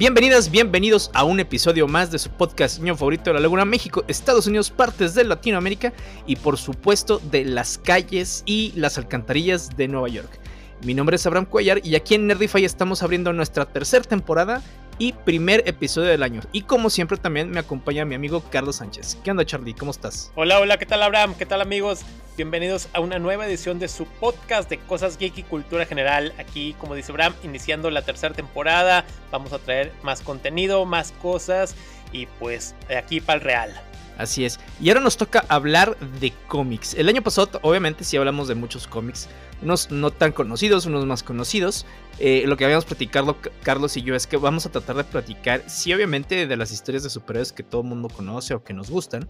Bienvenidas, 0.00 0.50
bienvenidos 0.50 1.10
a 1.12 1.24
un 1.24 1.40
episodio 1.40 1.86
más 1.86 2.10
de 2.10 2.18
su 2.18 2.30
podcast 2.30 2.78
niño 2.78 2.96
favorito 2.96 3.24
de 3.24 3.34
la 3.34 3.40
Laguna 3.40 3.66
México, 3.66 4.02
Estados 4.08 4.46
Unidos, 4.46 4.70
partes 4.70 5.12
de 5.12 5.24
Latinoamérica 5.24 5.92
y 6.26 6.36
por 6.36 6.56
supuesto 6.56 7.20
de 7.30 7.44
las 7.44 7.76
calles 7.76 8.42
y 8.46 8.72
las 8.76 8.96
alcantarillas 8.96 9.76
de 9.76 9.88
Nueva 9.88 10.08
York. 10.08 10.40
Mi 10.86 10.94
nombre 10.94 11.16
es 11.16 11.26
Abraham 11.26 11.44
Cuellar 11.44 11.86
y 11.86 11.96
aquí 11.96 12.14
en 12.14 12.26
Nerdify 12.26 12.64
estamos 12.64 13.02
abriendo 13.02 13.34
nuestra 13.34 13.66
tercera 13.66 14.02
temporada 14.02 14.62
y 15.00 15.14
primer 15.14 15.66
episodio 15.66 16.10
del 16.10 16.22
año. 16.22 16.42
Y 16.52 16.62
como 16.62 16.90
siempre 16.90 17.16
también 17.16 17.50
me 17.50 17.58
acompaña 17.58 18.04
mi 18.04 18.14
amigo 18.14 18.44
Carlos 18.50 18.76
Sánchez. 18.76 19.16
¿Qué 19.24 19.30
onda 19.30 19.46
Charlie? 19.46 19.72
¿Cómo 19.72 19.90
estás? 19.90 20.30
Hola, 20.36 20.60
hola, 20.60 20.78
¿qué 20.78 20.84
tal 20.84 21.02
Abraham? 21.02 21.34
¿Qué 21.36 21.46
tal 21.46 21.62
amigos? 21.62 22.02
Bienvenidos 22.36 22.88
a 22.92 23.00
una 23.00 23.18
nueva 23.18 23.46
edición 23.46 23.78
de 23.78 23.88
su 23.88 24.04
podcast 24.04 24.68
de 24.68 24.78
cosas 24.78 25.16
geek 25.16 25.38
y 25.38 25.42
cultura 25.42 25.86
general. 25.86 26.34
Aquí, 26.38 26.76
como 26.78 26.94
dice 26.94 27.12
Abraham, 27.12 27.34
iniciando 27.42 27.90
la 27.90 28.02
tercera 28.02 28.34
temporada. 28.34 29.06
Vamos 29.32 29.54
a 29.54 29.58
traer 29.58 29.90
más 30.02 30.20
contenido, 30.20 30.84
más 30.84 31.12
cosas 31.12 31.74
y 32.12 32.26
pues 32.38 32.74
de 32.86 32.98
aquí 32.98 33.22
para 33.22 33.38
el 33.38 33.44
real. 33.44 33.82
Así 34.18 34.44
es. 34.44 34.60
Y 34.82 34.90
ahora 34.90 35.00
nos 35.00 35.16
toca 35.16 35.46
hablar 35.48 35.96
de 36.20 36.34
cómics. 36.46 36.92
El 36.92 37.08
año 37.08 37.22
pasado, 37.22 37.58
obviamente, 37.62 38.04
sí 38.04 38.18
hablamos 38.18 38.48
de 38.48 38.54
muchos 38.54 38.86
cómics. 38.86 39.30
Unos 39.62 39.90
no 39.90 40.10
tan 40.10 40.32
conocidos, 40.32 40.86
unos 40.86 41.06
más 41.06 41.22
conocidos. 41.22 41.86
Eh, 42.18 42.44
lo 42.46 42.56
que 42.56 42.64
habíamos 42.64 42.84
platicado 42.84 43.36
Carlos 43.62 43.96
y 43.96 44.02
yo 44.02 44.14
es 44.14 44.26
que 44.26 44.36
vamos 44.36 44.66
a 44.66 44.70
tratar 44.70 44.96
de 44.96 45.04
platicar, 45.04 45.62
sí, 45.68 45.92
obviamente, 45.92 46.46
de 46.46 46.56
las 46.56 46.72
historias 46.72 47.02
de 47.02 47.10
superhéroes 47.10 47.52
que 47.52 47.62
todo 47.62 47.82
el 47.82 47.88
mundo 47.88 48.08
conoce 48.08 48.54
o 48.54 48.64
que 48.64 48.72
nos 48.72 48.90
gustan. 48.90 49.28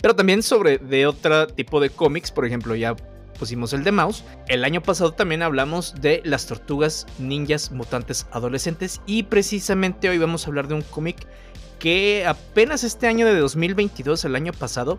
Pero 0.00 0.14
también 0.14 0.42
sobre 0.42 0.78
de 0.78 1.06
otro 1.06 1.46
tipo 1.46 1.80
de 1.80 1.90
cómics. 1.90 2.30
Por 2.30 2.44
ejemplo, 2.44 2.74
ya 2.74 2.94
pusimos 3.38 3.72
el 3.72 3.84
de 3.84 3.92
Mouse. 3.92 4.24
El 4.48 4.64
año 4.64 4.82
pasado 4.82 5.12
también 5.12 5.42
hablamos 5.42 5.94
de 6.00 6.20
las 6.24 6.46
tortugas 6.46 7.06
ninjas 7.18 7.70
mutantes 7.70 8.26
adolescentes. 8.30 9.00
Y 9.06 9.24
precisamente 9.24 10.08
hoy 10.08 10.18
vamos 10.18 10.44
a 10.44 10.48
hablar 10.48 10.68
de 10.68 10.74
un 10.74 10.82
cómic 10.82 11.26
que 11.78 12.24
apenas 12.26 12.84
este 12.84 13.06
año 13.06 13.26
de 13.26 13.38
2022, 13.38 14.24
el 14.24 14.36
año 14.36 14.52
pasado, 14.52 14.98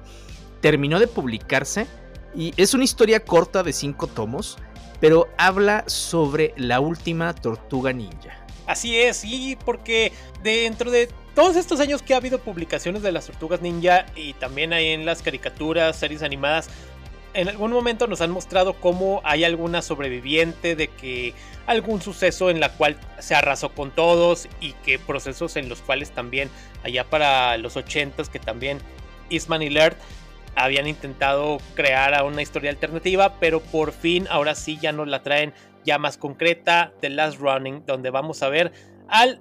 terminó 0.61 1.00
de 1.00 1.07
publicarse. 1.07 1.88
Y 2.36 2.53
es 2.58 2.73
una 2.73 2.83
historia 2.83 3.23
corta 3.23 3.64
de 3.64 3.72
cinco 3.72 4.08
tomos, 4.08 4.58
pero 5.00 5.28
habla 5.38 5.83
sobre 5.88 6.53
la 6.58 6.80
última 6.80 7.33
tortuga 7.33 7.94
ninja. 7.94 8.45
Así 8.67 8.97
es, 8.97 9.23
y 9.23 9.58
porque 9.64 10.11
dentro 10.44 10.91
de 10.91 11.09
todos 11.36 11.56
estos 11.56 11.80
años 11.80 12.02
que 12.02 12.13
ha 12.13 12.17
habido 12.17 12.39
publicaciones 12.39 13.03
de 13.03 13.11
las 13.11 13.28
tortugas 13.28 13.61
ninja 13.61 14.06
y 14.16 14.33
también 14.33 14.73
hay 14.73 14.88
en 14.88 15.06
las 15.06 15.22
caricaturas, 15.22 15.95
series 15.97 16.23
animadas, 16.23 16.69
en 17.33 17.50
algún 17.50 17.72
momento 17.72 18.08
nos 18.08 18.22
han 18.22 18.31
mostrado 18.31 18.73
cómo 18.73 19.22
hay 19.23 19.44
alguna 19.44 19.81
sobreviviente 19.81 20.75
de 20.75 20.88
que 20.88 21.33
algún 21.67 22.02
suceso 22.02 22.50
en 22.50 22.59
la 22.59 22.72
cual 22.73 22.97
se 23.19 23.36
arrasó 23.36 23.69
con 23.73 23.91
todos 23.91 24.47
y 24.61 24.72
que 24.86 25.00
procesos 25.00 25.58
en 25.58 25.67
los 25.67 25.81
cuales 25.81 26.11
también 26.11 26.50
allá 26.83 27.03
para 27.03 27.58
los 27.58 27.75
80 27.75 28.23
que 28.31 28.39
también 28.39 28.80
Eastman 29.30 29.61
y 29.61 29.69
Laird 29.69 29.97
habían 30.55 30.87
intentado 30.87 31.57
crear 31.75 32.13
a 32.13 32.23
una 32.23 32.41
historia 32.41 32.71
alternativa, 32.71 33.39
pero 33.39 33.61
por 33.61 33.91
fin 33.91 34.27
ahora 34.29 34.55
sí 34.55 34.77
ya 34.81 34.91
nos 34.91 35.07
la 35.07 35.23
traen 35.23 35.53
ya 35.83 35.97
más 35.97 36.17
concreta, 36.17 36.93
The 37.01 37.09
Last 37.09 37.39
Running, 37.39 37.85
donde 37.85 38.09
vamos 38.09 38.41
a 38.41 38.49
ver 38.49 38.71
al 39.07 39.39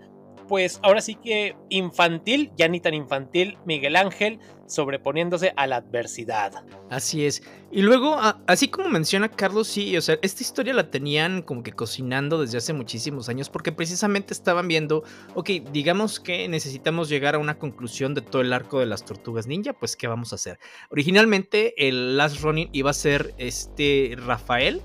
pues 0.49 0.81
ahora 0.83 1.01
sí 1.01 1.15
que 1.15 1.57
infantil, 1.69 2.53
ya 2.57 2.69
ni 2.69 2.81
tan 2.81 2.95
infantil, 2.95 3.59
Miguel 3.65 3.97
Ángel 3.97 4.39
sobreponiéndose 4.67 5.53
a 5.57 5.67
la 5.67 5.77
adversidad. 5.77 6.65
Así 6.91 7.27
es. 7.27 7.43
Y 7.71 7.83
luego, 7.83 8.17
así 8.47 8.69
como 8.69 8.89
menciona 8.89 9.29
Carlos, 9.29 9.69
sí, 9.69 9.97
o 9.97 10.01
sea, 10.01 10.19
esta 10.23 10.43
historia 10.43 10.73
la 10.73 10.91
tenían 10.91 11.43
como 11.43 11.63
que 11.63 11.73
cocinando 11.73 12.41
desde 12.41 12.59
hace 12.59 12.73
muchísimos 12.73 13.29
años 13.29 13.51
porque 13.51 13.73
precisamente 13.73 14.33
estaban 14.33 14.69
viendo, 14.69 15.03
ok, 15.35 15.51
digamos 15.73 16.21
que 16.21 16.49
necesitamos 16.49 17.09
llegar 17.09 17.35
a 17.35 17.39
una 17.39 17.59
conclusión 17.59 18.15
de 18.15 18.23
todo 18.23 18.43
el 18.43 18.53
arco 18.53 18.81
de 18.81 18.87
las 18.87 19.05
tortugas 19.05 19.47
ninja, 19.47 19.73
pues 19.73 19.97
¿qué 19.97 20.07
vamos 20.07 20.33
a 20.33 20.37
hacer? 20.37 20.59
Originalmente 20.91 21.75
el 21.89 22.17
Last 22.17 22.41
Running 22.41 22.71
iba 22.73 22.91
a 22.91 22.95
ser 22.95 23.35
este 23.39 24.17
Rafael, 24.19 24.81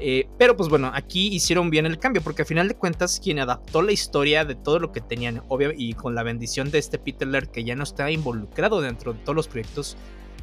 eh, 0.00 0.28
pero 0.38 0.56
pues 0.56 0.68
bueno, 0.68 0.90
aquí 0.92 1.28
hicieron 1.28 1.70
bien 1.70 1.86
el 1.86 1.98
cambio, 1.98 2.22
porque 2.22 2.42
a 2.42 2.44
final 2.44 2.68
de 2.68 2.74
cuentas 2.74 3.20
quien 3.22 3.38
adaptó 3.38 3.82
la 3.82 3.92
historia 3.92 4.44
de 4.44 4.54
todo 4.54 4.78
lo 4.78 4.92
que 4.92 5.00
tenían, 5.00 5.42
obvio, 5.48 5.72
y 5.76 5.94
con 5.94 6.14
la 6.14 6.22
bendición 6.22 6.70
de 6.70 6.78
este 6.78 6.98
Peter 6.98 7.28
Laird 7.28 7.48
que 7.48 7.64
ya 7.64 7.76
no 7.76 7.84
está 7.84 8.10
involucrado 8.10 8.80
dentro 8.80 9.12
de 9.12 9.20
todos 9.20 9.36
los 9.36 9.48
proyectos 9.48 9.96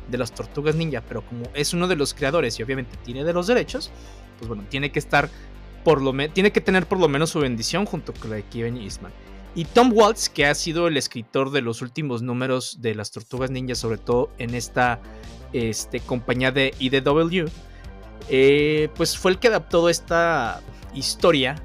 de 0.09 0.17
las 0.17 0.33
Tortugas 0.33 0.75
Ninja, 0.75 1.01
pero 1.07 1.21
como 1.25 1.43
es 1.53 1.73
uno 1.73 1.87
de 1.87 1.95
los 1.95 2.13
creadores 2.13 2.59
y 2.59 2.63
obviamente 2.63 2.97
tiene 3.03 3.23
de 3.23 3.33
los 3.33 3.47
derechos, 3.47 3.91
pues 4.37 4.47
bueno, 4.47 4.63
tiene 4.69 4.91
que 4.91 4.99
estar 4.99 5.29
por 5.83 6.01
lo 6.01 6.13
tiene 6.29 6.51
que 6.51 6.61
tener 6.61 6.85
por 6.85 6.99
lo 6.99 7.07
menos 7.07 7.31
su 7.31 7.39
bendición 7.39 7.85
junto 7.85 8.13
con 8.13 8.29
la 8.29 8.37
de 8.37 8.43
Kevin 8.43 8.77
Eastman. 8.77 9.11
Y 9.53 9.65
Tom 9.65 9.91
Waltz, 9.93 10.29
que 10.29 10.45
ha 10.45 10.55
sido 10.55 10.87
el 10.87 10.95
escritor 10.95 11.51
de 11.51 11.61
los 11.61 11.81
últimos 11.81 12.21
números 12.21 12.77
de 12.81 12.95
las 12.95 13.11
Tortugas 13.11 13.51
Ninja, 13.51 13.75
sobre 13.75 13.97
todo 13.97 14.29
en 14.37 14.55
esta 14.55 15.01
este, 15.51 15.99
compañía 15.99 16.51
de 16.51 16.73
IDW, 16.79 17.49
eh, 18.29 18.89
pues 18.95 19.17
fue 19.17 19.31
el 19.31 19.39
que 19.39 19.47
adaptó 19.47 19.89
esta 19.89 20.61
historia, 20.93 21.55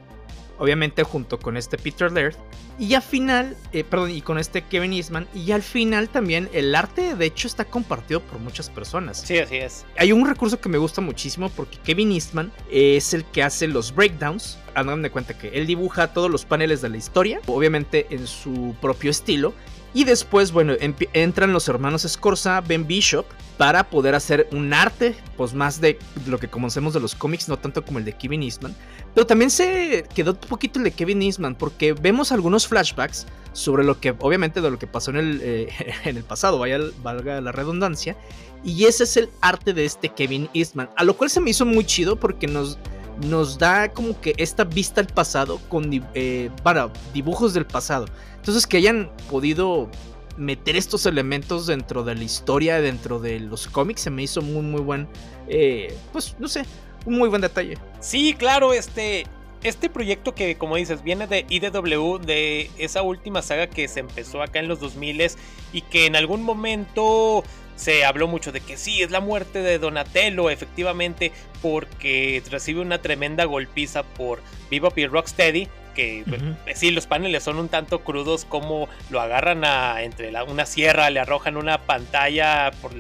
obviamente 0.59 1.03
junto 1.03 1.39
con 1.39 1.57
este 1.57 1.79
Peter 1.79 2.11
Laird, 2.11 2.37
y 2.79 2.93
al 2.93 3.03
final, 3.03 3.57
eh, 3.73 3.85
perdón, 3.85 4.11
y 4.11 4.21
con 4.21 4.39
este 4.39 4.63
Kevin 4.63 4.93
Eastman, 4.93 5.27
y 5.35 5.53
al 5.53 5.63
final 5.63 6.11
también 6.11 6.51
el 6.53 6.75
arte 6.75 7.15
de 7.15 7.27
hecho 7.27 7.49
está 7.49 7.65
compartido 7.65 8.21
por 8.21 8.39
muchas 8.39 8.69
personas. 8.69 9.23
Sí, 9.25 9.39
así 9.39 9.57
es. 9.57 9.87
Hay 9.97 10.13
un 10.13 10.27
recurso 10.27 10.61
que 10.61 10.69
me 10.69 10.77
gusta 10.77 11.01
muchísimo 11.01 11.49
porque 11.49 11.79
Kevin 11.79 12.13
Eastman 12.13 12.53
es 12.71 13.15
el 13.15 13.25
que 13.25 13.43
hace 13.43 13.67
los 13.67 13.95
breakdowns. 13.95 14.59
Hagan 14.75 15.01
de 15.01 15.11
cuenta 15.11 15.39
que 15.39 15.49
él 15.49 15.67
dibuja 15.67 16.13
todos 16.13 16.31
los 16.31 16.45
paneles 16.45 16.83
de 16.83 16.91
la 16.91 16.99
historia, 16.99 17.41
obviamente 17.47 18.09
en 18.11 18.27
su 18.27 18.77
propio 18.83 19.11
estilo, 19.11 19.55
y 19.97 20.05
después, 20.05 20.53
bueno, 20.53 20.75
entran 21.15 21.55
los 21.55 21.69
hermanos 21.69 22.07
Scorza, 22.07 22.61
Ben 22.61 22.87
Bishop, 22.87 23.25
para 23.57 23.89
poder 23.89 24.15
hacer 24.15 24.47
un 24.53 24.75
arte, 24.75 25.15
pues 25.39 25.55
más 25.55 25.81
de 25.81 25.99
lo 26.27 26.39
que 26.39 26.49
conocemos 26.49 26.93
de 26.93 27.01
los 27.01 27.15
cómics, 27.15 27.49
no 27.49 27.59
tanto 27.59 27.83
como 27.83 27.99
el 27.99 28.05
de 28.05 28.13
Kevin 28.13 28.43
Eastman. 28.43 28.77
Pero 29.15 29.27
también 29.27 29.51
se 29.51 30.05
quedó 30.15 30.33
un 30.33 30.49
poquito 30.51 30.79
el 30.79 30.85
de 30.85 30.91
Kevin 30.91 31.23
Eastman, 31.23 31.55
porque 31.55 31.95
vemos 31.95 32.31
algunos 32.31 32.69
flashbacks 32.69 33.27
sobre 33.55 33.85
lo 33.85 33.99
que, 33.99 34.15
obviamente, 34.19 34.61
de 34.61 34.71
lo 34.71 34.79
que 34.79 34.87
pasó 34.87 35.13
en 35.13 35.17
el, 35.17 35.41
eh, 35.43 35.69
en 36.05 36.19
el 36.19 36.25
pasado, 36.25 36.59
vaya, 36.59 36.79
valga 37.03 37.41
la 37.41 37.53
redundancia. 37.53 38.19
Y 38.63 38.85
ese 38.85 39.05
es 39.05 39.17
el 39.17 39.31
arte 39.41 39.73
de 39.73 39.87
este 39.87 40.11
Kevin 40.11 40.51
Eastman, 40.53 40.91
a 40.95 41.05
lo 41.05 41.17
cual 41.17 41.31
se 41.31 41.41
me 41.41 41.49
hizo 41.49 41.65
muy 41.65 41.87
chido 41.87 42.17
porque 42.17 42.47
nos 42.47 42.79
nos 43.25 43.59
da 43.59 43.93
como 43.93 44.21
que 44.21 44.35
esta 44.37 44.65
vista 44.65 45.01
al 45.01 45.07
pasado 45.07 45.61
con 45.69 45.91
eh, 46.15 46.51
para 46.63 46.91
dibujos 47.15 47.55
del 47.55 47.67
pasado. 47.67 48.07
Entonces 48.37 48.67
que 48.67 48.77
hayan 48.77 49.11
podido 49.31 49.89
meter 50.37 50.77
estos 50.77 51.07
elementos 51.07 51.67
dentro 51.67 52.05
de 52.05 52.15
la 52.15 52.25
historia, 52.25 52.81
dentro 52.81 53.19
de 53.19 53.41
los 53.41 53.67
cómics, 53.67 54.03
se 54.03 54.11
me 54.11 54.23
hizo 54.23 54.43
muy 54.43 54.63
muy 54.63 54.81
buen, 54.81 55.09
eh, 55.49 55.97
pues 56.13 56.37
no 56.39 56.49
sé, 56.49 56.65
un 57.07 57.19
muy 57.19 57.29
buen 57.29 57.41
detalle. 57.41 57.79
Sí, 58.01 58.35
claro, 58.35 58.73
este, 58.73 59.27
este 59.63 59.89
proyecto 59.89 60.35
que 60.35 60.57
como 60.57 60.77
dices 60.77 61.03
viene 61.03 61.27
de 61.27 61.47
IDW, 61.49 62.19
de 62.19 62.71
esa 62.79 63.03
última 63.03 63.43
saga 63.43 63.69
que 63.69 63.89
se 63.89 64.01
empezó 64.01 64.43
acá 64.43 64.59
en 64.59 64.69
los 64.69 64.81
2000 64.81 65.31
y 65.73 65.81
que 65.83 66.07
en 66.07 66.17
algún 66.17 66.43
momento 66.43 67.45
se 67.77 68.05
habló 68.05 68.27
mucho 68.27 68.53
de 68.53 68.61
que 68.61 68.77
sí, 68.77 69.03
es 69.03 69.11
la 69.11 69.21
muerte 69.21 69.61
de 69.61 69.79
Donatello, 69.79 70.51
efectivamente, 70.51 71.33
porque 71.63 72.43
recibe 72.51 72.81
una 72.81 73.01
tremenda 73.01 73.45
golpiza 73.45 74.03
por 74.03 74.43
Bebop 74.71 74.97
y 74.99 75.07
Rocksteady. 75.07 75.69
Que 75.95 76.25
pues, 76.27 76.79
sí, 76.79 76.91
los 76.91 77.07
paneles 77.07 77.43
son 77.43 77.59
un 77.59 77.69
tanto 77.69 78.05
crudos, 78.05 78.45
como 78.45 78.87
lo 79.09 79.19
agarran 79.21 79.65
a, 79.65 80.03
entre 80.03 80.31
una 80.43 80.67
sierra, 80.67 81.09
le 81.09 81.21
arrojan 81.21 81.57
una 81.57 81.83
pantalla 81.83 82.71
por, 82.83 82.93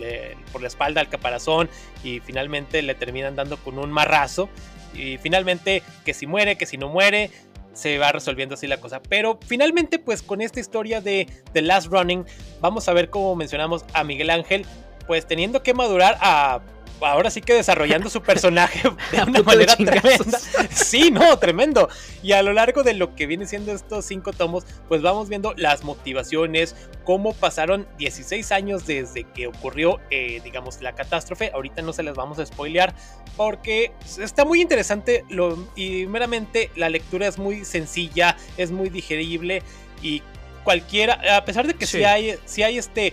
por 0.51 0.63
la 0.63 0.69
espalda 0.69 1.03
al 1.03 1.11
caparazón 1.11 1.69
y 2.03 2.21
finalmente 2.21 2.81
le 2.81 2.95
terminan 2.95 3.37
dando 3.37 3.59
con 3.59 3.79
un 3.79 3.91
marrazo. 3.93 4.49
Y 4.95 5.19
finalmente, 5.19 5.83
que 6.07 6.15
si 6.15 6.27
muere, 6.27 6.57
que 6.57 6.65
si 6.65 6.79
no 6.79 6.89
muere, 6.89 7.31
se 7.77 7.99
va 7.99 8.11
resolviendo 8.11 8.55
así 8.55 8.67
la 8.67 8.81
cosa. 8.81 9.01
Pero 9.03 9.39
finalmente, 9.47 9.99
pues 9.99 10.23
con 10.23 10.41
esta 10.41 10.59
historia 10.59 11.01
de 11.01 11.29
The 11.53 11.63
Last 11.63 11.89
Running, 11.89 12.25
vamos 12.61 12.89
a 12.89 12.93
ver 12.93 13.11
cómo 13.11 13.37
mencionamos 13.37 13.85
a 13.93 14.03
Miguel 14.03 14.31
Ángel, 14.31 14.65
pues 15.07 15.27
teniendo 15.27 15.63
que 15.63 15.75
madurar 15.75 16.17
a 16.21 16.61
ahora 17.01 17.31
sí 17.31 17.41
que 17.41 17.55
desarrollando 17.55 18.11
su 18.11 18.23
personaje 18.23 18.83
de 19.13 19.23
una 19.23 19.43
manera 19.43 19.77
tremenda. 19.77 20.39
Sí, 20.71 21.11
no, 21.11 21.39
tremendo. 21.39 21.89
Y 22.23 22.33
a 22.33 22.43
lo 22.43 22.53
largo 22.53 22.83
de 22.83 22.95
lo 22.95 23.15
que 23.15 23.27
viene 23.27 23.47
siendo 23.47 23.73
estos 23.73 24.05
cinco 24.05 24.33
tomos, 24.33 24.65
pues 24.89 25.03
vamos 25.03 25.29
viendo 25.29 25.55
las 25.57 25.85
motivaciones, 25.85 26.75
cómo 27.05 27.33
pasaron 27.35 27.87
16 27.99 28.53
años 28.53 28.87
desde 28.87 29.25
que 29.25 29.47
ocurrió, 29.47 30.01
eh, 30.11 30.41
digamos, 30.45 30.81
la 30.81 30.95
catástrofe. 30.95 31.51
Ahorita 31.55 31.83
no 31.83 31.93
se 31.93 32.03
las 32.03 32.15
vamos 32.15 32.39
a 32.39 32.47
spoilear 32.47 32.95
porque 33.37 33.93
está 34.19 34.45
muy 34.45 34.61
interesante 34.61 35.25
lo, 35.29 35.69
y 35.77 36.07
meramente 36.07 36.71
la 36.77 36.89
lectura 36.89 37.27
es 37.27 37.39
muy 37.39 37.65
sencilla, 37.65 38.37
es 38.57 38.71
muy 38.71 38.89
digerible 38.89 39.63
y 40.03 40.23
cualquiera, 40.67 41.21
a 41.37 41.45
pesar 41.45 41.69
de 41.69 41.75
que 41.75 41.87
sí, 41.87 42.03
hay, 42.03 42.37
sí 42.45 42.65
hay 42.65 42.77
este 42.77 43.13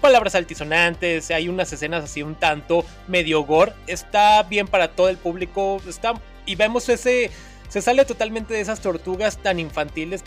palabras 0.00 0.34
altisonantes, 0.34 1.30
hay 1.30 1.48
unas 1.48 1.72
escenas 1.72 2.04
así 2.04 2.22
un 2.22 2.34
tanto 2.34 2.84
medio 3.06 3.42
gore, 3.42 3.72
está 3.86 4.42
bien 4.44 4.66
para 4.66 4.88
todo 4.88 5.08
el 5.08 5.16
público, 5.16 5.80
está 5.86 6.14
y 6.46 6.54
vemos 6.54 6.88
ese 6.88 7.30
se 7.68 7.82
sale 7.82 8.04
totalmente 8.06 8.54
de 8.54 8.60
esas 8.60 8.80
tortugas 8.80 9.36
tan 9.38 9.60
infantiles, 9.60 10.24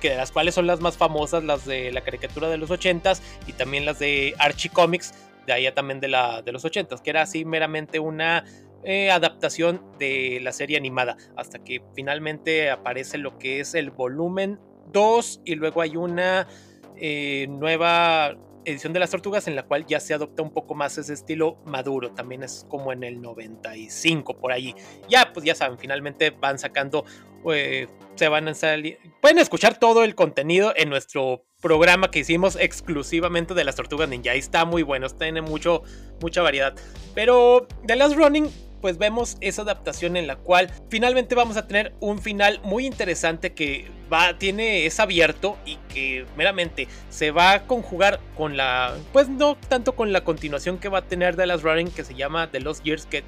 que 0.00 0.10
de 0.10 0.16
las 0.16 0.32
cuales 0.32 0.54
son 0.54 0.66
las 0.66 0.80
más 0.80 0.96
famosas, 0.96 1.44
las 1.44 1.64
de 1.64 1.92
la 1.92 2.00
caricatura 2.00 2.48
de 2.48 2.58
los 2.58 2.70
80s 2.70 3.20
y 3.46 3.52
también 3.52 3.84
las 3.84 4.00
de 4.00 4.34
Archie 4.38 4.70
Comics, 4.70 5.14
de 5.46 5.52
allá 5.52 5.72
también 5.72 6.00
de, 6.00 6.08
la, 6.08 6.42
de 6.42 6.50
los 6.50 6.64
80s, 6.64 7.00
que 7.00 7.10
era 7.10 7.22
así 7.22 7.44
meramente 7.44 8.00
una 8.00 8.44
eh, 8.82 9.10
adaptación 9.10 9.82
de 10.00 10.40
la 10.42 10.52
serie 10.52 10.76
animada, 10.76 11.16
hasta 11.36 11.62
que 11.62 11.80
finalmente 11.94 12.70
aparece 12.70 13.18
lo 13.18 13.38
que 13.38 13.60
es 13.60 13.74
el 13.74 13.92
volumen 13.92 14.58
2 14.92 15.42
y 15.44 15.54
luego 15.54 15.80
hay 15.80 15.96
una 15.96 16.48
eh, 16.96 17.46
nueva 17.48 18.36
edición 18.64 18.92
de 18.92 19.00
las 19.00 19.10
tortugas 19.10 19.46
en 19.48 19.56
la 19.56 19.64
cual 19.64 19.86
ya 19.86 20.00
se 20.00 20.14
adopta 20.14 20.42
un 20.42 20.52
poco 20.52 20.74
más 20.74 20.98
ese 20.98 21.12
estilo 21.12 21.58
maduro, 21.64 22.12
también 22.12 22.42
es 22.42 22.66
como 22.68 22.92
en 22.92 23.04
el 23.04 23.20
95 23.20 24.38
por 24.38 24.52
ahí. 24.52 24.74
Ya, 25.08 25.32
pues 25.32 25.44
ya 25.44 25.54
saben, 25.54 25.78
finalmente 25.78 26.30
van 26.30 26.58
sacando, 26.58 27.04
eh, 27.52 27.88
se 28.14 28.28
van 28.28 28.48
a 28.48 28.54
salir, 28.54 28.98
pueden 29.20 29.38
escuchar 29.38 29.78
todo 29.78 30.04
el 30.04 30.14
contenido 30.14 30.72
en 30.76 30.88
nuestro 30.88 31.44
programa 31.60 32.10
que 32.10 32.18
hicimos 32.18 32.56
exclusivamente 32.56 33.54
de 33.54 33.64
las 33.64 33.76
tortugas 33.76 34.08
ninja, 34.08 34.34
y 34.36 34.38
está 34.38 34.64
muy 34.64 34.82
bueno, 34.82 35.08
tiene 35.08 35.40
mucho, 35.40 35.82
mucha 36.20 36.42
variedad. 36.42 36.74
Pero 37.14 37.66
The 37.86 37.96
Last 37.96 38.16
Running 38.16 38.50
pues 38.84 38.98
vemos 38.98 39.38
esa 39.40 39.62
adaptación 39.62 40.14
en 40.14 40.26
la 40.26 40.36
cual 40.36 40.70
finalmente 40.90 41.34
vamos 41.34 41.56
a 41.56 41.66
tener 41.66 41.94
un 42.00 42.20
final 42.20 42.60
muy 42.64 42.84
interesante 42.84 43.54
que 43.54 43.90
va, 44.12 44.36
tiene, 44.36 44.84
es 44.84 45.00
abierto 45.00 45.56
y 45.64 45.76
que 45.88 46.26
meramente 46.36 46.86
se 47.08 47.30
va 47.30 47.52
a 47.52 47.66
conjugar 47.66 48.20
con 48.36 48.58
la, 48.58 48.94
pues 49.10 49.30
no 49.30 49.56
tanto 49.56 49.96
con 49.96 50.12
la 50.12 50.22
continuación 50.22 50.76
que 50.76 50.90
va 50.90 50.98
a 50.98 51.06
tener 51.06 51.34
de 51.34 51.46
las 51.46 51.62
Running 51.62 51.90
que 51.92 52.04
se 52.04 52.14
llama 52.14 52.50
The 52.50 52.60
Lost 52.60 52.84
Years 52.84 53.06
que 53.06 53.24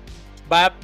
va 0.52 0.66
a 0.66 0.74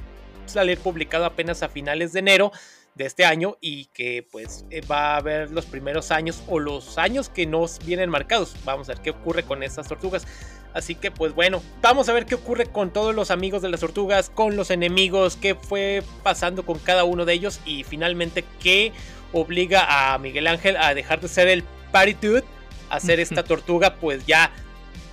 salir 0.47 0.79
publicado 0.79 1.27
apenas 1.27 1.63
a 1.63 1.69
finales 1.69 2.15
de 2.15 2.21
enero 2.21 2.51
de 2.95 3.05
este 3.05 3.27
año 3.27 3.59
y 3.61 3.87
que 3.93 4.27
pues 4.33 4.65
eh, 4.71 4.81
va 4.91 5.13
a 5.13 5.17
haber 5.19 5.51
los 5.51 5.67
primeros 5.67 6.11
años 6.11 6.43
o 6.49 6.59
los 6.59 6.97
años 6.97 7.29
que 7.29 7.45
nos 7.45 7.79
vienen 7.85 8.09
marcados. 8.09 8.57
Vamos 8.65 8.89
a 8.89 8.95
ver 8.95 9.03
qué 9.03 9.11
ocurre 9.11 9.43
con 9.43 9.63
estas 9.63 9.87
tortugas. 9.87 10.27
Así 10.75 10.95
que 10.95 11.11
pues 11.11 11.35
bueno, 11.35 11.63
vamos 11.81 12.09
a 12.09 12.13
ver 12.13 12.27
qué 12.27 12.35
ocurre 12.35 12.67
con 12.67 12.91
todos 12.91 13.15
los 13.15 13.31
amigos 13.31 13.63
de 13.63 13.69
las 13.69 13.81
tortugas, 13.81 14.31
con 14.31 14.57
los 14.57 14.71
enemigos, 14.71 15.37
qué 15.37 15.55
fue 15.55 16.03
pasando 16.23 16.65
con 16.65 16.79
cada 16.79 17.05
uno 17.05 17.25
de 17.25 17.35
ellos 17.35 17.61
y 17.67 17.85
finalmente 17.85 18.45
qué 18.61 18.93
obliga 19.33 20.15
a 20.15 20.19
Miguel 20.19 20.47
Ángel 20.47 20.77
a 20.77 20.95
dejar 20.95 21.21
de 21.21 21.29
ser 21.29 21.49
el 21.49 21.63
paritude, 21.91 22.45
a 22.91 23.01
ser 23.01 23.21
esta 23.21 23.45
tortuga 23.45 23.97
pues 23.97 24.25
ya 24.27 24.51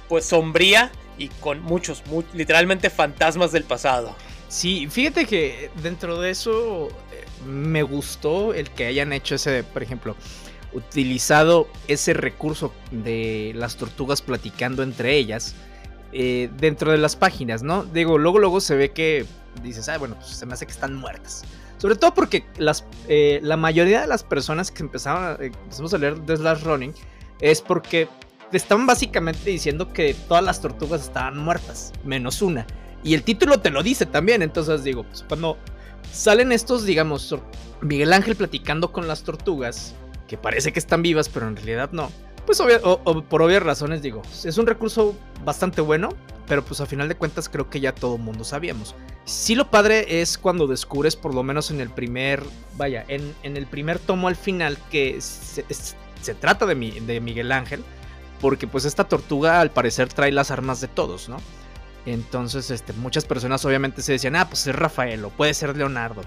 pues 0.07 0.25
sombría 0.25 0.91
y 1.17 1.27
con 1.27 1.61
muchos, 1.61 2.01
literalmente 2.33 2.89
fantasmas 2.89 3.51
del 3.51 3.63
pasado. 3.63 4.15
Sí, 4.47 4.87
fíjate 4.89 5.25
que 5.25 5.69
dentro 5.83 6.19
de 6.19 6.31
eso 6.31 6.87
eh, 7.11 7.25
me 7.45 7.83
gustó 7.83 8.53
el 8.53 8.69
que 8.71 8.87
hayan 8.87 9.13
hecho 9.13 9.35
ese, 9.35 9.63
por 9.63 9.83
ejemplo, 9.83 10.15
utilizado 10.73 11.67
ese 11.87 12.13
recurso 12.13 12.73
de 12.91 13.53
las 13.55 13.75
tortugas 13.75 14.21
platicando 14.21 14.83
entre 14.83 15.15
ellas 15.15 15.55
eh, 16.11 16.49
dentro 16.57 16.91
de 16.91 16.97
las 16.97 17.15
páginas, 17.15 17.63
¿no? 17.63 17.83
Digo, 17.83 18.17
luego, 18.17 18.39
luego 18.39 18.61
se 18.61 18.75
ve 18.75 18.91
que 18.91 19.25
dices, 19.63 19.89
ah, 19.89 19.97
bueno, 19.97 20.15
pues 20.15 20.27
se 20.27 20.45
me 20.45 20.53
hace 20.53 20.65
que 20.65 20.71
están 20.71 20.95
muertas. 20.95 21.43
Sobre 21.77 21.95
todo 21.95 22.13
porque 22.13 22.45
las, 22.57 22.83
eh, 23.07 23.39
la 23.41 23.57
mayoría 23.57 24.01
de 24.01 24.07
las 24.07 24.23
personas 24.23 24.71
que 24.71 24.83
empezaron 24.83 25.23
a, 25.23 25.31
eh, 25.43 25.51
empezamos 25.63 25.93
a 25.93 25.97
leer 25.97 26.19
The 26.25 26.37
Slash 26.37 26.63
Running 26.63 26.93
es 27.39 27.61
porque 27.61 28.09
te 28.51 28.57
estaban 28.57 28.85
básicamente 28.85 29.49
diciendo 29.49 29.93
que 29.93 30.13
todas 30.27 30.43
las 30.43 30.61
tortugas 30.61 31.01
estaban 31.01 31.37
muertas, 31.37 31.93
menos 32.03 32.41
una. 32.41 32.65
Y 33.03 33.13
el 33.13 33.23
título 33.23 33.59
te 33.59 33.69
lo 33.69 33.81
dice 33.83 34.05
también, 34.05 34.41
entonces 34.41 34.83
digo, 34.83 35.03
pues 35.03 35.23
cuando 35.27 35.57
salen 36.11 36.51
estos, 36.51 36.85
digamos, 36.85 37.35
Miguel 37.81 38.11
Ángel 38.13 38.35
platicando 38.35 38.91
con 38.91 39.07
las 39.07 39.23
tortugas, 39.23 39.95
que 40.29 40.37
parece 40.37 40.71
que 40.71 40.79
están 40.79 41.01
vivas, 41.01 41.27
pero 41.27 41.47
en 41.47 41.55
realidad 41.55 41.89
no. 41.91 42.11
Pues 42.45 42.61
por 43.29 43.41
obvias 43.41 43.63
razones 43.63 44.01
digo, 44.01 44.21
es 44.43 44.57
un 44.57 44.67
recurso 44.67 45.15
bastante 45.43 45.81
bueno, 45.81 46.09
pero 46.47 46.63
pues 46.63 46.79
a 46.81 46.85
final 46.85 47.09
de 47.09 47.15
cuentas 47.15 47.49
creo 47.49 47.69
que 47.69 47.79
ya 47.79 47.93
todo 47.93 48.15
el 48.15 48.21
mundo 48.21 48.43
sabíamos. 48.43 48.95
Sí 49.25 49.55
lo 49.55 49.69
padre 49.69 50.21
es 50.21 50.37
cuando 50.37 50.67
descubres, 50.67 51.15
por 51.15 51.33
lo 51.33 51.43
menos 51.43 51.71
en 51.71 51.81
el 51.81 51.89
primer, 51.89 52.43
vaya, 52.77 53.05
en, 53.07 53.33
el 53.43 53.67
primer 53.67 53.99
tomo 53.99 54.27
al 54.27 54.35
final, 54.35 54.77
que 54.89 55.19
se, 55.19 56.33
trata 56.35 56.65
de, 56.65 56.75
de 56.75 57.19
Miguel 57.21 57.51
Ángel, 57.51 57.83
porque 58.39 58.67
pues 58.67 58.85
esta 58.85 59.03
tortuga 59.03 59.61
al 59.61 59.71
parecer 59.71 60.09
trae 60.09 60.31
las 60.31 60.51
armas 60.51 60.79
de 60.79 60.87
todos, 60.87 61.27
¿no? 61.27 61.37
Entonces, 62.05 62.71
este, 62.71 62.93
muchas 62.93 63.25
personas 63.25 63.63
obviamente 63.65 64.01
se 64.01 64.13
decían, 64.13 64.35
ah, 64.35 64.47
pues 64.47 64.65
es 64.65 64.75
Rafael 64.75 65.25
o 65.25 65.29
puede 65.29 65.53
ser 65.53 65.75
Leonardo 65.75 66.21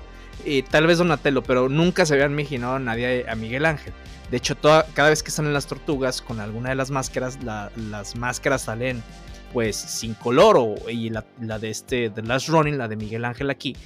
y 0.45 0.63
tal 0.63 0.87
vez 0.87 0.99
Donatello, 0.99 1.43
pero 1.43 1.69
nunca 1.69 2.07
se 2.07 2.15
habían 2.15 2.33
imaginado 2.33 2.75
a 2.75 2.79
nadie 2.79 3.25
a 3.29 3.35
Miguel 3.35 3.67
Ángel. 3.67 3.93
De 4.31 4.39
hecho, 4.39 4.57
cada 4.61 5.11
vez 5.11 5.23
que 5.23 5.31
salen 5.31 5.53
las 5.53 5.67
tortugas 5.67 6.23
con 6.23 6.41
alguna 6.41 6.71
de 6.71 6.75
las 6.75 6.91
máscaras, 6.91 7.39
las 7.43 8.17
máscaras 8.17 8.63
salen 8.63 9.03
pues 9.53 9.77
sin 9.77 10.15
color 10.15 10.57
o, 10.59 10.89
y 10.89 11.11
la, 11.11 11.25
de 11.59 11.69
este, 11.69 12.09
The 12.09 12.23
Last 12.23 12.49
Running, 12.49 12.79
la 12.79 12.89
de 12.89 12.97
Miguel 12.97 13.25
Ángel 13.27 13.51
aquí, 13.51 13.77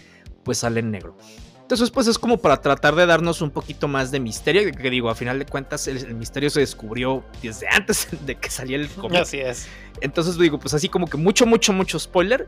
pues 0.44 0.58
sale 0.58 0.80
en 0.80 0.92
negro. 0.92 1.16
Entonces, 1.62 1.90
pues 1.90 2.06
es 2.06 2.16
como 2.16 2.36
para 2.36 2.60
tratar 2.60 2.94
de 2.94 3.06
darnos 3.06 3.42
un 3.42 3.50
poquito 3.50 3.88
más 3.88 4.12
de 4.12 4.20
misterio. 4.20 4.70
Que 4.70 4.88
digo, 4.88 5.10
a 5.10 5.16
final 5.16 5.40
de 5.40 5.46
cuentas, 5.46 5.88
el, 5.88 6.14
misterio 6.14 6.48
se 6.48 6.60
descubrió 6.60 7.24
desde 7.42 7.66
antes 7.68 8.06
de 8.24 8.36
que 8.36 8.48
saliera 8.48 8.84
el 8.84 8.88
cómic. 8.94 9.22
Así 9.22 9.40
es. 9.40 9.66
Entonces, 10.00 10.38
digo, 10.38 10.60
pues 10.60 10.74
así 10.74 10.88
como 10.88 11.08
que 11.08 11.16
mucho, 11.16 11.44
mucho, 11.44 11.72
mucho 11.72 11.98
spoiler 11.98 12.46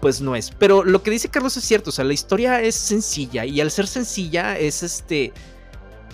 pues 0.00 0.20
no 0.20 0.34
es. 0.34 0.50
Pero 0.50 0.84
lo 0.84 1.02
que 1.02 1.10
dice 1.10 1.28
Carlos 1.28 1.56
es 1.56 1.64
cierto, 1.64 1.90
o 1.90 1.92
sea, 1.92 2.04
la 2.04 2.14
historia 2.14 2.60
es 2.60 2.74
sencilla 2.74 3.44
y 3.44 3.60
al 3.60 3.70
ser 3.70 3.86
sencilla 3.86 4.58
es 4.58 4.82
este, 4.82 5.32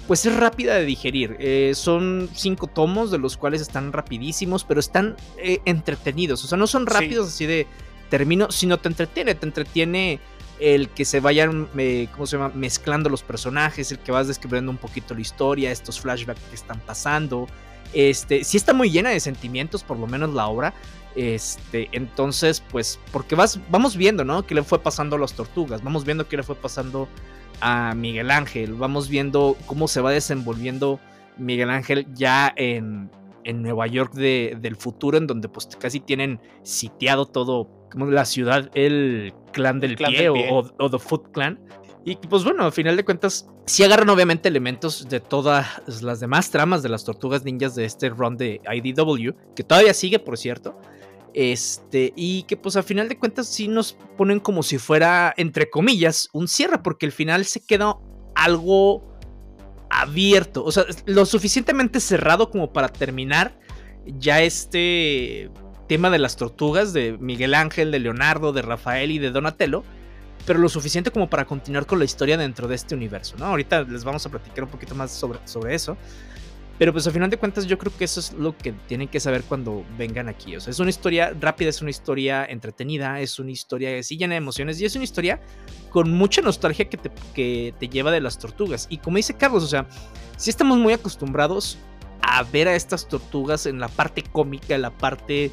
pues 0.07 0.27
es 0.27 0.35
rápida 0.37 0.75
de 0.75 0.85
digerir. 0.85 1.37
Eh, 1.39 1.73
son 1.75 2.29
cinco 2.35 2.67
tomos 2.67 3.11
de 3.11 3.19
los 3.19 3.37
cuales 3.37 3.61
están 3.61 3.93
rapidísimos, 3.93 4.65
pero 4.65 4.81
están 4.81 5.17
eh, 5.39 5.61
entretenidos, 5.65 6.45
o 6.45 6.49
sea, 6.49 6.59
no 6.59 6.67
son 6.67 6.87
rápidos 6.87 7.29
así 7.29 7.47
de 7.47 7.67
termino, 8.11 8.51
sino 8.51 8.79
te 8.79 8.89
entretiene, 8.89 9.35
te 9.35 9.47
entretiene 9.47 10.21
el 10.59 10.89
que 10.89 11.05
se 11.05 11.21
vayan, 11.21 11.69
eh, 11.77 12.09
¿cómo 12.13 12.27
se 12.27 12.37
llama? 12.37 12.53
Mezclando 12.55 13.11
los 13.11 13.23
personajes, 13.23 13.93
el 13.93 13.99
que 13.99 14.13
vas 14.13 14.29
descubriendo 14.29 14.71
un 14.71 14.79
poquito 14.79 15.15
la 15.15 15.21
historia, 15.21 15.71
estos 15.71 16.01
flashbacks 16.01 16.41
que 16.49 16.55
están 16.55 16.81
pasando. 16.81 17.47
Este, 17.93 18.43
sí 18.43 18.57
está 18.57 18.73
muy 18.73 18.91
llena 18.91 19.11
de 19.11 19.21
sentimientos, 19.21 19.83
por 19.83 19.99
lo 19.99 20.07
menos 20.07 20.33
la 20.35 20.47
obra, 20.47 20.75
este, 21.17 21.89
entonces, 21.93 22.63
pues, 22.71 23.01
porque 23.11 23.35
vas, 23.35 23.59
vamos 23.71 23.97
viendo, 23.97 24.25
¿no? 24.25 24.47
¿Qué 24.47 24.55
le 24.55 24.63
fue 24.63 24.79
pasando 24.79 25.17
a 25.17 25.19
las 25.19 25.33
tortugas? 25.33 25.83
Vamos 25.83 26.05
viendo 26.05 26.29
qué 26.29 26.37
le 26.37 26.43
fue 26.43 26.55
pasando 26.55 27.09
a 27.61 27.95
Miguel 27.95 28.31
Ángel. 28.31 28.75
Vamos 28.75 29.09
viendo 29.09 29.57
cómo 29.67 29.89
se 29.89 30.03
va 30.03 30.11
desenvolviendo 30.13 31.01
Miguel 31.39 31.71
Ángel 31.71 32.07
ya 32.15 32.53
en, 32.57 33.11
en 33.45 33.63
Nueva 33.63 33.87
York 33.87 34.13
del 34.13 34.77
futuro, 34.77 35.17
en 35.17 35.27
donde 35.27 35.49
pues 35.49 35.69
casi 35.79 36.01
tienen 36.01 36.41
sitiado 36.63 37.27
todo, 37.27 37.71
como 37.91 38.07
la 38.07 38.25
ciudad, 38.25 38.71
el 38.75 39.33
clan 39.53 39.81
del 39.81 39.97
pie, 39.97 40.29
O, 40.29 40.91
The 40.91 40.99
Foot 40.99 41.33
Clan. 41.33 41.59
Y 42.05 42.17
pues 42.17 42.45
bueno, 42.45 42.65
al 42.65 42.73
final 42.73 42.97
de 42.97 43.05
cuentas, 43.05 43.49
sí 43.65 43.83
agarran 43.83 44.09
obviamente 44.11 44.49
elementos 44.49 45.09
de 45.09 45.19
todas 45.19 45.83
las 46.03 46.21
demás 46.21 46.51
tramas 46.51 46.83
de 46.83 46.89
las 46.89 47.05
tortugas 47.05 47.45
ninjas 47.45 47.75
de 47.75 47.85
este 47.85 48.11
run 48.11 48.37
de 48.37 48.61
IDW, 48.65 49.33
que 49.57 49.65
todavía 49.65 49.93
sigue, 49.93 50.19
por 50.19 50.39
cierto. 50.39 50.79
Este, 51.39 52.15
y 52.17 52.45
que 52.45 52.57
pues 52.57 52.77
al 52.77 52.85
final 52.85 53.11
de 53.11 53.19
cuentas 53.19 53.47
sí 53.47 53.69
nos 53.69 53.99
ponen 54.17 54.41
como 54.41 54.63
si 54.63 54.79
fuera, 54.79 55.35
entre 55.37 55.69
comillas, 55.69 56.31
un 56.33 56.49
cierre, 56.49 56.79
porque 56.79 57.05
al 57.05 57.13
final 57.13 57.45
se 57.45 57.61
queda 57.61 57.99
algo 58.35 59.05
abierto, 59.91 60.65
o 60.65 60.73
sea, 60.73 60.87
lo 61.05 61.27
suficientemente 61.27 62.01
cerrado 62.01 62.51
como 62.51 62.73
para 62.73 62.89
terminar 62.89 63.59
ya 64.07 64.41
este 64.41 65.51
tema 65.87 66.09
de 66.09 66.19
las 66.19 66.37
tortugas 66.37 66.95
de 66.95 67.19
Miguel 67.21 67.53
Ángel, 67.53 67.91
de 67.91 67.99
Leonardo, 67.99 68.55
de 68.55 68.63
Rafael 68.63 69.11
y 69.11 69.19
de 69.19 69.31
Donatello, 69.31 69.85
pero 70.47 70.59
lo 70.59 70.71
suficiente 70.71 71.11
como 71.11 71.29
para 71.29 71.45
continuar 71.45 71.85
con 71.85 71.99
la 71.99 72.07
historia 72.07 72.39
dentro 72.39 72.67
de 72.67 72.77
este 72.77 72.95
universo, 72.95 73.37
¿no? 73.39 73.45
Ahorita 73.45 73.83
les 73.83 74.05
vamos 74.05 74.25
a 74.25 74.31
platicar 74.31 74.65
un 74.65 74.71
poquito 74.71 74.95
más 74.95 75.13
sobre, 75.13 75.39
sobre 75.45 75.75
eso. 75.75 75.99
Pero 76.79 76.93
pues 76.93 77.07
al 77.07 77.13
final 77.13 77.31
de 77.31 77.39
cuentas 77.39 77.67
yo 77.67 77.79
creo 77.79 77.97
que 77.97 78.05
eso 78.05 78.21
es 78.21 78.33
lo 78.35 78.57
que 78.57 78.73
tienen 78.73 79.09
que 79.09 79.19
saber 79.19 79.43
cuando 79.43 79.85
vengan 79.97 80.29
aquí. 80.29 80.57
O 80.57 80.61
sea, 80.61 80.71
es 80.71 80.79
una 80.79 80.91
historia 80.91 81.35
rápida, 81.41 81.71
es 81.71 81.81
una 81.81 81.91
historia 81.91 82.45
entretenida, 82.45 83.21
es 83.21 83.39
una 83.39 83.51
historia 83.51 84.03
sí 84.03 84.17
llena 84.17 84.35
de 84.35 84.39
emociones 84.39 84.81
y 84.81 84.85
es 84.85 84.95
una 84.95 85.05
historia 85.05 85.41
con 85.91 86.11
mucha 86.11 86.43
nostalgia 86.43 86.89
que 86.89 86.99
te, 86.99 87.11
que 87.35 87.75
te 87.79 87.89
lleva 87.89 88.11
de 88.11 88.21
las 88.21 88.39
tortugas. 88.39 88.87
Y 88.91 88.99
como 88.99 89.17
dice 89.17 89.35
Carlos, 89.35 89.65
o 89.65 89.69
sea, 89.69 89.87
sí 90.37 90.51
estamos 90.51 90.79
muy 90.79 90.93
acostumbrados 90.93 91.79
a 92.21 92.43
ver 92.43 92.69
a 92.69 92.75
estas 92.75 93.09
tortugas 93.09 93.67
en 93.67 93.79
la 93.79 93.89
parte 93.89 94.23
cómica, 94.23 94.75
en 94.75 94.83
la 94.83 94.91
parte 94.91 95.51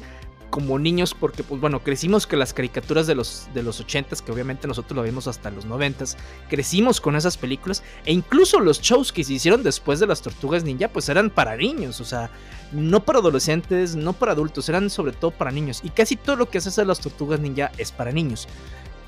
como 0.54 0.78
niños, 0.78 1.16
porque 1.18 1.42
pues 1.42 1.60
bueno, 1.60 1.82
crecimos 1.82 2.28
con 2.28 2.38
las 2.38 2.54
caricaturas 2.54 3.08
de 3.08 3.16
los, 3.16 3.48
de 3.54 3.64
los 3.64 3.84
80s, 3.84 4.20
que 4.20 4.30
obviamente 4.30 4.68
nosotros 4.68 4.94
lo 4.94 5.02
vimos 5.02 5.26
hasta 5.26 5.50
los 5.50 5.66
90s, 5.66 6.16
crecimos 6.48 7.00
con 7.00 7.16
esas 7.16 7.36
películas, 7.36 7.82
e 8.06 8.12
incluso 8.12 8.60
los 8.60 8.80
shows 8.80 9.10
que 9.10 9.24
se 9.24 9.32
hicieron 9.32 9.64
después 9.64 9.98
de 9.98 10.06
las 10.06 10.22
Tortugas 10.22 10.62
Ninja, 10.62 10.86
pues 10.86 11.08
eran 11.08 11.28
para 11.28 11.56
niños, 11.56 12.00
o 12.00 12.04
sea, 12.04 12.30
no 12.70 13.04
para 13.04 13.18
adolescentes, 13.18 13.96
no 13.96 14.12
para 14.12 14.30
adultos, 14.30 14.68
eran 14.68 14.90
sobre 14.90 15.10
todo 15.10 15.32
para 15.32 15.50
niños, 15.50 15.80
y 15.82 15.90
casi 15.90 16.14
todo 16.14 16.36
lo 16.36 16.48
que 16.48 16.58
hace 16.58 16.80
a 16.80 16.84
las 16.84 17.00
Tortugas 17.00 17.40
Ninja 17.40 17.72
es 17.76 17.90
para 17.90 18.12
niños. 18.12 18.46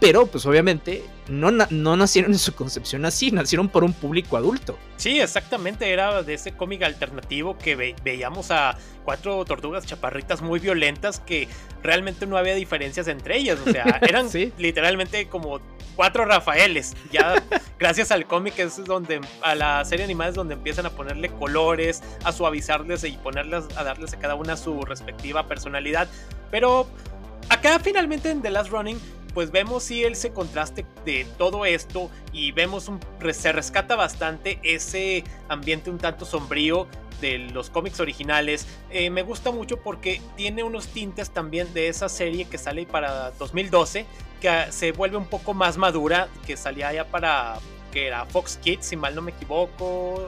Pero 0.01 0.27
pues 0.27 0.45
obviamente 0.47 1.05
no, 1.29 1.51
no 1.51 1.97
nacieron 1.97 2.33
en 2.33 2.39
su 2.39 2.55
concepción 2.55 3.05
así, 3.05 3.31
nacieron 3.31 3.69
por 3.69 3.83
un 3.85 3.93
público 3.93 4.37
adulto. 4.37 4.79
Sí, 4.97 5.21
exactamente, 5.21 5.91
era 5.91 6.23
de 6.23 6.35
ese 6.35 6.53
cómic 6.53 6.83
alternativo 6.83 7.57
que 7.59 7.95
veíamos 8.03 8.51
a 8.51 8.77
cuatro 9.05 9.45
tortugas 9.45 9.87
chaparritas 9.87 10.43
muy 10.43 10.61
violentas 10.61 11.21
que 11.21 11.49
realmente 11.83 12.27
no 12.27 12.37
había 12.37 12.55
diferencias 12.55 13.09
entre 13.09 13.39
ellas, 13.39 13.59
o 13.65 13.71
sea, 13.71 14.01
eran 14.03 14.29
literalmente 14.59 15.29
como 15.29 15.61
cuatro 15.95 16.25
Rafaeles. 16.27 16.95
Ya 17.11 17.43
gracias 17.79 18.11
al 18.11 18.27
cómic 18.27 18.59
es 18.59 18.85
donde 18.85 19.21
a 19.43 19.55
la 19.55 19.85
serie 19.85 20.05
animada 20.05 20.31
es 20.31 20.37
donde 20.37 20.55
empiezan 20.55 20.87
a 20.87 20.91
ponerle 20.91 21.31
colores, 21.31 22.03
a 22.23 22.33
suavizarles 22.33 23.03
y 23.05 23.13
ponerles 23.13 23.65
a 23.77 23.85
darles 23.85 24.13
a 24.13 24.19
cada 24.19 24.35
una 24.35 24.57
su 24.57 24.83
respectiva 24.83 25.49
personalidad, 25.49 26.09
pero 26.51 26.87
acá 27.49 27.79
finalmente 27.79 28.31
en 28.31 28.43
The 28.43 28.51
Last 28.51 28.71
Running 28.71 28.99
pues 29.37 29.51
vemos 29.51 29.83
si 29.83 30.03
ese 30.03 30.33
contraste 30.33 30.87
de 31.05 31.27
todo 31.37 31.67
esto 31.67 32.11
y 32.33 32.53
vemos 32.53 32.89
un, 32.89 32.99
se 33.35 33.53
rescata 33.53 33.95
bastante 33.95 34.59
ese 34.63 35.25
ambiente 35.51 35.91
un 35.91 35.99
tanto 35.99 36.25
sombrío 36.25 36.87
de 37.21 37.41
los 37.41 37.69
cómics 37.69 38.01
originales. 38.01 38.67
Eh, 38.89 39.11
me 39.11 39.23
gusta 39.23 39.51
mucho 39.51 39.79
porque 39.83 40.23
tiene 40.37 40.63
unos 40.63 40.87
tintes 40.87 41.29
también 41.29 41.75
de 41.75 41.89
esa 41.89 42.09
serie 42.09 42.47
que 42.47 42.57
sale 42.57 42.87
para 42.87 43.33
2012, 43.33 44.07
que 44.41 44.73
se 44.73 44.93
vuelve 44.93 45.19
un 45.19 45.27
poco 45.27 45.53
más 45.53 45.77
madura, 45.77 46.29
que 46.47 46.57
salía 46.57 46.91
ya 46.95 47.05
para 47.05 47.59
que 47.93 48.07
era 48.07 48.25
Fox 48.25 48.59
Kids, 48.63 48.87
si 48.87 48.97
mal 48.97 49.15
no 49.15 49.21
me 49.21 49.33
equivoco, 49.33 50.27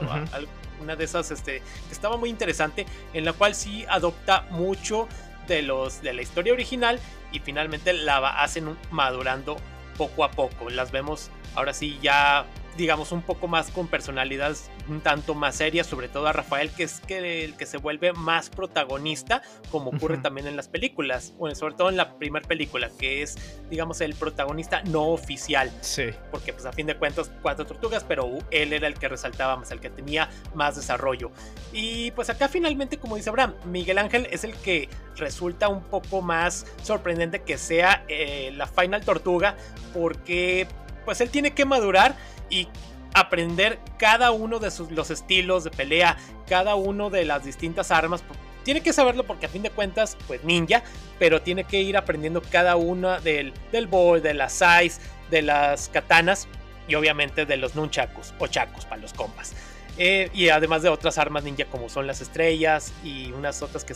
una 0.83 0.95
de 0.95 1.03
esas 1.03 1.31
este, 1.31 1.61
que 1.61 1.93
estaba 1.93 2.15
muy 2.15 2.29
interesante, 2.29 2.85
en 3.13 3.25
la 3.25 3.33
cual 3.33 3.55
sí 3.55 3.85
adopta 3.89 4.45
mucho 4.51 5.07
de 5.53 5.61
los 5.61 6.01
de 6.01 6.13
la 6.13 6.21
historia 6.21 6.53
original 6.53 6.99
y 7.31 7.39
finalmente 7.39 7.93
la 7.93 8.17
hacen 8.41 8.77
madurando 8.91 9.57
poco 9.97 10.23
a 10.23 10.31
poco. 10.31 10.69
Las 10.69 10.91
vemos 10.91 11.29
ahora 11.55 11.73
sí 11.73 11.99
ya 12.01 12.45
digamos, 12.77 13.11
un 13.11 13.21
poco 13.21 13.47
más 13.47 13.71
con 13.71 13.87
personalidades 13.87 14.69
un 14.87 15.01
tanto 15.01 15.35
más 15.35 15.55
serias, 15.55 15.87
sobre 15.87 16.07
todo 16.07 16.27
a 16.27 16.33
Rafael, 16.33 16.71
que 16.71 16.83
es 16.83 17.01
que, 17.01 17.43
el 17.43 17.55
que 17.55 17.65
se 17.65 17.77
vuelve 17.77 18.13
más 18.13 18.49
protagonista, 18.49 19.41
como 19.71 19.91
ocurre 19.91 20.17
también 20.17 20.47
en 20.47 20.55
las 20.55 20.67
películas, 20.67 21.33
bueno, 21.37 21.55
sobre 21.55 21.75
todo 21.75 21.89
en 21.89 21.97
la 21.97 22.17
primera 22.17 22.47
película, 22.47 22.89
que 22.97 23.21
es, 23.21 23.37
digamos, 23.69 24.01
el 24.01 24.15
protagonista 24.15 24.81
no 24.83 25.09
oficial. 25.09 25.71
Sí. 25.81 26.05
Porque, 26.31 26.53
pues, 26.53 26.65
a 26.65 26.71
fin 26.71 26.87
de 26.87 26.95
cuentas, 26.95 27.31
cuatro 27.41 27.65
tortugas, 27.65 28.03
pero 28.03 28.37
él 28.51 28.73
era 28.73 28.87
el 28.87 28.95
que 28.95 29.07
resaltaba 29.07 29.57
más, 29.57 29.71
el 29.71 29.79
que 29.79 29.89
tenía 29.89 30.29
más 30.53 30.75
desarrollo. 30.75 31.31
Y, 31.71 32.11
pues, 32.11 32.29
acá 32.29 32.47
finalmente, 32.47 32.97
como 32.97 33.15
dice 33.15 33.29
Abraham, 33.29 33.55
Miguel 33.65 33.97
Ángel 33.97 34.27
es 34.31 34.43
el 34.43 34.53
que 34.55 34.89
resulta 35.15 35.67
un 35.67 35.83
poco 35.83 36.21
más 36.21 36.65
sorprendente 36.81 37.41
que 37.41 37.57
sea 37.57 38.05
eh, 38.07 38.51
la 38.55 38.67
Final 38.67 39.03
Tortuga, 39.03 39.55
porque, 39.93 40.67
pues, 41.05 41.21
él 41.21 41.29
tiene 41.29 41.51
que 41.51 41.65
madurar 41.65 42.15
y 42.49 42.67
aprender 43.13 43.79
cada 43.97 44.31
uno 44.31 44.59
de 44.59 44.71
sus, 44.71 44.91
los 44.91 45.09
estilos 45.09 45.63
de 45.63 45.71
pelea, 45.71 46.17
cada 46.47 46.75
uno 46.75 47.09
de 47.09 47.25
las 47.25 47.43
distintas 47.43 47.91
armas. 47.91 48.23
Tiene 48.63 48.81
que 48.81 48.93
saberlo 48.93 49.25
porque 49.25 49.45
a 49.45 49.49
fin 49.49 49.63
de 49.63 49.71
cuentas, 49.71 50.17
pues 50.27 50.43
ninja, 50.43 50.83
pero 51.17 51.41
tiene 51.41 51.63
que 51.63 51.81
ir 51.81 51.97
aprendiendo 51.97 52.41
cada 52.41 52.75
una 52.75 53.19
del, 53.19 53.53
del 53.71 53.89
de 54.21 54.33
las 54.33 54.53
sais, 54.53 54.99
de 55.31 55.41
las 55.41 55.89
katanas 55.89 56.47
y 56.87 56.95
obviamente 56.95 57.45
de 57.45 57.57
los 57.57 57.75
nunchakus 57.75 58.33
o 58.39 58.47
chacos 58.47 58.85
para 58.85 59.01
los 59.01 59.13
compas. 59.13 59.53
Eh, 59.97 60.29
y 60.33 60.49
además 60.49 60.81
de 60.81 60.89
otras 60.89 61.17
armas 61.17 61.43
ninja 61.43 61.65
como 61.65 61.89
son 61.89 62.07
las 62.07 62.21
estrellas 62.21 62.93
y 63.03 63.31
unas 63.31 63.61
otras 63.61 63.83
que 63.83 63.93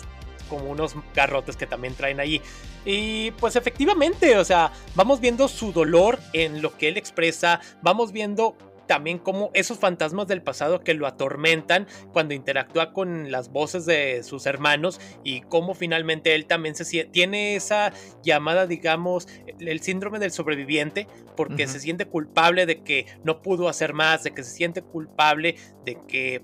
como 0.53 0.69
unos 0.69 0.95
garrotes 1.15 1.57
que 1.57 1.65
también 1.65 1.95
traen 1.95 2.19
ahí. 2.19 2.39
Y 2.85 3.31
pues 3.31 3.55
efectivamente, 3.55 4.37
o 4.37 4.45
sea, 4.45 4.71
vamos 4.93 5.19
viendo 5.19 5.47
su 5.47 5.73
dolor 5.73 6.19
en 6.33 6.61
lo 6.61 6.77
que 6.77 6.89
él 6.89 6.97
expresa, 6.97 7.59
vamos 7.81 8.11
viendo 8.11 8.55
también 8.85 9.17
como 9.17 9.49
esos 9.53 9.79
fantasmas 9.79 10.27
del 10.27 10.43
pasado 10.43 10.81
que 10.81 10.93
lo 10.93 11.07
atormentan 11.07 11.87
cuando 12.11 12.33
interactúa 12.33 12.93
con 12.93 13.31
las 13.31 13.49
voces 13.49 13.85
de 13.85 14.21
sus 14.21 14.45
hermanos 14.45 14.99
y 15.23 15.41
cómo 15.41 15.73
finalmente 15.73 16.35
él 16.35 16.45
también 16.45 16.75
se 16.75 17.05
tiene 17.05 17.55
esa 17.55 17.93
llamada, 18.21 18.67
digamos, 18.67 19.27
el 19.59 19.79
síndrome 19.81 20.19
del 20.19 20.31
sobreviviente, 20.31 21.07
porque 21.35 21.67
se 21.67 21.79
siente 21.79 22.05
culpable 22.05 22.65
de 22.65 22.83
que 22.83 23.07
no 23.23 23.41
pudo 23.41 23.69
hacer 23.69 23.93
más, 23.93 24.23
de 24.23 24.31
que 24.31 24.43
se 24.43 24.51
siente 24.51 24.83
culpable 24.83 25.55
de 25.85 25.97
que 26.07 26.43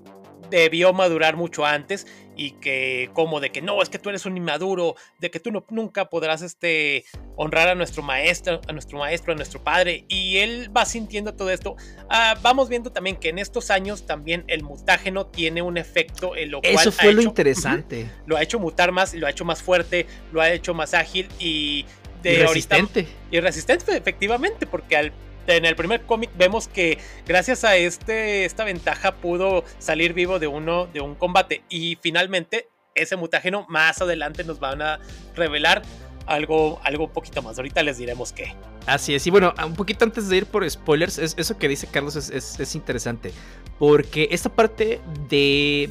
debió 0.50 0.92
madurar 0.92 1.36
mucho 1.36 1.64
antes 1.64 2.06
y 2.36 2.52
que 2.52 3.10
como 3.12 3.38
de 3.38 3.50
que 3.50 3.60
no, 3.60 3.82
es 3.82 3.88
que 3.88 3.98
tú 3.98 4.08
eres 4.08 4.24
un 4.24 4.36
inmaduro, 4.36 4.96
de 5.18 5.30
que 5.30 5.40
tú 5.40 5.50
no, 5.50 5.64
nunca 5.68 6.08
podrás 6.08 6.42
este, 6.42 7.04
honrar 7.36 7.68
a 7.68 7.74
nuestro 7.74 8.02
maestro, 8.02 8.60
a 8.66 8.72
nuestro 8.72 8.98
maestro, 8.98 9.32
a 9.32 9.36
nuestro 9.36 9.62
padre 9.62 10.04
y 10.08 10.38
él 10.38 10.74
va 10.74 10.84
sintiendo 10.84 11.34
todo 11.34 11.50
esto. 11.50 11.76
Ah, 12.08 12.38
vamos 12.42 12.68
viendo 12.68 12.92
también 12.92 13.16
que 13.16 13.28
en 13.28 13.38
estos 13.38 13.70
años 13.70 14.06
también 14.06 14.44
el 14.48 14.62
mutágeno 14.62 15.26
tiene 15.26 15.60
un 15.62 15.76
efecto 15.76 16.34
en 16.36 16.50
lo 16.50 16.60
cual 16.62 16.74
Eso 16.74 16.92
fue 16.92 17.12
lo 17.12 17.22
interesante. 17.22 18.10
lo 18.26 18.36
ha 18.36 18.42
hecho 18.42 18.58
mutar 18.58 18.90
más, 18.90 19.12
lo 19.14 19.26
ha 19.26 19.30
hecho 19.30 19.44
más 19.44 19.62
fuerte, 19.62 20.06
lo 20.32 20.40
ha 20.40 20.50
hecho 20.50 20.72
más 20.72 20.94
ágil 20.94 21.28
y 21.38 21.84
de 22.22 22.34
y 22.34 22.36
resistente. 22.36 23.06
y 23.30 23.40
resistente 23.40 23.96
efectivamente 23.96 24.66
porque 24.66 24.96
al 24.96 25.12
en 25.56 25.64
el 25.64 25.76
primer 25.76 26.02
cómic 26.02 26.30
vemos 26.36 26.68
que 26.68 26.98
gracias 27.26 27.64
a 27.64 27.76
este, 27.76 28.44
esta 28.44 28.64
ventaja 28.64 29.16
pudo 29.16 29.64
salir 29.78 30.12
vivo 30.12 30.38
de 30.38 30.46
uno 30.46 30.86
de 30.86 31.00
un 31.00 31.14
combate 31.14 31.62
y 31.68 31.98
finalmente 32.00 32.68
ese 32.94 33.16
mutágeno 33.16 33.66
más 33.68 34.00
adelante 34.00 34.44
nos 34.44 34.60
van 34.60 34.82
a 34.82 35.00
revelar 35.34 35.82
algo, 36.26 36.80
algo 36.84 37.04
un 37.04 37.10
poquito 37.10 37.42
más. 37.42 37.58
Ahorita 37.58 37.82
les 37.82 37.98
diremos 37.98 38.32
qué. 38.32 38.54
Así 38.86 39.14
es, 39.14 39.26
y 39.26 39.30
bueno, 39.30 39.52
un 39.64 39.74
poquito 39.74 40.04
antes 40.04 40.28
de 40.28 40.38
ir 40.38 40.46
por 40.46 40.68
spoilers, 40.68 41.18
eso 41.18 41.58
que 41.58 41.68
dice 41.68 41.86
Carlos 41.86 42.16
es, 42.16 42.74
interesante, 42.74 43.32
porque 43.78 44.28
esta 44.30 44.48
parte 44.48 45.00
de 45.28 45.90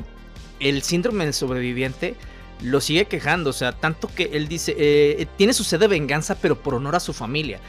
el 0.60 0.82
síndrome 0.82 1.26
del 1.26 1.34
sobreviviente 1.34 2.16
lo 2.62 2.82
sigue 2.82 3.06
quejando, 3.06 3.52
o 3.52 3.54
sea, 3.54 3.72
tanto 3.72 4.10
que 4.14 4.32
él 4.34 4.48
dice, 4.48 4.76
eh, 4.78 5.28
tiene 5.38 5.54
su 5.54 5.64
sed 5.64 5.80
de 5.80 5.88
venganza, 5.88 6.36
pero 6.42 6.62
por 6.62 6.74
honor 6.74 6.96
a 6.96 7.00
su 7.00 7.14
familia 7.14 7.60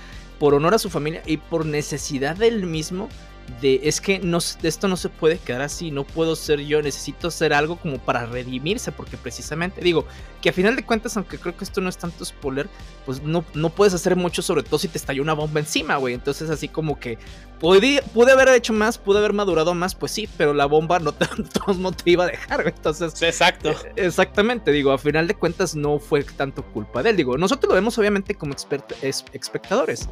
por 0.40 0.54
honor 0.54 0.74
a 0.74 0.78
su 0.78 0.88
familia 0.88 1.22
y 1.26 1.36
por 1.36 1.66
necesidad 1.66 2.34
del 2.34 2.64
mismo 2.64 3.10
de 3.60 3.80
es 3.84 4.00
que 4.00 4.18
no, 4.18 4.38
esto 4.38 4.88
no 4.88 4.96
se 4.96 5.08
puede 5.08 5.38
quedar 5.38 5.62
así, 5.62 5.90
no 5.90 6.04
puedo 6.04 6.36
ser 6.36 6.60
yo, 6.60 6.82
necesito 6.82 7.28
hacer 7.28 7.52
algo 7.52 7.76
como 7.76 7.98
para 7.98 8.26
redimirse, 8.26 8.92
porque 8.92 9.16
precisamente 9.16 9.80
digo 9.80 10.06
que 10.40 10.48
a 10.48 10.52
final 10.52 10.76
de 10.76 10.84
cuentas, 10.84 11.16
aunque 11.16 11.38
creo 11.38 11.56
que 11.56 11.64
esto 11.64 11.80
no 11.80 11.88
es 11.88 11.98
tanto 11.98 12.24
spoiler, 12.24 12.68
pues 13.04 13.22
no, 13.22 13.44
no 13.54 13.70
puedes 13.70 13.94
hacer 13.94 14.16
mucho, 14.16 14.42
sobre 14.42 14.62
todo 14.62 14.78
si 14.78 14.88
te 14.88 14.98
estalló 14.98 15.22
una 15.22 15.34
bomba 15.34 15.60
encima, 15.60 15.96
güey. 15.96 16.14
Entonces, 16.14 16.48
así 16.50 16.68
como 16.68 16.98
que 16.98 17.18
pude, 17.58 18.02
pude 18.14 18.32
haber 18.32 18.48
hecho 18.48 18.72
más, 18.72 18.98
pude 18.98 19.18
haber 19.18 19.32
madurado 19.32 19.74
más, 19.74 19.94
pues 19.94 20.12
sí, 20.12 20.28
pero 20.36 20.54
la 20.54 20.66
bomba 20.66 20.98
no 20.98 21.12
te, 21.12 21.26
no 21.78 21.92
te 21.92 22.10
iba 22.10 22.24
a 22.24 22.28
dejar, 22.28 22.62
güey. 22.62 22.74
Entonces, 22.74 23.20
exacto. 23.22 23.70
Eh, 23.70 23.92
exactamente, 23.96 24.72
digo, 24.72 24.92
a 24.92 24.98
final 24.98 25.26
de 25.26 25.34
cuentas 25.34 25.74
no 25.74 25.98
fue 25.98 26.24
tanto 26.24 26.64
culpa 26.64 27.02
de 27.02 27.10
él. 27.10 27.16
Digo, 27.16 27.36
nosotros 27.36 27.68
lo 27.68 27.74
vemos 27.74 27.98
obviamente 27.98 28.34
como 28.34 28.54
espectadores. 28.54 30.08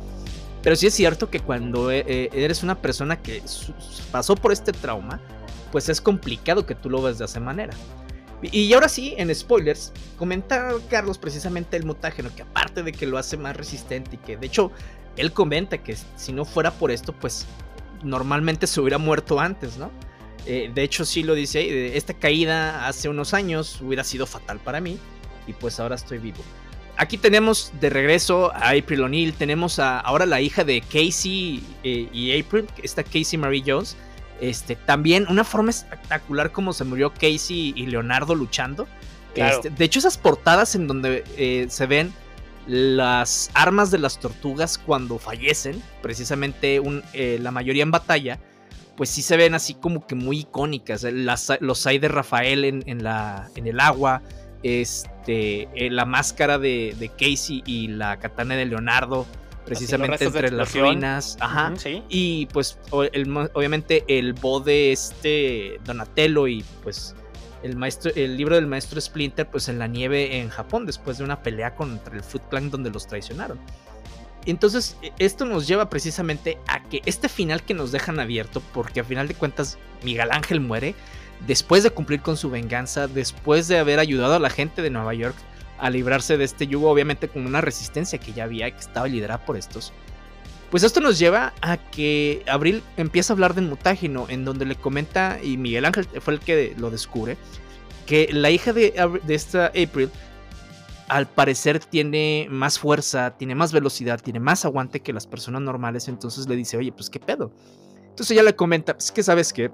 Pero 0.63 0.77
sí 0.77 0.87
es 0.87 0.95
cierto 0.95 1.31
que 1.31 1.41
cuando 1.41 1.91
eh, 1.91 2.05
eh, 2.07 2.31
eres 2.33 2.63
una 2.63 2.81
persona 2.81 3.21
que 3.23 3.43
pasó 4.11 4.35
por 4.35 4.53
este 4.53 4.73
trauma, 4.73 5.21
pues 5.71 5.89
es 5.89 6.01
complicado 6.01 6.67
que 6.67 6.75
tú 6.75 6.91
lo 6.91 7.03
veas 7.03 7.19
de 7.19 7.27
esa 7.27 7.41
manera. 7.41 7.75
Y 8.41 8.73
ahora 8.73 8.89
sí, 8.89 9.15
en 9.17 9.35
spoilers, 9.35 9.93
comenta 10.17 10.73
Carlos 10.89 11.19
precisamente 11.19 11.77
el 11.77 11.85
mutágeno, 11.85 12.31
que 12.35 12.43
aparte 12.43 12.85
de 12.85 12.93
que 12.93 13.07
lo 13.07 13.19
hace 13.19 13.37
más 13.37 13.57
resistente 13.57 14.15
y 14.15 14.19
que 14.19 14.37
de 14.37 14.47
hecho 14.47 14.71
él 15.17 15.33
comenta 15.33 15.79
que 15.79 15.97
si 16.17 16.33
no 16.33 16.45
fuera 16.45 16.71
por 16.71 16.93
esto, 16.93 17.13
pues 17.13 17.47
normalmente 18.05 18.69
se 18.69 18.81
hubiera 18.81 18.99
muerto 18.99 19.41
antes, 19.41 19.77
¿no? 19.77 19.91
Eh, 20.47 20.71
de 20.73 20.83
hecho 20.83 21.05
sí 21.05 21.25
lo 21.25 21.35
dice 21.35 21.97
esta 21.97 22.15
caída 22.15 22.87
hace 22.87 23.09
unos 23.09 23.35
años 23.35 23.81
hubiera 23.83 24.05
sido 24.05 24.25
fatal 24.25 24.61
para 24.61 24.81
mí 24.81 24.97
y 25.49 25.53
pues 25.53 25.81
ahora 25.81 25.97
estoy 25.97 26.19
vivo 26.19 26.39
aquí 26.99 27.17
tenemos 27.17 27.73
de 27.81 27.89
regreso 27.89 28.53
a 28.55 28.71
April 28.71 29.03
O'Neil. 29.03 29.33
Tenemos 29.33 29.79
a, 29.79 30.01
ahora 30.01 30.27
la 30.27 30.41
hija 30.41 30.65
de 30.65 30.83
Casey 30.83 31.63
eh, 31.85 32.09
y 32.13 32.39
April, 32.39 32.67
está 32.83 33.03
Casey 33.03 33.39
Marie 33.39 33.63
Jones. 33.67 33.97
Este, 34.41 34.77
también 34.77 35.27
una 35.29 35.45
forma 35.45 35.71
espectacular 35.71 36.53
como 36.53 36.73
se 36.73 36.85
murió 36.85 37.13
Casey 37.13 37.73
y 37.75 37.87
Leonardo 37.87 38.35
luchando. 38.35 38.87
Este, 39.35 39.71
de 39.71 39.85
hecho, 39.85 40.01
esas 40.01 40.19
portadas 40.19 40.75
en 40.75 40.89
donde 40.89 41.25
eh, 41.37 41.67
se 41.69 41.87
ven 41.87 42.13
las 42.67 43.51
armas 43.55 43.91
de 43.91 43.99
las 43.99 44.19
tortugas 44.19 44.79
cuando 44.79 45.19
fallecen, 45.19 45.83
precisamente 46.03 46.83
eh, 47.13 47.39
la 47.41 47.51
mayoría 47.51 47.83
en 47.83 47.91
batalla, 47.91 48.41
pues 48.97 49.11
sí 49.11 49.23
se 49.23 49.37
ven 49.37 49.55
así 49.55 49.75
como 49.75 50.07
que 50.07 50.17
muy 50.17 50.41
icónicas. 50.41 51.05
los 51.61 51.87
hay 51.87 51.99
de 51.99 52.09
Rafael 52.09 52.65
en, 52.65 53.03
la, 53.05 53.49
en 53.55 53.69
el 53.69 53.79
agua, 53.79 54.23
este, 54.63 55.69
eh, 55.75 55.91
la 55.91 56.05
máscara 56.05 56.59
de, 56.59 57.11
Casey 57.19 57.63
y 57.67 57.89
la 57.89 58.19
katana 58.19 58.57
de 58.57 58.67
Leonardo, 58.67 59.27
precisamente 59.65 60.25
entre 60.25 60.51
las 60.51 60.75
ruinas. 60.75 61.37
Ajá. 61.41 61.75
Y 62.09 62.47
pues 62.47 62.79
obviamente 62.91 64.05
el 64.09 64.33
bo 64.33 64.61
de 64.61 64.93
este 64.93 65.79
Donatello 65.85 66.49
y 66.49 66.65
pues 66.83 67.15
el 67.63 67.77
maestro, 67.77 68.13
el 68.15 68.37
libro 68.37 68.55
del 68.55 68.67
maestro 68.67 69.01
Splinter, 69.01 69.49
pues 69.49 69.69
en 69.69 69.79
la 69.79 69.87
nieve 69.87 70.39
en 70.39 70.49
Japón, 70.49 70.87
después 70.87 71.19
de 71.19 71.25
una 71.25 71.43
pelea 71.43 71.75
contra 71.75 72.15
el 72.15 72.23
Foot 72.23 72.49
Clan 72.49 72.71
donde 72.71 72.91
los 72.91 73.07
traicionaron. 73.07 73.59
Entonces, 74.47 74.97
e, 75.03 75.13
esto 75.19 75.45
nos 75.45 75.67
lleva 75.67 75.91
precisamente 75.91 76.59
a 76.67 76.83
que 76.85 77.03
este 77.05 77.29
final 77.29 77.63
que 77.63 77.75
nos 77.75 77.93
dejan 77.93 78.21
abierto, 78.21 78.63
porque 78.73 79.01
a 79.01 79.05
final 79.05 79.29
de 79.29 79.35
cuentas 79.35 79.79
Miguel 80.03 80.31
Ángel 80.31 80.61
muere, 80.61 80.95
después 81.47 81.83
de 81.83 81.91
cumplir 81.91 82.21
con 82.21 82.37
su 82.37 82.51
venganza, 82.51 83.07
después 83.07 83.69
de 83.69 83.79
haber 83.79 83.99
ayudado 83.99 84.35
a 84.35 84.39
la 84.39 84.51
gente 84.51 84.83
de 84.83 84.91
Nueva 84.91 85.15
York 85.15 85.37
a 85.79 85.91
librarse 85.91 86.37
de 86.37 86.45
este 86.45 86.67
yugo, 86.67 86.91
obviamente 86.91 87.29
con 87.29 87.47
una 87.47 87.61
resistencia 87.61 88.19
que 88.19 88.33
ya 88.33 88.45
había, 88.45 88.71
que 88.71 88.81
estaba 88.81 89.07
liderada 89.07 89.45
por 89.45 89.57
estos. 89.57 89.93
Pues 90.71 90.83
esto 90.83 91.01
nos 91.01 91.19
lleva 91.19 91.55
a 91.63 91.79
que 91.79 92.43
Abril 92.47 92.83
empieza 92.97 93.33
a 93.33 93.35
hablar 93.35 93.55
del 93.55 93.67
mutágeno, 93.67 94.27
en 94.29 94.45
donde 94.45 94.67
le 94.67 94.75
comenta, 94.75 95.39
y 95.43 95.57
Miguel 95.57 95.87
Ángel 95.87 96.07
fue 96.21 96.35
el 96.35 96.41
que 96.41 96.75
lo 96.77 96.91
descubre, 96.91 97.39
que 98.07 98.29
la 98.33 98.51
hija 98.51 98.73
de, 98.73 98.93
esta 99.29 99.67
April 99.67 100.11
al 101.09 101.27
parecer 101.27 101.79
tiene 101.79 102.49
más 102.51 102.79
fuerza, 102.79 103.37
tiene 103.39 103.55
más 103.55 103.73
velocidad, 103.73 104.21
tiene 104.21 104.41
más 104.41 104.67
aguante 104.67 105.01
que 105.01 105.15
las 105.15 105.27
personas 105.27 105.63
normales, 105.63 106.07
entonces 106.09 106.47
le 106.49 106.57
dice, 106.57 106.77
oye, 106.77 106.93
pues 106.93 107.09
qué 107.09 107.19
pedo. 107.19 107.51
Entonces 108.11 108.33
ella 108.33 108.43
le 108.43 108.55
comenta, 108.55 108.93
pues 108.93 109.11
que 109.11 109.23
sabes 109.23 109.55
que 109.55 109.71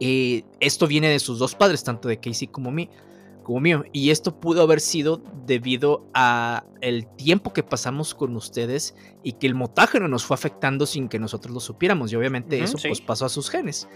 eh, 0.00 0.44
esto 0.60 0.86
viene 0.86 1.08
de 1.08 1.18
sus 1.18 1.38
dos 1.38 1.54
padres, 1.54 1.84
tanto 1.84 2.08
de 2.08 2.18
Casey 2.18 2.48
como, 2.48 2.70
mí, 2.70 2.90
como 3.42 3.60
mío, 3.60 3.84
y 3.92 4.10
esto 4.10 4.40
pudo 4.40 4.62
haber 4.62 4.80
sido 4.80 5.22
debido 5.46 6.06
a 6.14 6.64
el 6.80 7.06
tiempo 7.16 7.52
que 7.52 7.62
pasamos 7.62 8.14
con 8.14 8.34
ustedes 8.36 8.94
y 9.22 9.32
que 9.32 9.46
el 9.46 9.54
motágeno 9.54 10.08
nos 10.08 10.24
fue 10.24 10.34
afectando 10.34 10.86
sin 10.86 11.08
que 11.08 11.18
nosotros 11.18 11.54
lo 11.54 11.60
supiéramos, 11.60 12.12
y 12.12 12.16
obviamente 12.16 12.62
eso 12.62 12.78
pues 12.86 13.00
pasó 13.00 13.26
a 13.26 13.28
sus 13.28 13.50
genes. 13.50 13.88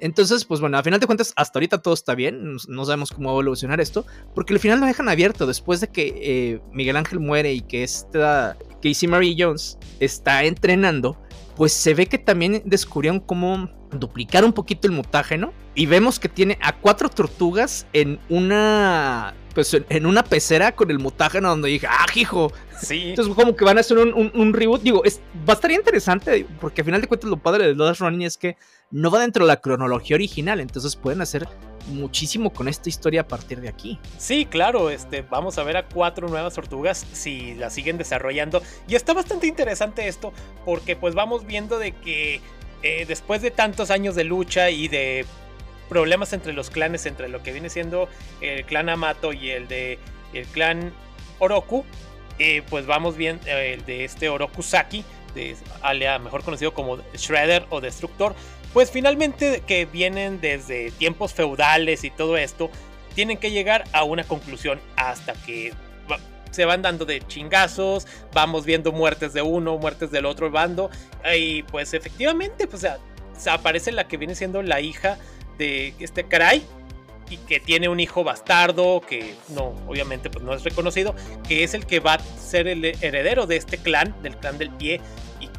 Entonces, 0.00 0.46
pues 0.46 0.60
bueno, 0.60 0.78
a 0.78 0.82
final 0.82 0.98
de 0.98 1.06
cuentas, 1.06 1.34
hasta 1.36 1.58
ahorita 1.58 1.82
todo 1.82 1.92
está 1.92 2.14
bien, 2.14 2.56
no 2.68 2.84
sabemos 2.86 3.10
cómo 3.10 3.28
va 3.28 3.32
a 3.32 3.36
evolucionar 3.36 3.80
esto, 3.82 4.06
porque 4.34 4.54
al 4.54 4.58
final 4.58 4.80
lo 4.80 4.86
dejan 4.86 5.10
abierto. 5.10 5.46
Después 5.46 5.82
de 5.82 5.88
que 5.88 6.14
eh, 6.22 6.60
Miguel 6.72 6.96
Ángel 6.96 7.20
muere 7.20 7.52
y 7.52 7.60
que 7.60 7.82
esta 7.82 8.56
Casey 8.82 9.08
Marie 9.08 9.36
Jones 9.38 9.78
está 10.00 10.44
entrenando, 10.44 11.18
pues 11.60 11.74
se 11.74 11.92
ve 11.92 12.06
que 12.06 12.16
también 12.16 12.62
descubrieron 12.64 13.20
cómo 13.20 13.68
duplicar 13.90 14.46
un 14.46 14.54
poquito 14.54 14.88
el 14.88 14.94
mutágeno 14.94 15.52
y 15.74 15.84
vemos 15.84 16.18
que 16.18 16.30
tiene 16.30 16.58
a 16.62 16.74
cuatro 16.74 17.10
tortugas 17.10 17.86
en 17.92 18.18
una 18.30 19.34
pues 19.54 19.76
en 19.90 20.06
una 20.06 20.24
pecera 20.24 20.72
con 20.72 20.90
el 20.90 20.98
mutágeno 20.98 21.50
donde 21.50 21.68
dije, 21.68 21.86
ah, 21.86 22.06
hijo. 22.14 22.50
Sí. 22.80 23.10
Entonces, 23.10 23.34
como 23.34 23.54
que 23.54 23.66
van 23.66 23.76
a 23.76 23.80
hacer 23.80 23.98
un, 23.98 24.54
reboot. 24.54 24.80
Digo, 24.80 25.04
es, 25.04 25.20
va 25.46 25.52
a 25.52 25.56
estar 25.56 25.70
interesante 25.70 26.46
porque 26.62 26.80
al 26.80 26.86
final 26.86 27.02
de 27.02 27.08
cuentas 27.08 27.28
lo 27.28 27.36
padre 27.36 27.66
de 27.66 27.74
Lost 27.74 28.00
Running 28.00 28.22
es 28.22 28.38
que 28.38 28.56
no 28.90 29.10
va 29.10 29.20
dentro 29.20 29.44
de 29.44 29.48
la 29.48 29.60
cronología 29.60 30.16
original, 30.16 30.60
entonces 30.60 30.96
pueden 30.96 31.20
hacer 31.20 31.46
muchísimo 31.90 32.52
con 32.52 32.68
esta 32.68 32.88
historia 32.88 33.22
a 33.22 33.28
partir 33.28 33.60
de 33.60 33.68
aquí. 33.68 33.98
Sí, 34.18 34.46
claro, 34.46 34.90
este, 34.90 35.22
vamos 35.22 35.58
a 35.58 35.62
ver 35.62 35.76
a 35.76 35.86
cuatro 35.86 36.28
nuevas 36.28 36.54
tortugas 36.54 37.06
si 37.12 37.54
la 37.54 37.70
siguen 37.70 37.98
desarrollando. 37.98 38.62
Y 38.88 38.94
está 38.94 39.12
bastante 39.12 39.46
interesante 39.46 40.08
esto, 40.08 40.32
porque 40.64 40.96
pues 40.96 41.14
vamos 41.14 41.46
viendo 41.46 41.78
de 41.78 41.92
que 41.92 42.40
eh, 42.82 43.04
después 43.06 43.42
de 43.42 43.50
tantos 43.50 43.90
años 43.90 44.14
de 44.14 44.24
lucha 44.24 44.70
y 44.70 44.88
de 44.88 45.26
problemas 45.88 46.32
entre 46.32 46.52
los 46.52 46.70
clanes, 46.70 47.04
entre 47.04 47.28
lo 47.28 47.42
que 47.42 47.52
viene 47.52 47.68
siendo 47.68 48.08
el 48.40 48.64
clan 48.64 48.88
Amato 48.88 49.32
y 49.32 49.50
el 49.50 49.68
de 49.68 49.98
el 50.32 50.46
clan 50.46 50.92
Oroku, 51.40 51.84
eh, 52.38 52.62
pues 52.70 52.86
vamos 52.86 53.16
bien 53.16 53.38
eh, 53.44 53.78
de 53.84 54.04
este 54.04 54.28
Oroku 54.28 54.62
Saki, 54.62 55.04
de, 55.34 55.56
mejor 56.22 56.42
conocido 56.42 56.72
como 56.72 56.98
Shredder 57.14 57.66
o 57.70 57.80
Destructor, 57.80 58.34
pues 58.72 58.90
finalmente 58.90 59.62
que 59.66 59.84
vienen 59.86 60.40
desde 60.40 60.90
tiempos 60.92 61.34
feudales 61.34 62.04
y 62.04 62.10
todo 62.10 62.36
esto, 62.36 62.70
tienen 63.14 63.38
que 63.38 63.50
llegar 63.50 63.84
a 63.92 64.04
una 64.04 64.24
conclusión 64.24 64.80
hasta 64.96 65.32
que 65.32 65.72
se 66.50 66.64
van 66.64 66.82
dando 66.82 67.04
de 67.04 67.20
chingazos, 67.26 68.06
vamos 68.32 68.64
viendo 68.64 68.92
muertes 68.92 69.32
de 69.32 69.42
uno, 69.42 69.78
muertes 69.78 70.10
del 70.10 70.26
otro 70.26 70.50
bando, 70.50 70.90
y 71.36 71.62
pues 71.64 71.94
efectivamente, 71.94 72.66
pues 72.66 72.86
aparece 73.46 73.92
la 73.92 74.08
que 74.08 74.16
viene 74.16 74.34
siendo 74.34 74.62
la 74.62 74.80
hija 74.80 75.18
de 75.58 75.94
este 76.00 76.24
Karai, 76.24 76.62
y 77.28 77.36
que 77.36 77.60
tiene 77.60 77.88
un 77.88 78.00
hijo 78.00 78.24
bastardo, 78.24 79.00
que 79.00 79.36
no, 79.50 79.76
obviamente 79.86 80.28
pues 80.30 80.44
no 80.44 80.52
es 80.52 80.64
reconocido, 80.64 81.14
que 81.46 81.62
es 81.62 81.74
el 81.74 81.86
que 81.86 82.00
va 82.00 82.14
a 82.14 82.18
ser 82.18 82.66
el 82.66 82.84
heredero 82.84 83.46
de 83.46 83.54
este 83.54 83.78
clan, 83.78 84.20
del 84.22 84.36
clan 84.36 84.58
del 84.58 84.70
pie, 84.70 85.00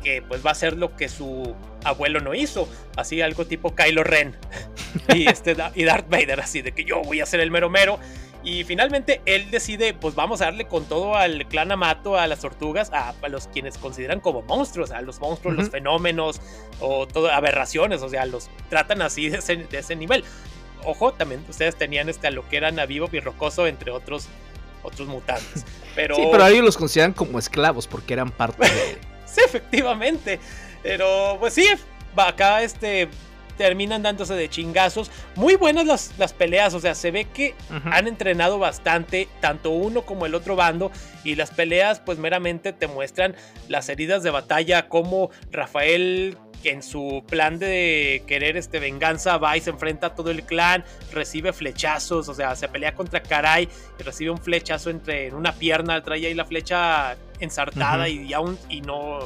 que 0.02 0.22
pues 0.22 0.46
va 0.46 0.52
a 0.52 0.56
ser 0.56 0.78
lo 0.78 0.96
que 0.96 1.10
su 1.10 1.56
abuelo 1.84 2.20
no 2.20 2.34
hizo, 2.34 2.68
así 2.96 3.22
algo 3.22 3.46
tipo 3.46 3.76
Kylo 3.76 4.04
Ren 4.04 4.36
y, 5.16 5.28
este, 5.28 5.56
y 5.76 5.84
Darth 5.84 6.10
Vader, 6.10 6.42
así 6.42 6.62
de 6.62 6.72
que 6.72 6.84
yo 6.84 7.02
voy 7.02 7.22
a 7.22 7.26
ser 7.26 7.40
el 7.40 7.52
mero 7.52 7.70
mero. 7.70 8.00
Y 8.44 8.64
finalmente 8.64 9.22
él 9.26 9.52
decide, 9.52 9.94
pues 9.94 10.16
vamos 10.16 10.42
a 10.42 10.46
darle 10.46 10.66
con 10.66 10.86
todo 10.86 11.16
al 11.16 11.48
clan 11.48 11.72
Amato, 11.72 12.18
a 12.18 12.26
las 12.26 12.40
tortugas, 12.40 12.90
a, 12.92 13.14
los 13.30 13.48
quienes 13.48 13.78
consideran 13.78 14.20
como 14.20 14.42
monstruos, 14.42 14.90
a 14.90 15.02
los 15.02 15.20
monstruos, 15.20 15.56
los 15.56 15.70
fenómenos 15.70 16.42
o 16.80 17.08
todo, 17.08 17.32
aberraciones, 17.32 18.02
o 18.02 18.10
sea, 18.10 18.26
los 18.26 18.50
tratan 18.70 19.04
así 19.04 19.30
de 19.30 19.38
ese, 19.38 19.58
de 19.58 19.78
ese 19.78 19.96
nivel. 19.96 20.24
Ojo, 20.84 21.14
también 21.14 21.46
ustedes 21.48 21.76
tenían 21.76 22.10
este, 22.10 22.28
a 22.28 22.32
lo 22.32 22.48
que 22.50 22.58
eran 22.58 22.80
a 22.80 22.88
Vivo 22.88 23.08
y 23.12 23.20
Rocoso, 23.20 23.68
entre 23.68 23.92
otros, 23.92 24.28
otros 24.82 25.08
mutantes. 25.08 25.64
Pero... 25.96 26.16
Sí, 26.16 26.24
pero 26.32 26.48
ellos 26.48 26.64
los 26.64 26.78
consideran 26.78 27.12
como 27.12 27.38
esclavos 27.38 27.86
porque 27.86 28.14
eran 28.14 28.32
parte 28.32 28.66
de... 28.66 29.11
sí, 29.32 29.41
efectivamente. 29.46 30.39
Pero 30.84 31.38
pues 31.39 31.54
sí, 31.54 31.67
acá 32.15 32.62
este 32.63 33.10
terminan 33.58 34.02
dándose 34.02 34.34
de 34.34 34.50
chingazos. 34.50 35.12
Muy 35.36 35.56
buenas 35.56 35.86
las, 35.86 36.13
las 36.17 36.34
peleas, 36.34 36.74
o 36.74 36.80
sea, 36.80 36.96
se 36.96 37.12
ve 37.12 37.26
que 37.26 37.54
han 37.86 38.08
entrenado 38.08 38.58
bastante, 38.58 39.28
tanto 39.39 39.70
uno 39.70 40.02
como 40.02 40.26
el 40.26 40.34
otro 40.34 40.56
bando, 40.56 40.91
y 41.24 41.36
las 41.36 41.52
peleas 41.52 42.00
pues 42.00 42.17
meramente 42.17 42.74
te 42.74 42.88
muestran 42.88 43.36
las 43.67 43.88
heridas 43.89 44.24
de 44.24 44.32
batalla, 44.32 44.88
como 44.88 45.30
Rafael 45.52 46.38
que 46.62 46.71
en 46.71 46.84
su 46.84 47.24
plan 47.28 47.60
de 47.60 48.24
querer 48.28 48.58
este 48.58 48.80
venganza 48.80 49.38
va 49.38 49.58
y 49.58 49.62
se 49.62 49.69
enfrenta 49.69 50.08
a 50.08 50.15
todo 50.15 50.32
el 50.32 50.43
clan, 50.43 50.84
recibe 51.12 51.54
flechazos, 51.54 52.30
o 52.30 52.34
sea, 52.34 52.56
se 52.56 52.67
pelea 52.67 52.93
contra 52.95 53.21
Karai 53.21 53.67
y 54.00 54.04
recibe 54.04 54.32
un 54.32 54.38
flechazo 54.38 54.89
entre 54.89 55.28
en 55.28 55.36
una 55.36 55.54
pierna, 55.54 56.02
trae 56.02 56.26
ahí 56.26 56.34
la 56.34 56.45
flecha 56.45 57.17
ensartada 57.39 58.08
y 58.08 58.34
aún 58.34 58.58
y 58.69 58.82
no 58.82 59.19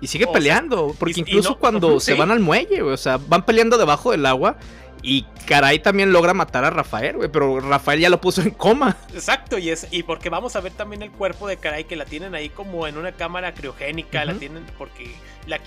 y 0.00 0.06
sigue 0.06 0.26
peleando, 0.26 0.94
porque 0.98 1.20
incluso 1.20 1.58
cuando 1.58 2.00
se 2.00 2.14
van 2.14 2.30
al 2.30 2.40
muelle, 2.40 2.80
o 2.82 2.96
sea, 2.96 3.18
van 3.18 3.44
peleando 3.44 3.76
debajo 3.76 4.12
del 4.12 4.24
agua 4.24 4.56
y 5.02 5.22
Caray 5.46 5.78
también 5.78 6.12
logra 6.12 6.34
matar 6.34 6.64
a 6.64 6.70
Rafael, 6.70 7.16
güey, 7.16 7.28
pero 7.28 7.60
Rafael 7.60 8.00
ya 8.00 8.10
lo 8.10 8.20
puso 8.20 8.42
en 8.42 8.50
coma. 8.50 8.96
Exacto, 9.14 9.58
y 9.58 9.70
es 9.70 9.86
y 9.90 10.02
porque 10.02 10.28
vamos 10.28 10.56
a 10.56 10.60
ver 10.60 10.72
también 10.72 11.02
el 11.02 11.10
cuerpo 11.10 11.48
de 11.48 11.56
Caray 11.56 11.84
que 11.84 11.96
la 11.96 12.04
tienen 12.04 12.34
ahí 12.34 12.48
como 12.48 12.86
en 12.86 12.96
una 12.96 13.12
cámara 13.12 13.54
criogénica, 13.54 14.24
la 14.24 14.34
tienen 14.34 14.66
porque 14.76 15.14
la, 15.46 15.58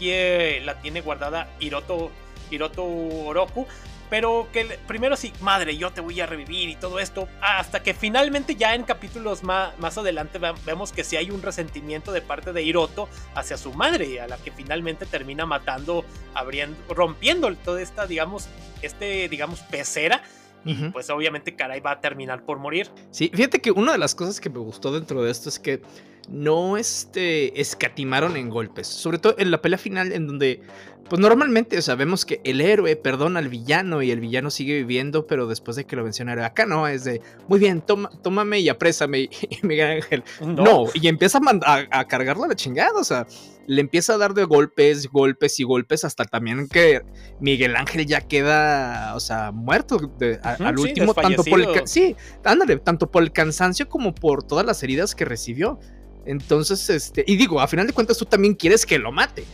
la 0.63 0.81
tiene 0.81 1.01
guardada 1.01 1.49
Hiroto 1.59 2.11
Hiroto 2.51 2.83
Oroku, 2.85 3.65
pero 4.13 4.47
que 4.53 4.77
primero 4.85 5.15
sí, 5.15 5.33
madre, 5.41 5.75
yo 5.75 5.91
te 5.91 5.99
voy 5.99 6.21
a 6.21 6.27
revivir 6.27 6.69
y 6.69 6.75
todo 6.75 6.99
esto, 6.99 7.27
hasta 7.41 7.81
que 7.81 7.95
finalmente 7.95 8.55
ya 8.55 8.75
en 8.75 8.83
capítulos 8.83 9.41
más, 9.41 9.75
más 9.79 9.97
adelante 9.97 10.37
vemos 10.67 10.91
que 10.91 11.03
sí 11.03 11.17
hay 11.17 11.31
un 11.31 11.41
resentimiento 11.41 12.11
de 12.11 12.21
parte 12.21 12.53
de 12.53 12.61
Hiroto 12.61 13.09
hacia 13.33 13.57
su 13.57 13.73
madre, 13.73 14.21
a 14.21 14.27
la 14.27 14.37
que 14.37 14.51
finalmente 14.51 15.07
termina 15.07 15.47
matando, 15.47 16.05
abriendo, 16.35 16.77
rompiendo 16.93 17.51
toda 17.55 17.81
esta, 17.81 18.05
digamos, 18.05 18.49
este, 18.83 19.27
digamos, 19.29 19.61
pecera. 19.61 20.21
Y 20.65 20.75
pues 20.89 21.09
obviamente 21.09 21.55
Karai 21.55 21.79
va 21.79 21.91
a 21.91 21.99
terminar 21.99 22.45
por 22.45 22.59
morir. 22.59 22.89
Sí, 23.11 23.31
fíjate 23.33 23.59
que 23.59 23.71
una 23.71 23.91
de 23.91 23.97
las 23.97 24.15
cosas 24.15 24.39
que 24.39 24.49
me 24.49 24.59
gustó 24.59 24.91
dentro 24.91 25.23
de 25.23 25.31
esto 25.31 25.49
es 25.49 25.59
que 25.59 25.81
no 26.29 26.77
este, 26.77 27.59
escatimaron 27.59 28.37
en 28.37 28.49
golpes. 28.49 28.87
Sobre 28.87 29.17
todo 29.17 29.35
en 29.37 29.51
la 29.51 29.61
pelea 29.61 29.77
final 29.77 30.11
en 30.11 30.27
donde 30.27 30.61
pues 31.09 31.19
normalmente 31.19 31.81
sabemos 31.81 32.25
que 32.25 32.39
el 32.43 32.61
héroe 32.61 32.95
perdona 32.95 33.39
al 33.39 33.49
villano 33.49 34.01
y 34.01 34.11
el 34.11 34.19
villano 34.19 34.49
sigue 34.49 34.75
viviendo, 34.75 35.27
pero 35.27 35.47
después 35.47 35.75
de 35.75 35.85
que 35.85 35.95
lo 35.95 36.03
menciona 36.03 36.45
acá 36.45 36.65
no, 36.65 36.87
es 36.87 37.03
de, 37.03 37.21
muy 37.47 37.59
bien, 37.59 37.81
toma, 37.81 38.09
tómame 38.21 38.59
y 38.59 38.69
aprésame, 38.69 39.19
y 39.29 39.29
Miguel 39.63 39.97
Ángel, 39.97 40.23
no, 40.41 40.85
y 40.93 41.07
empieza 41.07 41.39
a, 41.65 41.85
a, 41.91 42.07
cargarlo 42.07 42.47
de 42.47 42.55
chingada, 42.55 42.99
o 42.99 43.03
sea, 43.03 43.27
le 43.67 43.81
empieza 43.81 44.13
a 44.13 44.17
dar 44.17 44.33
de 44.33 44.43
golpes, 44.43 45.07
golpes 45.07 45.59
y 45.59 45.63
golpes, 45.63 46.03
hasta 46.03 46.25
también 46.25 46.67
que 46.67 47.01
Miguel 47.39 47.75
Ángel 47.75 48.05
ya 48.05 48.21
queda, 48.21 49.15
o 49.15 49.19
sea, 49.19 49.51
muerto 49.51 50.11
al 50.41 50.79
último, 50.79 51.13
tanto 51.13 51.43
por 51.43 51.61
el, 51.61 51.87
sí, 51.87 52.15
ándale, 52.43 52.77
tanto 52.77 53.09
por 53.09 53.23
el 53.23 53.31
cansancio 53.31 53.87
como 53.87 54.13
por 54.13 54.43
todas 54.43 54.65
las 54.65 54.83
heridas 54.83 55.15
que 55.15 55.25
recibió. 55.25 55.79
Entonces, 56.25 56.89
este, 56.89 57.23
y 57.27 57.35
digo, 57.35 57.59
a 57.59 57.67
final 57.67 57.87
de 57.87 57.93
cuentas 57.93 58.17
tú 58.17 58.25
también 58.25 58.53
quieres 58.53 58.85
que 58.85 58.99
lo 58.99 59.11
mate. 59.11 59.45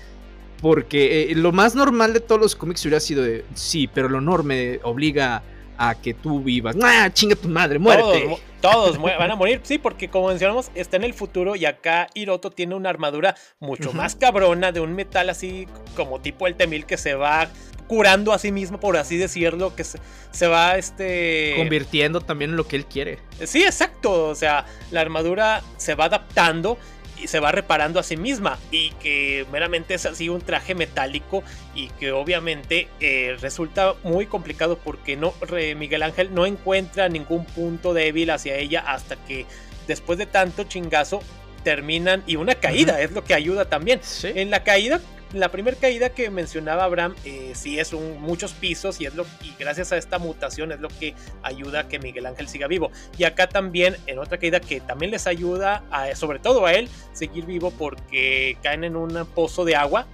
Porque 0.62 1.32
eh, 1.32 1.36
lo 1.36 1.54
más 1.54 1.74
normal 1.74 2.12
de 2.12 2.20
todos 2.20 2.42
los 2.42 2.56
cómics 2.56 2.84
hubiera 2.84 3.00
sido 3.00 3.24
de, 3.24 3.46
sí, 3.54 3.88
pero 3.88 4.10
lo 4.10 4.18
enorme 4.18 4.82
obliga 4.84 5.42
a 5.80 5.96
que 5.96 6.14
tú 6.14 6.42
vivas. 6.42 6.76
¡Ah, 6.84 7.10
chinga 7.12 7.36
tu 7.36 7.48
madre, 7.48 7.80
muérete! 7.80 8.38
Todos, 8.62 9.02
van 9.02 9.32
a 9.32 9.36
morir, 9.36 9.62
sí, 9.64 9.78
porque 9.78 10.10
como 10.10 10.28
mencionamos, 10.28 10.70
está 10.76 10.98
en 10.98 11.06
el 11.06 11.14
futuro 11.14 11.56
y 11.56 11.66
acá 11.66 12.08
Hiroto 12.14 12.52
tiene 12.52 12.76
una 12.76 12.90
armadura 12.90 13.36
mucho 13.62 13.94
más 13.94 14.18
cabrona 14.18 14.74
de 14.74 14.82
un 14.82 14.94
metal 14.94 15.30
así 15.30 15.66
como 15.96 16.20
tipo 16.20 16.46
el 16.46 16.56
Temil 16.56 16.86
que 16.86 16.98
se 16.98 17.16
va 17.16 17.48
curando 17.88 18.34
a 18.34 18.40
sí 18.40 18.52
mismo, 18.52 18.80
por 18.80 18.98
así 18.98 19.16
decirlo, 19.16 19.74
que 19.76 19.86
se, 19.86 20.00
se, 20.32 20.48
va 20.48 20.78
este... 20.78 21.54
Convirtiendo 21.58 22.20
también 22.20 22.52
en 22.52 22.58
lo 22.58 22.68
que 22.68 22.76
él 22.76 22.86
quiere. 22.86 23.20
Sí, 23.46 23.64
exacto, 23.64 24.28
o 24.28 24.36
sea, 24.36 24.66
la 24.92 25.02
armadura 25.02 25.64
se 25.78 25.96
va 25.96 26.06
adaptando 26.06 26.78
y 27.22 27.28
se 27.28 27.40
va 27.40 27.52
reparando 27.52 28.00
a 28.00 28.04
sí 28.04 28.18
misma 28.18 28.58
y 28.72 28.92
que 28.92 29.46
meramente 29.52 29.94
es 29.94 30.06
así 30.06 30.30
un 30.30 30.42
traje 30.42 30.76
metálico 30.76 31.44
y 31.76 31.88
que 31.90 32.12
obviamente 32.12 32.88
eh, 33.00 33.38
resulta 33.40 33.96
muy 34.04 34.26
complicado 34.26 34.78
porque 34.78 35.16
no 35.18 35.34
Miguel 35.76 36.04
Ángel 36.04 36.34
no 36.34 36.46
encuentra 36.46 37.10
ningún 37.10 37.46
punto 37.46 37.94
débil 37.94 38.32
hacia 38.32 38.56
ella 38.56 38.84
hasta 38.88 39.16
que 39.16 39.46
después 39.88 40.18
de 40.20 40.26
tanto 40.26 40.64
chingazo 40.64 41.22
terminan 41.64 42.24
y 42.26 42.36
una 42.38 42.56
caída 42.56 43.02
es 43.02 43.12
lo 43.12 43.24
que 43.24 43.34
ayuda 43.34 43.66
también. 43.66 44.02
En 44.24 44.50
la 44.50 44.64
caída 44.64 45.02
la 45.34 45.50
primera 45.50 45.78
caída 45.78 46.10
que 46.10 46.30
mencionaba 46.30 46.84
Abraham, 46.84 47.16
eh, 47.26 47.52
sí 47.54 47.80
es 47.80 47.94
muchos 47.94 48.54
pisos 48.54 49.00
y, 49.00 49.06
es 49.06 49.14
y 49.42 49.54
gracias 49.60 49.92
a 49.92 49.98
esta 49.98 50.18
mutación 50.18 50.72
es 50.72 50.80
lo 50.80 50.90
que 50.90 51.14
ayuda 51.44 51.82
a 51.82 51.88
que 51.88 52.00
Miguel 52.00 52.26
Ángel 52.26 52.48
siga 52.48 52.68
vivo. 52.68 52.92
Y 53.18 53.24
acá 53.26 53.48
también, 53.48 53.96
en 54.08 54.20
otra 54.20 54.38
caída 54.38 54.60
que 54.60 54.82
también 54.82 55.12
les 55.12 55.28
ayuda, 55.28 55.84
a, 55.92 56.16
sobre 56.16 56.40
todo 56.40 56.66
a 56.66 56.74
él, 56.74 56.90
seguir 57.14 57.46
vivo 57.46 57.72
porque 57.72 58.58
caen 58.64 58.84
en 58.84 58.96
un 58.96 59.26
pozo 59.36 59.66
de 59.66 59.76
agua, 59.76 60.08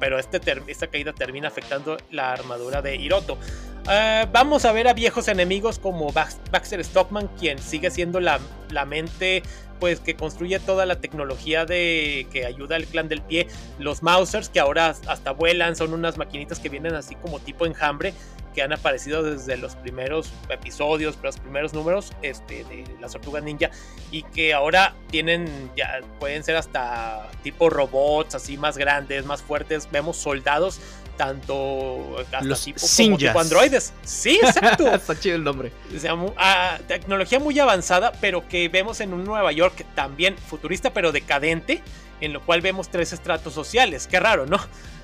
pero 0.00 0.18
este 0.18 0.40
esta 0.66 0.88
caída 0.88 1.12
termina 1.12 1.48
afectando 1.48 1.96
la 2.10 2.32
armadura 2.32 2.82
de 2.82 2.96
Hiroto. 2.96 3.38
Ah, 3.86 4.28
vamos 4.32 4.64
a 4.64 4.72
ver 4.72 4.88
a 4.88 4.92
viejos 4.92 5.28
enemigos 5.28 5.78
como 5.78 6.12
Baxter 6.12 6.84
Stockman, 6.84 7.28
quien 7.38 7.58
sigue 7.58 7.90
siendo 7.90 8.20
la 8.20 8.38
mente 8.86 9.42
pues 9.78 10.00
que 10.00 10.16
construye 10.16 10.58
toda 10.58 10.86
la 10.86 11.00
tecnología 11.00 11.64
de 11.64 12.26
que 12.32 12.46
ayuda 12.46 12.76
al 12.76 12.86
clan 12.86 13.08
del 13.08 13.22
pie, 13.22 13.48
los 13.78 14.02
Mausers 14.02 14.48
que 14.48 14.60
ahora 14.60 14.94
hasta 15.06 15.30
vuelan, 15.32 15.76
son 15.76 15.92
unas 15.92 16.16
maquinitas 16.18 16.58
que 16.58 16.68
vienen 16.68 16.94
así 16.94 17.14
como 17.16 17.40
tipo 17.40 17.66
enjambre 17.66 18.14
que 18.54 18.62
han 18.62 18.72
aparecido 18.72 19.22
desde 19.22 19.56
los 19.56 19.76
primeros 19.76 20.32
episodios, 20.48 21.16
los 21.22 21.38
primeros 21.38 21.74
números 21.74 22.12
este, 22.22 22.64
de 22.64 22.84
las 23.00 23.12
tortugas 23.12 23.44
ninja 23.44 23.70
y 24.10 24.22
que 24.24 24.52
ahora 24.52 24.94
tienen, 25.10 25.70
ya 25.76 26.00
pueden 26.18 26.42
ser 26.42 26.56
hasta 26.56 27.28
tipo 27.42 27.70
robots 27.70 28.34
así 28.34 28.56
más 28.56 28.76
grandes, 28.76 29.24
más 29.26 29.42
fuertes. 29.42 29.88
Vemos 29.92 30.16
soldados 30.16 30.80
tanto 31.18 32.24
los 32.40 32.64
tipo, 32.64 32.80
como 33.20 33.40
androides. 33.40 33.92
Sí, 34.04 34.40
exacto. 34.42 34.88
Está 34.94 35.18
chido 35.20 35.36
el 35.36 35.44
nombre. 35.44 35.72
O 35.94 35.98
sea, 35.98 36.16
ah, 36.38 36.78
tecnología 36.86 37.38
muy 37.38 37.58
avanzada, 37.58 38.12
pero 38.22 38.48
que 38.48 38.70
vemos 38.70 39.00
en 39.00 39.12
un 39.12 39.24
Nueva 39.24 39.52
York 39.52 39.84
también 39.94 40.38
futurista, 40.38 40.94
pero 40.94 41.12
decadente, 41.12 41.82
en 42.22 42.32
lo 42.32 42.40
cual 42.40 42.62
vemos 42.62 42.88
tres 42.88 43.12
estratos 43.12 43.52
sociales. 43.52 44.06
Qué 44.06 44.18
raro, 44.18 44.46
¿no? 44.46 44.58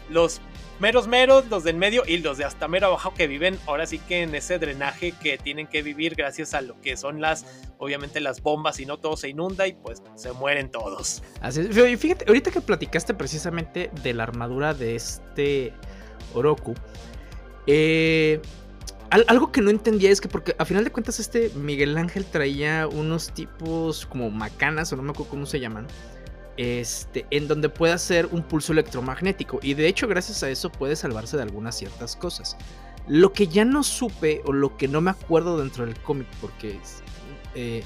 Los 0.08 0.40
meros 0.80 1.06
meros, 1.06 1.46
los 1.48 1.64
del 1.64 1.76
medio 1.76 2.02
y 2.06 2.18
los 2.18 2.38
de 2.38 2.44
hasta 2.44 2.68
mero 2.68 2.88
abajo 2.88 3.14
que 3.14 3.26
viven 3.26 3.58
ahora 3.66 3.86
sí 3.86 3.98
que 3.98 4.22
en 4.22 4.34
ese 4.34 4.58
drenaje 4.58 5.12
que 5.12 5.38
tienen 5.38 5.66
que 5.66 5.82
vivir 5.82 6.14
gracias 6.14 6.54
a 6.54 6.60
lo 6.60 6.80
que 6.80 6.96
son 6.96 7.20
las, 7.20 7.46
obviamente 7.78 8.20
las 8.20 8.42
bombas 8.42 8.80
y 8.80 8.86
no 8.86 8.98
todo 8.98 9.16
se 9.16 9.28
inunda 9.28 9.66
y 9.66 9.74
pues 9.74 10.02
se 10.14 10.32
mueren 10.32 10.70
todos. 10.70 11.22
Así 11.40 11.60
es. 11.60 11.98
Fíjate, 11.98 12.24
ahorita 12.26 12.50
que 12.50 12.60
platicaste 12.60 13.14
precisamente 13.14 13.90
de 14.02 14.14
la 14.14 14.24
armadura 14.24 14.74
de 14.74 14.96
este 14.96 15.72
Oroku, 16.34 16.74
eh, 17.66 18.40
algo 19.10 19.52
que 19.52 19.60
no 19.60 19.70
entendía 19.70 20.10
es 20.10 20.20
que 20.20 20.28
porque 20.28 20.56
a 20.58 20.64
final 20.64 20.82
de 20.82 20.90
cuentas 20.90 21.20
este 21.20 21.50
Miguel 21.54 21.96
Ángel 21.96 22.24
traía 22.24 22.88
unos 22.88 23.32
tipos 23.32 24.06
como 24.06 24.30
macanas 24.30 24.92
o 24.92 24.96
no 24.96 25.02
me 25.02 25.10
acuerdo 25.10 25.30
cómo 25.30 25.46
se 25.46 25.60
llaman 25.60 25.86
este, 26.56 27.26
en 27.30 27.48
donde 27.48 27.68
puede 27.68 27.92
hacer 27.92 28.26
un 28.26 28.42
pulso 28.42 28.72
electromagnético. 28.72 29.58
Y 29.62 29.74
de 29.74 29.88
hecho, 29.88 30.06
gracias 30.06 30.42
a 30.42 30.50
eso 30.50 30.70
puede 30.70 30.96
salvarse 30.96 31.36
de 31.36 31.42
algunas 31.42 31.76
ciertas 31.76 32.16
cosas. 32.16 32.56
Lo 33.06 33.32
que 33.32 33.48
ya 33.48 33.64
no 33.64 33.82
supe, 33.82 34.40
o 34.46 34.52
lo 34.52 34.76
que 34.76 34.88
no 34.88 35.00
me 35.00 35.10
acuerdo 35.10 35.58
dentro 35.58 35.84
del 35.84 35.98
cómic, 36.00 36.28
porque 36.40 36.78
eh, 37.54 37.82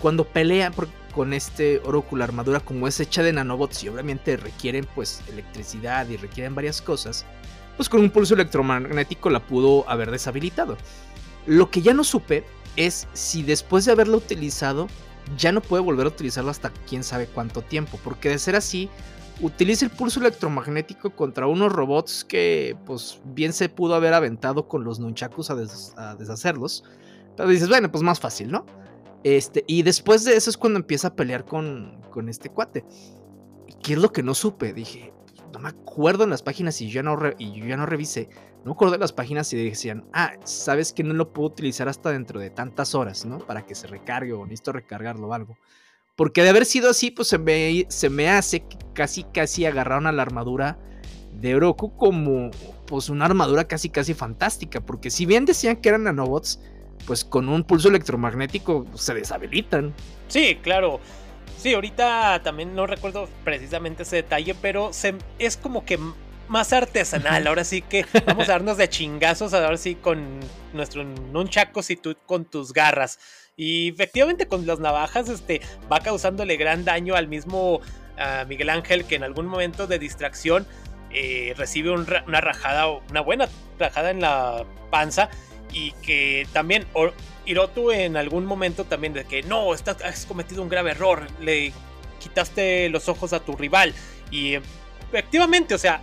cuando 0.00 0.24
pelea 0.24 0.72
con 1.14 1.32
este 1.32 1.80
oróculo 1.84 2.24
armadura, 2.24 2.60
como 2.60 2.86
es 2.86 3.00
hecha 3.00 3.22
de 3.22 3.32
nanobots 3.32 3.82
y 3.82 3.88
obviamente 3.88 4.36
requieren 4.36 4.86
pues 4.94 5.22
electricidad 5.28 6.08
y 6.08 6.16
requieren 6.16 6.54
varias 6.54 6.82
cosas, 6.82 7.24
pues 7.76 7.88
con 7.88 8.00
un 8.00 8.10
pulso 8.10 8.34
electromagnético 8.34 9.30
la 9.30 9.40
pudo 9.40 9.88
haber 9.88 10.10
deshabilitado. 10.10 10.76
Lo 11.46 11.70
que 11.70 11.82
ya 11.82 11.94
no 11.94 12.04
supe 12.04 12.44
es 12.76 13.06
si 13.12 13.42
después 13.42 13.84
de 13.84 13.92
haberla 13.92 14.16
utilizado 14.16 14.88
ya 15.36 15.52
no 15.52 15.60
puede 15.60 15.82
volver 15.82 16.06
a 16.06 16.10
utilizarlo 16.10 16.50
hasta 16.50 16.70
quién 16.88 17.02
sabe 17.02 17.26
cuánto 17.26 17.62
tiempo, 17.62 17.98
porque 18.04 18.28
de 18.28 18.38
ser 18.38 18.56
así, 18.56 18.88
utiliza 19.40 19.84
el 19.84 19.90
pulso 19.90 20.20
electromagnético 20.20 21.10
contra 21.10 21.46
unos 21.46 21.72
robots 21.72 22.24
que 22.24 22.76
pues 22.86 23.20
bien 23.24 23.52
se 23.52 23.68
pudo 23.68 23.94
haber 23.94 24.14
aventado 24.14 24.68
con 24.68 24.84
los 24.84 24.98
nunchakus 24.98 25.50
a, 25.50 25.56
deshacerlos. 26.16 26.84
Pero 27.36 27.48
dices, 27.48 27.68
bueno, 27.68 27.90
pues 27.90 28.02
más 28.02 28.20
fácil, 28.20 28.50
¿no? 28.50 28.64
Este, 29.24 29.64
y 29.66 29.82
después 29.82 30.24
de 30.24 30.36
eso 30.36 30.48
es 30.48 30.56
cuando 30.56 30.78
empieza 30.78 31.08
a 31.08 31.16
pelear 31.16 31.44
con, 31.44 32.00
con 32.10 32.28
este 32.28 32.48
cuate. 32.48 32.84
¿Y 33.66 33.74
qué 33.74 33.94
es 33.94 33.98
lo 33.98 34.12
que 34.12 34.22
no 34.22 34.34
supe? 34.34 34.72
Dije, 34.72 35.12
no 35.56 35.62
me 35.62 35.68
acuerdo 35.70 36.24
en 36.24 36.30
las 36.30 36.42
páginas 36.42 36.82
y 36.82 36.88
yo, 36.88 37.02
no 37.02 37.18
y 37.38 37.66
ya 37.66 37.78
no 37.78 37.86
revisé. 37.86 38.28
No 38.58 38.66
me 38.66 38.72
acuerdo 38.72 38.92
de 38.92 38.98
las 38.98 39.14
páginas 39.14 39.50
y 39.54 39.64
decían, 39.64 40.04
ah, 40.12 40.34
sabes 40.44 40.92
que 40.92 41.02
no 41.02 41.14
lo 41.14 41.32
puedo 41.32 41.48
utilizar 41.48 41.88
hasta 41.88 42.10
dentro 42.10 42.38
de 42.38 42.50
tantas 42.50 42.94
horas, 42.94 43.24
¿no? 43.24 43.38
Para 43.38 43.64
que 43.64 43.74
se 43.74 43.86
recargue 43.86 44.34
o 44.34 44.44
necesito 44.44 44.72
recargarlo 44.72 45.28
o 45.28 45.32
algo. 45.32 45.56
Porque 46.14 46.42
de 46.42 46.50
haber 46.50 46.66
sido 46.66 46.90
así, 46.90 47.10
pues 47.10 47.28
se 47.28 47.38
me, 47.38 47.86
se 47.88 48.10
me 48.10 48.28
hace 48.28 48.60
que 48.60 48.76
casi, 48.92 49.24
casi 49.24 49.64
agarraron 49.64 50.06
a 50.06 50.12
la 50.12 50.22
armadura 50.22 50.78
de 51.32 51.54
Oroku 51.54 51.96
como 51.96 52.50
pues 52.86 53.08
una 53.08 53.24
armadura 53.24 53.64
casi, 53.64 53.88
casi 53.88 54.12
fantástica. 54.12 54.82
Porque 54.82 55.10
si 55.10 55.24
bien 55.24 55.46
decían 55.46 55.76
que 55.76 55.88
eran 55.88 56.04
nanobots, 56.04 56.60
pues 57.06 57.24
con 57.24 57.48
un 57.48 57.64
pulso 57.64 57.88
electromagnético 57.88 58.84
se 58.94 59.14
deshabilitan. 59.14 59.94
Sí, 60.28 60.58
claro. 60.62 61.00
Sí, 61.58 61.74
ahorita 61.74 62.42
también 62.42 62.74
no 62.74 62.86
recuerdo 62.86 63.28
precisamente 63.44 64.02
ese 64.02 64.16
detalle, 64.16 64.54
pero 64.54 64.92
se, 64.92 65.14
es 65.38 65.56
como 65.56 65.84
que 65.84 65.98
más 66.48 66.72
artesanal. 66.72 67.46
Ahora 67.46 67.64
sí 67.64 67.82
que 67.82 68.06
vamos 68.26 68.48
a 68.48 68.52
darnos 68.52 68.76
de 68.76 68.88
chingazos, 68.88 69.54
ahora 69.54 69.76
sí 69.76 69.94
con 69.94 70.40
nuestro 70.72 71.04
nunchakos 71.04 71.90
y 71.90 71.96
tú 71.96 72.16
con 72.26 72.44
tus 72.44 72.72
garras. 72.72 73.18
Y 73.56 73.88
efectivamente 73.88 74.46
con 74.46 74.66
las 74.66 74.80
navajas 74.80 75.28
este, 75.28 75.60
va 75.90 76.00
causándole 76.00 76.56
gran 76.56 76.84
daño 76.84 77.14
al 77.14 77.26
mismo 77.28 77.80
Miguel 78.48 78.70
Ángel 78.70 79.04
que 79.04 79.14
en 79.16 79.24
algún 79.24 79.46
momento 79.46 79.86
de 79.86 79.98
distracción 79.98 80.66
eh, 81.10 81.54
recibe 81.56 81.90
una 81.90 82.40
rajada, 82.40 82.88
una 82.88 83.20
buena 83.20 83.48
rajada 83.78 84.10
en 84.10 84.20
la 84.20 84.64
panza 84.90 85.30
y 85.72 85.92
que 86.02 86.46
también 86.52 86.86
Hirotu 87.46 87.90
en 87.92 88.16
algún 88.16 88.44
momento 88.44 88.84
también 88.84 89.12
de 89.12 89.24
que 89.24 89.42
no, 89.42 89.72
estás, 89.72 90.02
has 90.02 90.26
cometido 90.26 90.62
un 90.62 90.68
grave 90.68 90.90
error, 90.90 91.26
le 91.40 91.72
quitaste 92.18 92.88
los 92.88 93.08
ojos 93.08 93.32
a 93.32 93.40
tu 93.40 93.56
rival 93.56 93.94
y 94.30 94.54
efectivamente, 95.08 95.74
o 95.74 95.78
sea, 95.78 96.02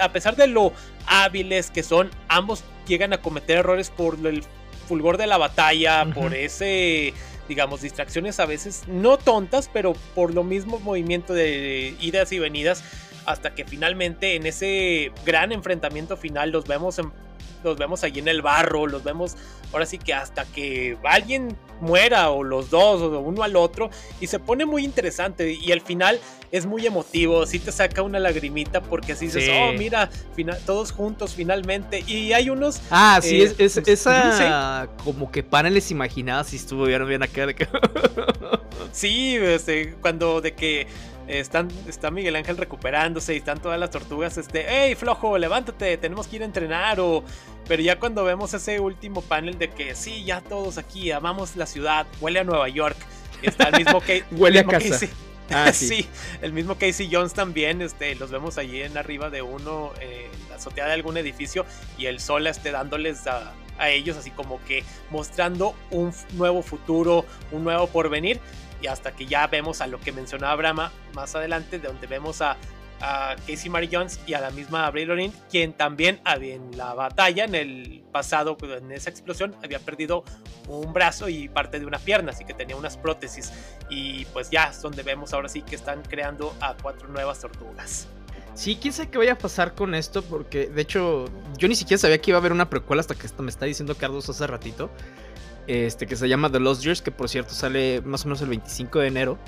a 0.00 0.12
pesar 0.12 0.36
de 0.36 0.46
lo 0.46 0.72
hábiles 1.06 1.70
que 1.70 1.82
son, 1.82 2.10
ambos 2.28 2.64
llegan 2.86 3.12
a 3.12 3.22
cometer 3.22 3.58
errores 3.58 3.90
por 3.90 4.14
el 4.26 4.44
fulgor 4.86 5.16
de 5.16 5.26
la 5.26 5.38
batalla, 5.38 6.06
por 6.14 6.34
ese, 6.34 7.14
digamos, 7.48 7.80
distracciones 7.80 8.38
a 8.38 8.46
veces 8.46 8.82
no 8.86 9.16
tontas, 9.16 9.70
pero 9.72 9.94
por 10.14 10.34
lo 10.34 10.44
mismo 10.44 10.78
movimiento 10.78 11.32
de 11.32 11.94
idas 12.00 12.32
y 12.32 12.38
venidas, 12.38 12.84
hasta 13.26 13.54
que 13.54 13.64
finalmente 13.64 14.36
en 14.36 14.44
ese 14.46 15.12
gran 15.24 15.52
enfrentamiento 15.52 16.16
final 16.18 16.50
los 16.50 16.66
vemos 16.66 16.98
en 16.98 17.10
los 17.64 17.76
vemos 17.78 18.04
allí 18.04 18.20
en 18.20 18.28
el 18.28 18.42
barro, 18.42 18.86
los 18.86 19.02
vemos 19.02 19.36
ahora 19.72 19.86
sí 19.86 19.98
que 19.98 20.14
hasta 20.14 20.44
que 20.44 20.96
alguien 21.02 21.56
muera 21.80 22.30
o 22.30 22.44
los 22.44 22.70
dos 22.70 23.02
o 23.02 23.20
uno 23.20 23.42
al 23.42 23.56
otro 23.56 23.90
y 24.20 24.26
se 24.28 24.38
pone 24.38 24.64
muy 24.64 24.84
interesante 24.84 25.52
y 25.52 25.72
al 25.72 25.80
final 25.80 26.20
es 26.52 26.66
muy 26.66 26.86
emotivo, 26.86 27.44
sí 27.46 27.58
te 27.58 27.72
saca 27.72 28.02
una 28.02 28.20
lagrimita 28.20 28.80
porque 28.80 29.12
así 29.12 29.26
dices, 29.26 29.50
oh 29.52 29.72
mira, 29.76 30.08
todos 30.64 30.92
juntos 30.92 31.34
finalmente 31.34 32.04
y 32.06 32.32
hay 32.32 32.50
unos... 32.50 32.80
Ah, 32.90 33.18
sí, 33.20 33.42
es, 33.42 33.76
eh, 33.76 33.82
esa 33.86 34.88
como 35.02 35.32
que 35.32 35.42
paneles 35.42 35.90
imaginados 35.90 36.48
si 36.48 36.56
estuvieron 36.56 37.08
bien 37.08 37.22
acá 37.24 37.46
de 37.46 37.56
que... 37.56 37.66
sí, 38.92 39.36
este, 39.36 39.94
cuando 40.00 40.40
de 40.40 40.54
que 40.54 40.86
están, 41.26 41.68
está 41.88 42.10
Miguel 42.10 42.36
Ángel 42.36 42.56
recuperándose 42.56 43.34
y 43.34 43.38
están 43.38 43.60
todas 43.60 43.80
las 43.80 43.90
tortugas, 43.90 44.36
este, 44.38 44.66
hey 44.68 44.94
flojo, 44.94 45.38
levántate, 45.38 45.96
tenemos 45.96 46.28
que 46.28 46.36
ir 46.36 46.42
a 46.42 46.44
entrenar 46.44 47.00
o... 47.00 47.24
Pero 47.66 47.82
ya 47.82 47.98
cuando 47.98 48.24
vemos 48.24 48.52
ese 48.54 48.80
último 48.80 49.22
panel 49.22 49.58
de 49.58 49.70
que 49.70 49.94
sí, 49.94 50.24
ya 50.24 50.40
todos 50.40 50.78
aquí, 50.78 51.10
amamos 51.10 51.56
la 51.56 51.66
ciudad, 51.66 52.06
huele 52.20 52.40
a 52.40 52.44
Nueva 52.44 52.68
York, 52.68 52.96
está 53.42 53.68
el 53.68 53.84
mismo 53.84 54.00
que... 54.06 54.24
huele 54.32 54.60
a 54.60 54.64
casa. 54.64 55.06
Ah, 55.50 55.72
sí. 55.74 56.06
el 56.42 56.52
mismo 56.52 56.76
Casey 56.76 57.08
Jones 57.10 57.34
también, 57.34 57.82
este, 57.82 58.14
los 58.14 58.30
vemos 58.30 58.58
allí 58.58 58.82
en 58.82 58.96
arriba 58.96 59.30
de 59.30 59.42
uno, 59.42 59.92
en 60.00 60.30
la 60.48 60.56
azotea 60.56 60.86
de 60.86 60.92
algún 60.92 61.16
edificio 61.16 61.66
y 61.98 62.06
el 62.06 62.20
sol 62.20 62.46
esté 62.46 62.70
dándoles 62.70 63.26
a, 63.26 63.52
a 63.78 63.90
ellos 63.90 64.16
así 64.16 64.30
como 64.30 64.62
que 64.64 64.84
mostrando 65.10 65.74
un 65.90 66.14
nuevo 66.32 66.62
futuro, 66.62 67.24
un 67.52 67.64
nuevo 67.64 67.86
porvenir 67.88 68.40
y 68.80 68.86
hasta 68.86 69.12
que 69.12 69.26
ya 69.26 69.46
vemos 69.46 69.80
a 69.80 69.86
lo 69.86 70.00
que 70.00 70.12
mencionaba 70.12 70.54
Brahma 70.56 70.92
más 71.14 71.34
adelante, 71.34 71.78
de 71.78 71.88
donde 71.88 72.06
vemos 72.06 72.40
a 72.42 72.56
a 73.00 73.36
Casey 73.46 73.68
Mary 73.68 73.88
Jones 73.90 74.20
y 74.26 74.34
a 74.34 74.40
la 74.40 74.50
misma 74.50 74.86
Avril 74.86 75.08
Lavigne, 75.08 75.32
quien 75.50 75.72
también 75.72 76.20
en 76.24 76.76
la 76.76 76.94
batalla 76.94 77.44
en 77.44 77.54
el 77.54 78.04
pasado, 78.12 78.56
pues, 78.56 78.80
en 78.80 78.92
esa 78.92 79.10
explosión, 79.10 79.54
había 79.62 79.78
perdido 79.78 80.24
un 80.68 80.92
brazo 80.92 81.28
y 81.28 81.48
parte 81.48 81.78
de 81.80 81.86
una 81.86 81.98
pierna, 81.98 82.32
así 82.32 82.44
que 82.44 82.54
tenía 82.54 82.76
unas 82.76 82.96
prótesis. 82.96 83.52
Y 83.90 84.24
pues 84.26 84.50
ya 84.50 84.64
es 84.64 84.80
donde 84.80 85.02
vemos 85.02 85.32
ahora 85.34 85.48
sí 85.48 85.62
que 85.62 85.76
están 85.76 86.02
creando 86.02 86.54
a 86.60 86.74
cuatro 86.74 87.08
nuevas 87.08 87.40
tortugas. 87.40 88.08
Sí, 88.54 88.78
quién 88.80 88.94
sabe 88.94 89.10
qué 89.10 89.18
vaya 89.18 89.32
a 89.32 89.38
pasar 89.38 89.74
con 89.74 89.94
esto, 89.94 90.22
porque 90.22 90.68
de 90.68 90.82
hecho 90.82 91.26
yo 91.58 91.68
ni 91.68 91.74
siquiera 91.74 91.98
sabía 91.98 92.18
que 92.18 92.30
iba 92.30 92.38
a 92.38 92.40
haber 92.40 92.52
una 92.52 92.70
precuela 92.70 93.00
hasta 93.00 93.14
que 93.14 93.28
me 93.38 93.50
está 93.50 93.66
diciendo 93.66 93.96
Carlos 93.96 94.28
hace 94.28 94.46
ratito. 94.46 94.90
Este 95.66 96.06
que 96.06 96.14
se 96.14 96.28
llama 96.28 96.52
The 96.52 96.60
Lost 96.60 96.82
Years, 96.82 97.02
que 97.02 97.10
por 97.10 97.28
cierto 97.28 97.54
sale 97.54 98.00
más 98.02 98.24
o 98.24 98.28
menos 98.28 98.42
el 98.42 98.48
25 98.48 98.98
de 98.98 99.08
enero 99.08 99.38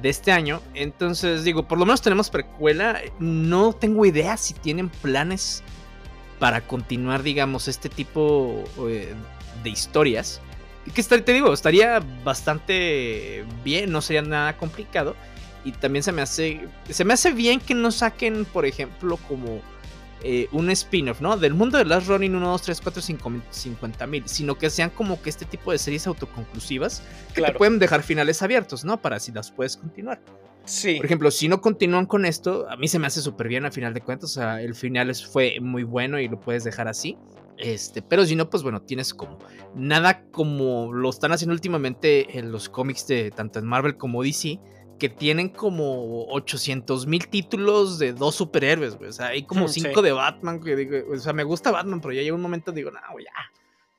de 0.00 0.08
este 0.08 0.32
año. 0.32 0.60
Entonces, 0.74 1.44
digo, 1.44 1.68
por 1.68 1.78
lo 1.78 1.86
menos 1.86 2.02
tenemos 2.02 2.30
precuela. 2.30 3.00
No 3.18 3.72
tengo 3.72 4.04
idea 4.06 4.36
si 4.36 4.54
tienen 4.54 4.88
planes 4.88 5.62
para 6.38 6.60
continuar, 6.60 7.22
digamos, 7.22 7.68
este 7.68 7.88
tipo 7.88 8.64
eh, 8.88 9.14
de 9.62 9.70
historias. 9.70 10.40
Que 10.94 11.02
te 11.02 11.32
digo, 11.32 11.52
estaría 11.52 12.02
bastante 12.24 13.44
bien, 13.64 13.92
no 13.92 14.02
sería 14.02 14.22
nada 14.22 14.56
complicado. 14.56 15.14
Y 15.64 15.72
también 15.72 16.02
se 16.02 16.10
me 16.10 16.22
hace. 16.22 16.66
Se 16.88 17.04
me 17.04 17.14
hace 17.14 17.32
bien 17.32 17.60
que 17.60 17.74
no 17.74 17.92
saquen, 17.92 18.44
por 18.44 18.66
ejemplo, 18.66 19.16
como 19.28 19.60
eh, 20.24 20.48
un 20.52 20.70
spin-off, 20.70 21.20
¿no? 21.20 21.36
Del 21.36 21.54
mundo 21.54 21.78
de 21.78 21.84
Last 21.84 22.08
Running 22.08 22.34
1, 22.34 22.48
2, 22.48 22.62
3, 22.62 22.80
4, 22.80 23.02
5, 23.02 23.32
50 23.50 24.06
mil, 24.06 24.22
sino 24.26 24.56
que 24.56 24.70
sean 24.70 24.90
como 24.90 25.20
que 25.20 25.30
este 25.30 25.44
tipo 25.44 25.72
de 25.72 25.78
series 25.78 26.06
autoconclusivas 26.06 27.02
que 27.34 27.42
te 27.42 27.52
pueden 27.52 27.78
dejar 27.78 28.02
finales 28.02 28.42
abiertos, 28.42 28.84
¿no? 28.84 29.00
Para 29.00 29.18
si 29.20 29.32
las 29.32 29.50
puedes 29.50 29.76
continuar. 29.76 30.20
Sí. 30.64 30.96
Por 30.96 31.06
ejemplo, 31.06 31.30
si 31.30 31.48
no 31.48 31.60
continúan 31.60 32.06
con 32.06 32.24
esto, 32.24 32.68
a 32.70 32.76
mí 32.76 32.86
se 32.86 32.98
me 32.98 33.06
hace 33.06 33.20
súper 33.20 33.48
bien 33.48 33.64
a 33.64 33.72
final 33.72 33.92
de 33.94 34.00
cuentas. 34.00 34.30
O 34.30 34.34
sea, 34.34 34.62
el 34.62 34.74
final 34.74 35.12
fue 35.14 35.58
muy 35.60 35.82
bueno 35.82 36.20
y 36.20 36.28
lo 36.28 36.38
puedes 36.38 36.64
dejar 36.64 36.88
así. 36.88 37.18
Este, 37.58 38.02
pero 38.02 38.24
si 38.24 38.34
no, 38.34 38.48
pues 38.48 38.62
bueno, 38.62 38.82
tienes 38.82 39.14
como 39.14 39.38
nada 39.74 40.24
como 40.30 40.92
lo 40.92 41.10
están 41.10 41.32
haciendo 41.32 41.52
últimamente 41.52 42.38
en 42.38 42.50
los 42.50 42.68
cómics 42.68 43.06
de 43.06 43.30
tanto 43.30 43.58
en 43.58 43.66
Marvel 43.66 43.96
como 43.96 44.22
DC 44.22 44.58
que 45.02 45.08
tienen 45.08 45.48
como 45.48 46.26
800 46.28 47.08
mil 47.08 47.26
títulos 47.26 47.98
de 47.98 48.12
dos 48.12 48.36
superhéroes, 48.36 48.96
güey. 48.96 49.10
O 49.10 49.12
sea, 49.12 49.26
hay 49.26 49.42
como 49.42 49.66
cinco 49.66 50.00
de 50.00 50.12
Batman, 50.12 50.60
que 50.62 50.76
digo, 50.76 50.96
o 51.12 51.18
sea, 51.18 51.32
me 51.32 51.42
gusta 51.42 51.72
Batman, 51.72 52.00
pero 52.00 52.14
ya 52.14 52.22
llega 52.22 52.36
un 52.36 52.40
momento 52.40 52.70
digo, 52.70 52.92
no, 52.92 53.00
ya, 53.18 53.32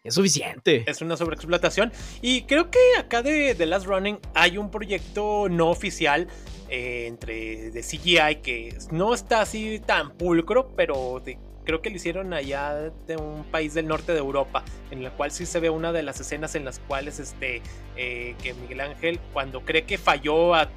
es 0.01 0.13
suficiente. 0.13 0.85
Es 0.87 1.01
una 1.01 1.17
sobreexplotación. 1.17 1.91
Y 2.21 2.43
creo 2.43 2.71
que 2.71 2.79
acá 2.97 3.21
de 3.21 3.53
The 3.53 3.65
Last 3.65 3.85
Running 3.85 4.17
hay 4.33 4.57
un 4.57 4.71
proyecto 4.71 5.49
no 5.49 5.71
oficial 5.71 6.29
eh, 6.69 7.07
entre 7.07 7.71
de 7.71 7.81
CGI 7.81 8.41
que 8.41 8.77
no 8.91 9.13
está 9.13 9.41
así 9.41 9.81
tan 9.85 10.15
pulcro, 10.15 10.73
pero 10.73 11.19
de 11.19 11.37
creo 11.63 11.81
que 11.81 11.89
lo 11.89 11.95
hicieron 11.95 12.33
allá 12.33 12.91
de 13.07 13.17
un 13.17 13.43
país 13.45 13.73
del 13.73 13.87
norte 13.87 14.13
de 14.13 14.19
Europa, 14.19 14.63
en 14.91 15.03
la 15.03 15.11
cual 15.11 15.31
sí 15.31 15.45
se 15.45 15.59
ve 15.59 15.69
una 15.69 15.91
de 15.91 16.03
las 16.03 16.19
escenas 16.19 16.55
en 16.55 16.65
las 16.65 16.79
cuales 16.79 17.19
este, 17.19 17.61
eh, 17.95 18.35
que 18.41 18.53
Miguel 18.53 18.81
Ángel, 18.81 19.19
cuando 19.31 19.61
cree 19.61 19.83
que 19.85 19.97
falló, 19.97 20.55
a, 20.55 20.69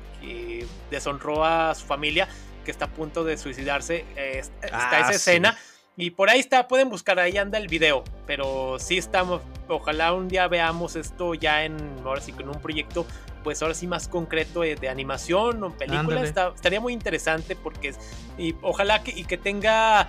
deshonró 0.91 1.45
a 1.45 1.75
su 1.75 1.87
familia, 1.87 2.29
que 2.65 2.71
está 2.71 2.87
a 2.87 2.91
punto 2.91 3.25
de 3.25 3.37
suicidarse, 3.37 4.05
eh, 4.17 4.39
está 4.39 4.67
esa 4.67 5.09
ah, 5.09 5.11
escena. 5.13 5.59
Y 5.99 6.11
por 6.11 6.29
ahí 6.29 6.41
está, 6.41 6.69
pueden 6.69 6.91
buscar, 6.91 7.19
ahí 7.19 7.39
anda 7.39 7.57
el 7.57 7.69
video. 7.69 8.05
Pero 8.27 8.77
sí 8.79 8.99
estamos, 8.99 9.41
ojalá 9.69 10.13
un 10.13 10.29
día 10.29 10.47
veamos 10.47 10.95
esto 10.95 11.35
ya 11.35 11.65
en, 11.65 11.77
ahora 12.05 12.21
sí, 12.21 12.33
con 12.33 12.49
un 12.49 12.61
proyecto, 12.61 13.07
pues 13.43 13.63
ahora 13.63 13.75
sí 13.75 13.87
más 13.87 14.07
concreto 14.07 14.61
de, 14.61 14.89
animación 14.89 15.63
o 15.63 15.73
película. 15.73 16.23
estaría 16.23 16.81
muy 16.81 16.93
interesante 16.93 17.57
porque, 17.57 17.95
y 18.37 18.55
ojalá 18.61 19.03
que, 19.03 19.13
y 19.13 19.25
que 19.25 19.39
tenga 19.39 20.09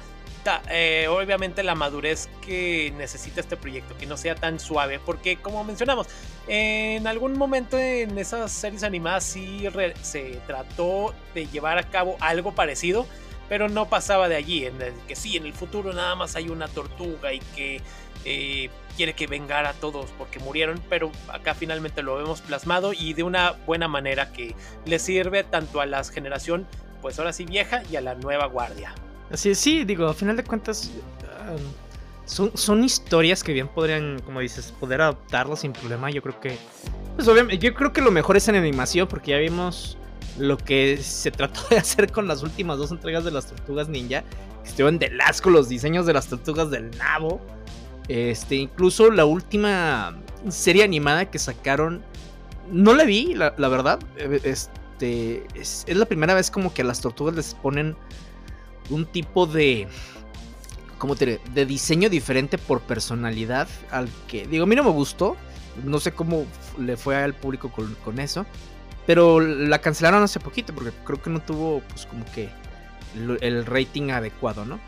eh, 0.69 1.07
obviamente 1.09 1.63
la 1.63 1.75
madurez 1.75 2.29
que 2.45 2.93
necesita 2.97 3.39
este 3.41 3.57
proyecto, 3.57 3.97
que 3.97 4.05
no 4.05 4.17
sea 4.17 4.35
tan 4.35 4.59
suave, 4.59 4.99
porque 4.99 5.37
como 5.37 5.63
mencionamos, 5.63 6.07
en 6.47 7.07
algún 7.07 7.37
momento 7.37 7.77
en 7.77 8.17
esas 8.17 8.51
series 8.51 8.83
animadas 8.83 9.23
sí 9.23 9.67
se 10.01 10.39
trató 10.47 11.13
de 11.33 11.47
llevar 11.47 11.77
a 11.77 11.83
cabo 11.83 12.17
algo 12.19 12.53
parecido, 12.53 13.05
pero 13.49 13.69
no 13.69 13.89
pasaba 13.89 14.27
de 14.29 14.35
allí, 14.35 14.65
en 14.65 14.81
el 14.81 14.93
que 15.07 15.15
sí, 15.15 15.37
en 15.37 15.45
el 15.45 15.53
futuro 15.53 15.93
nada 15.93 16.15
más 16.15 16.35
hay 16.35 16.49
una 16.49 16.67
tortuga 16.67 17.33
y 17.33 17.39
que 17.55 17.81
eh, 18.25 18.69
quiere 18.95 19.13
que 19.13 19.27
vengara 19.27 19.69
a 19.69 19.73
todos 19.73 20.09
porque 20.17 20.39
murieron, 20.39 20.81
pero 20.89 21.11
acá 21.29 21.53
finalmente 21.53 22.01
lo 22.01 22.17
vemos 22.17 22.41
plasmado 22.41 22.93
y 22.93 23.13
de 23.13 23.23
una 23.23 23.51
buena 23.65 23.87
manera 23.87 24.31
que 24.33 24.55
le 24.85 24.99
sirve 24.99 25.43
tanto 25.43 25.81
a 25.81 25.85
la 25.85 26.03
generación, 26.03 26.67
pues 27.01 27.19
ahora 27.19 27.31
sí 27.31 27.45
vieja, 27.45 27.83
y 27.89 27.95
a 27.95 28.01
la 28.01 28.15
nueva 28.15 28.47
guardia. 28.47 28.93
Así 29.31 29.49
es, 29.49 29.59
sí, 29.59 29.83
digo, 29.83 30.07
a 30.07 30.13
final 30.13 30.37
de 30.37 30.43
cuentas 30.43 30.91
um, 31.49 31.61
son, 32.25 32.51
son 32.55 32.83
historias 32.83 33.43
que 33.43 33.53
bien 33.53 33.67
podrían, 33.67 34.19
como 34.25 34.39
dices, 34.39 34.73
poder 34.79 35.01
adaptarlas 35.01 35.61
sin 35.61 35.73
problema. 35.73 36.09
Yo 36.09 36.21
creo 36.21 36.39
que, 36.39 36.57
pues 37.15 37.27
obviamente, 37.27 37.65
yo 37.65 37.73
creo 37.73 37.91
que 37.91 38.01
lo 38.01 38.11
mejor 38.11 38.37
es 38.37 38.47
en 38.47 38.55
animación 38.55 39.07
porque 39.07 39.31
ya 39.31 39.37
vimos 39.37 39.97
lo 40.37 40.57
que 40.57 40.97
se 40.97 41.31
trató 41.31 41.61
de 41.69 41.77
hacer 41.77 42.11
con 42.11 42.27
las 42.27 42.43
últimas 42.43 42.77
dos 42.77 42.91
entregas 42.91 43.23
de 43.23 43.31
las 43.31 43.47
Tortugas 43.47 43.89
Ninja. 43.89 44.23
Que 44.63 44.69
estuvieron 44.69 44.99
de 44.99 45.11
con 45.41 45.53
los 45.53 45.69
diseños 45.69 46.05
de 46.05 46.13
las 46.13 46.27
Tortugas 46.27 46.69
del 46.69 46.91
Nabo. 46.97 47.41
Este, 48.07 48.55
incluso 48.55 49.11
la 49.11 49.25
última 49.25 50.17
serie 50.49 50.83
animada 50.83 51.29
que 51.29 51.39
sacaron, 51.39 52.01
no 52.71 52.93
la 52.93 53.03
vi, 53.03 53.33
la, 53.33 53.51
verdad. 53.57 53.99
Eh, 54.17 54.39
este, 54.43 55.45
es, 55.55 55.83
es 55.87 55.97
la 55.97 56.05
primera 56.05 56.33
vez 56.33 56.49
como 56.49 56.73
que 56.73 56.81
a 56.81 56.85
las 56.85 57.01
tortugas 57.01 57.35
les 57.35 57.53
ponen 57.55 57.95
un 58.89 59.05
tipo 59.05 59.45
de. 59.45 59.87
¿Cómo 60.97 61.15
te 61.15 61.39
De 61.53 61.65
diseño 61.65 62.09
diferente 62.09 62.57
por 62.57 62.81
personalidad. 62.81 63.67
Al 63.91 64.09
que. 64.27 64.47
Digo, 64.47 64.63
a 64.63 64.67
mí 64.67 64.75
no 64.75 64.83
me 64.83 64.91
gustó. 64.91 65.37
No 65.83 65.99
sé 65.99 66.11
cómo 66.11 66.45
le 66.79 66.97
fue 66.97 67.15
al 67.15 67.33
público 67.33 67.71
con, 67.71 68.19
eso. 68.19 68.45
Pero 69.05 69.39
la 69.39 69.79
cancelaron 69.79 70.23
hace 70.23 70.39
poquito. 70.39 70.73
Porque 70.73 70.91
creo 71.03 71.21
que 71.21 71.29
no 71.29 71.41
tuvo, 71.41 71.81
pues, 71.89 72.05
como 72.05 72.25
que. 72.33 72.49
El 73.41 73.65
rating 73.65 74.11
adecuado, 74.11 74.65
¿no? 74.65 74.79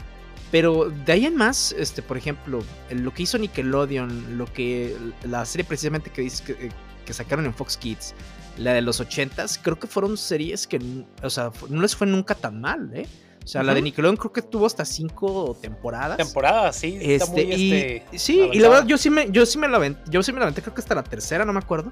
Pero 0.52 0.90
de 0.90 1.12
ahí 1.12 1.26
en 1.26 1.36
más, 1.36 1.72
este, 1.74 2.02
por 2.02 2.18
ejemplo, 2.18 2.64
lo 2.90 3.14
que 3.14 3.24
hizo 3.24 3.38
Nickelodeon, 3.38 4.38
lo 4.38 4.52
que 4.52 4.96
la 5.24 5.46
serie 5.46 5.64
precisamente 5.64 6.10
que 6.10 6.22
dices 6.22 6.42
que, 6.42 6.72
que 7.06 7.14
sacaron 7.14 7.46
en 7.46 7.54
Fox 7.54 7.78
Kids, 7.78 8.16
la 8.60 8.74
de 8.74 8.82
los 8.82 9.00
80s, 9.00 9.60
creo 9.62 9.80
que 9.80 9.88
fueron 9.88 10.18
series 10.18 10.68
que, 10.68 10.80
o 11.24 11.30
sea, 11.30 11.52
no 11.70 11.82
les 11.82 11.96
fue 11.96 12.08
nunca 12.08 12.36
tan 12.36 12.62
mal, 12.62 12.92
¿eh? 12.94 13.08
O 13.44 13.48
sea, 13.48 13.64
la 13.64 13.74
de 13.74 13.82
Nickelodeon 13.82 14.16
creo 14.16 14.32
que 14.32 14.42
tuvo 14.42 14.68
hasta 14.68 14.86
cinco 14.86 15.58
temporadas. 15.60 16.18
Temporadas, 16.18 16.76
sí. 16.76 17.00
Este, 17.02 17.44
y, 17.44 17.72
este, 17.74 18.18
sí, 18.18 18.50
y 18.52 18.60
la 18.60 18.70
verdad 18.70 18.86
yo 18.86 18.98
sí 18.98 19.10
me, 19.10 19.32
yo 19.32 19.46
sí 19.46 19.58
me 19.58 19.68
la 19.68 19.96
yo 20.08 20.22
sí 20.22 20.32
me 20.32 20.40
la 20.40 20.46
aventé, 20.46 20.62
creo 20.62 20.76
que 20.76 20.82
hasta 20.82 20.94
la 20.94 21.04
tercera, 21.04 21.46
no 21.46 21.54
me 21.54 21.60
acuerdo. 21.60 21.92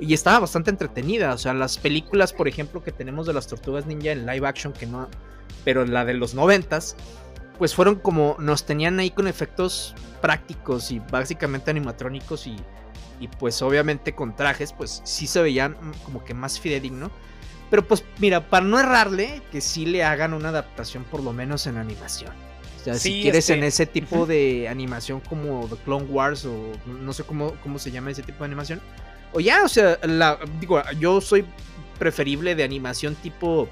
Y 0.00 0.14
estaba 0.14 0.40
bastante 0.40 0.70
entretenida. 0.70 1.32
O 1.34 1.38
sea, 1.38 1.54
las 1.54 1.78
películas, 1.78 2.32
por 2.32 2.48
ejemplo, 2.48 2.82
que 2.82 2.90
tenemos 2.90 3.26
de 3.26 3.32
las 3.32 3.46
tortugas 3.46 3.86
ninja 3.86 4.12
en 4.12 4.26
live 4.26 4.46
action, 4.46 4.72
que 4.72 4.86
no. 4.86 5.08
Pero 5.64 5.84
la 5.84 6.04
de 6.04 6.14
los 6.14 6.34
noventas, 6.34 6.96
pues 7.58 7.74
fueron 7.74 7.96
como. 7.96 8.36
Nos 8.38 8.64
tenían 8.64 8.98
ahí 8.98 9.10
con 9.10 9.28
efectos 9.28 9.94
prácticos 10.20 10.90
y 10.90 11.00
básicamente 11.00 11.70
animatrónicos 11.70 12.46
y. 12.46 12.56
Y 13.20 13.28
pues 13.28 13.62
obviamente 13.62 14.14
con 14.14 14.34
trajes, 14.34 14.72
pues 14.72 15.00
sí 15.04 15.28
se 15.28 15.40
veían 15.40 15.76
como 16.04 16.24
que 16.24 16.34
más 16.34 16.58
fidedigno. 16.58 17.10
Pero 17.74 17.88
pues 17.88 18.04
mira, 18.20 18.48
para 18.50 18.64
no 18.64 18.78
errarle, 18.78 19.42
que 19.50 19.60
sí 19.60 19.84
le 19.84 20.04
hagan 20.04 20.32
una 20.32 20.50
adaptación 20.50 21.02
por 21.02 21.20
lo 21.24 21.32
menos 21.32 21.66
en 21.66 21.76
animación. 21.76 22.30
O 22.80 22.84
sea, 22.84 22.94
si 22.94 23.20
quieres 23.20 23.50
en 23.50 23.64
ese 23.64 23.84
tipo 23.84 24.26
de 24.26 24.68
animación 24.68 25.18
como 25.18 25.66
The 25.66 25.74
Clone 25.82 26.04
Wars 26.04 26.44
o 26.44 26.70
no 26.86 27.12
sé 27.12 27.24
cómo, 27.24 27.56
cómo 27.64 27.80
se 27.80 27.90
llama 27.90 28.12
ese 28.12 28.22
tipo 28.22 28.38
de 28.38 28.44
animación. 28.44 28.80
O 29.32 29.40
ya, 29.40 29.64
o 29.64 29.68
sea, 29.68 29.98
la, 30.04 30.38
digo, 30.60 30.80
yo 31.00 31.20
soy 31.20 31.44
preferible 31.98 32.54
de 32.54 32.62
animación 32.62 33.16
tipo 33.16 33.68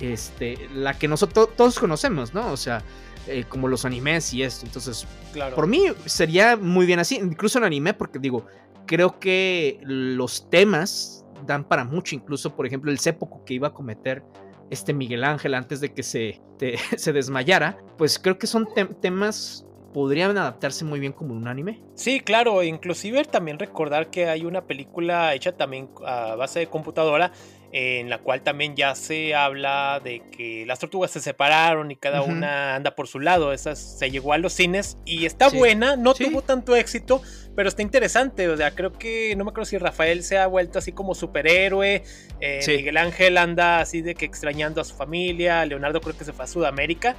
este 0.00 0.56
la 0.74 0.98
que 0.98 1.06
nosotros 1.06 1.50
todos 1.58 1.78
conocemos, 1.78 2.32
¿no? 2.32 2.50
O 2.50 2.56
sea, 2.56 2.82
eh, 3.26 3.44
como 3.46 3.68
los 3.68 3.84
animes 3.84 4.32
y 4.32 4.44
esto. 4.44 4.64
Entonces, 4.64 5.06
claro. 5.34 5.54
por 5.54 5.66
mí 5.66 5.82
sería 6.06 6.56
muy 6.56 6.86
bien 6.86 7.00
así, 7.00 7.16
incluso 7.16 7.58
en 7.58 7.64
anime, 7.64 7.92
porque 7.92 8.18
digo, 8.18 8.46
creo 8.86 9.20
que 9.20 9.78
los 9.82 10.48
temas 10.48 11.25
dan 11.44 11.64
para 11.64 11.84
mucho, 11.84 12.14
incluso 12.14 12.54
por 12.54 12.66
ejemplo 12.66 12.90
el 12.90 12.98
sépoco 12.98 13.44
que 13.44 13.54
iba 13.54 13.68
a 13.68 13.72
cometer 13.74 14.22
este 14.70 14.92
Miguel 14.92 15.24
Ángel 15.24 15.54
antes 15.54 15.80
de 15.80 15.92
que 15.92 16.02
se, 16.02 16.40
se 16.96 17.12
desmayara, 17.12 17.78
pues 17.98 18.18
creo 18.18 18.38
que 18.38 18.46
son 18.46 18.68
temas 19.00 19.66
podrían 19.96 20.36
adaptarse 20.36 20.84
muy 20.84 21.00
bien 21.00 21.12
como 21.12 21.32
un 21.32 21.48
anime. 21.48 21.80
Sí, 21.94 22.20
claro, 22.20 22.62
inclusive 22.62 23.24
también 23.24 23.58
recordar 23.58 24.10
que 24.10 24.28
hay 24.28 24.44
una 24.44 24.66
película 24.66 25.32
hecha 25.32 25.52
también 25.52 25.88
a 26.04 26.34
base 26.34 26.58
de 26.58 26.66
computadora 26.66 27.32
en 27.72 28.08
la 28.08 28.18
cual 28.18 28.42
también 28.42 28.76
ya 28.76 28.94
se 28.94 29.34
habla 29.34 30.00
de 30.02 30.22
que 30.30 30.64
las 30.66 30.78
tortugas 30.78 31.10
se 31.10 31.20
separaron 31.20 31.90
y 31.90 31.96
cada 31.96 32.22
una 32.22 32.74
anda 32.74 32.94
por 32.94 33.08
su 33.08 33.20
lado. 33.20 33.52
Esa 33.52 33.76
se 33.76 34.10
llegó 34.10 34.32
a 34.32 34.38
los 34.38 34.52
cines 34.52 34.98
y 35.04 35.26
está 35.26 35.48
buena, 35.48 35.96
no 35.96 36.14
tuvo 36.14 36.42
tanto 36.42 36.76
éxito, 36.76 37.22
pero 37.54 37.68
está 37.68 37.82
interesante. 37.82 38.48
O 38.48 38.56
sea, 38.56 38.70
creo 38.70 38.92
que 38.92 39.34
no 39.36 39.44
me 39.44 39.50
acuerdo 39.50 39.66
si 39.66 39.78
Rafael 39.78 40.22
se 40.22 40.38
ha 40.38 40.46
vuelto 40.46 40.78
así 40.78 40.92
como 40.92 41.14
superhéroe. 41.14 42.04
Eh, 42.40 42.60
Miguel 42.66 42.96
Ángel 42.96 43.36
anda 43.36 43.80
así 43.80 44.02
de 44.02 44.14
que 44.14 44.24
extrañando 44.24 44.80
a 44.80 44.84
su 44.84 44.94
familia. 44.94 45.64
Leonardo 45.64 46.00
creo 46.00 46.16
que 46.16 46.24
se 46.24 46.32
fue 46.32 46.44
a 46.44 46.48
Sudamérica 46.48 47.16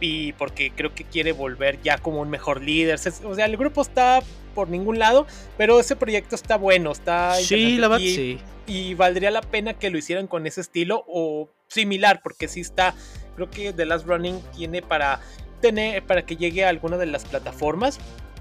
y 0.00 0.32
porque 0.34 0.70
creo 0.70 0.94
que 0.94 1.04
quiere 1.04 1.32
volver 1.32 1.80
ya 1.82 1.98
como 1.98 2.20
un 2.20 2.30
mejor 2.30 2.62
líder. 2.62 2.98
O 3.24 3.34
sea, 3.34 3.46
el 3.46 3.56
grupo 3.56 3.82
está 3.82 4.22
por 4.54 4.68
ningún 4.68 4.98
lado, 4.98 5.26
pero 5.56 5.80
ese 5.80 5.96
proyecto 5.96 6.34
está 6.34 6.56
bueno, 6.56 6.92
está... 6.92 7.34
Sí, 7.34 7.76
la 7.76 7.88
verdad, 7.88 8.04
sí. 8.04 8.38
Y 8.66 8.94
valdría 8.94 9.30
la 9.30 9.40
pena 9.40 9.74
que 9.74 9.90
lo 9.90 9.98
hicieran 9.98 10.26
con 10.26 10.46
ese 10.46 10.60
estilo 10.60 11.04
o 11.06 11.48
similar, 11.68 12.20
porque 12.22 12.48
sí 12.48 12.60
está, 12.60 12.94
creo 13.36 13.50
que 13.50 13.72
The 13.72 13.86
Last 13.86 14.06
Running 14.06 14.40
tiene 14.56 14.82
para 14.82 15.20
tener, 15.60 16.02
para 16.04 16.22
que 16.26 16.36
llegue 16.36 16.64
a 16.64 16.68
alguna 16.68 16.96
de 16.96 17.06
las 17.06 17.24
plataformas, 17.24 17.98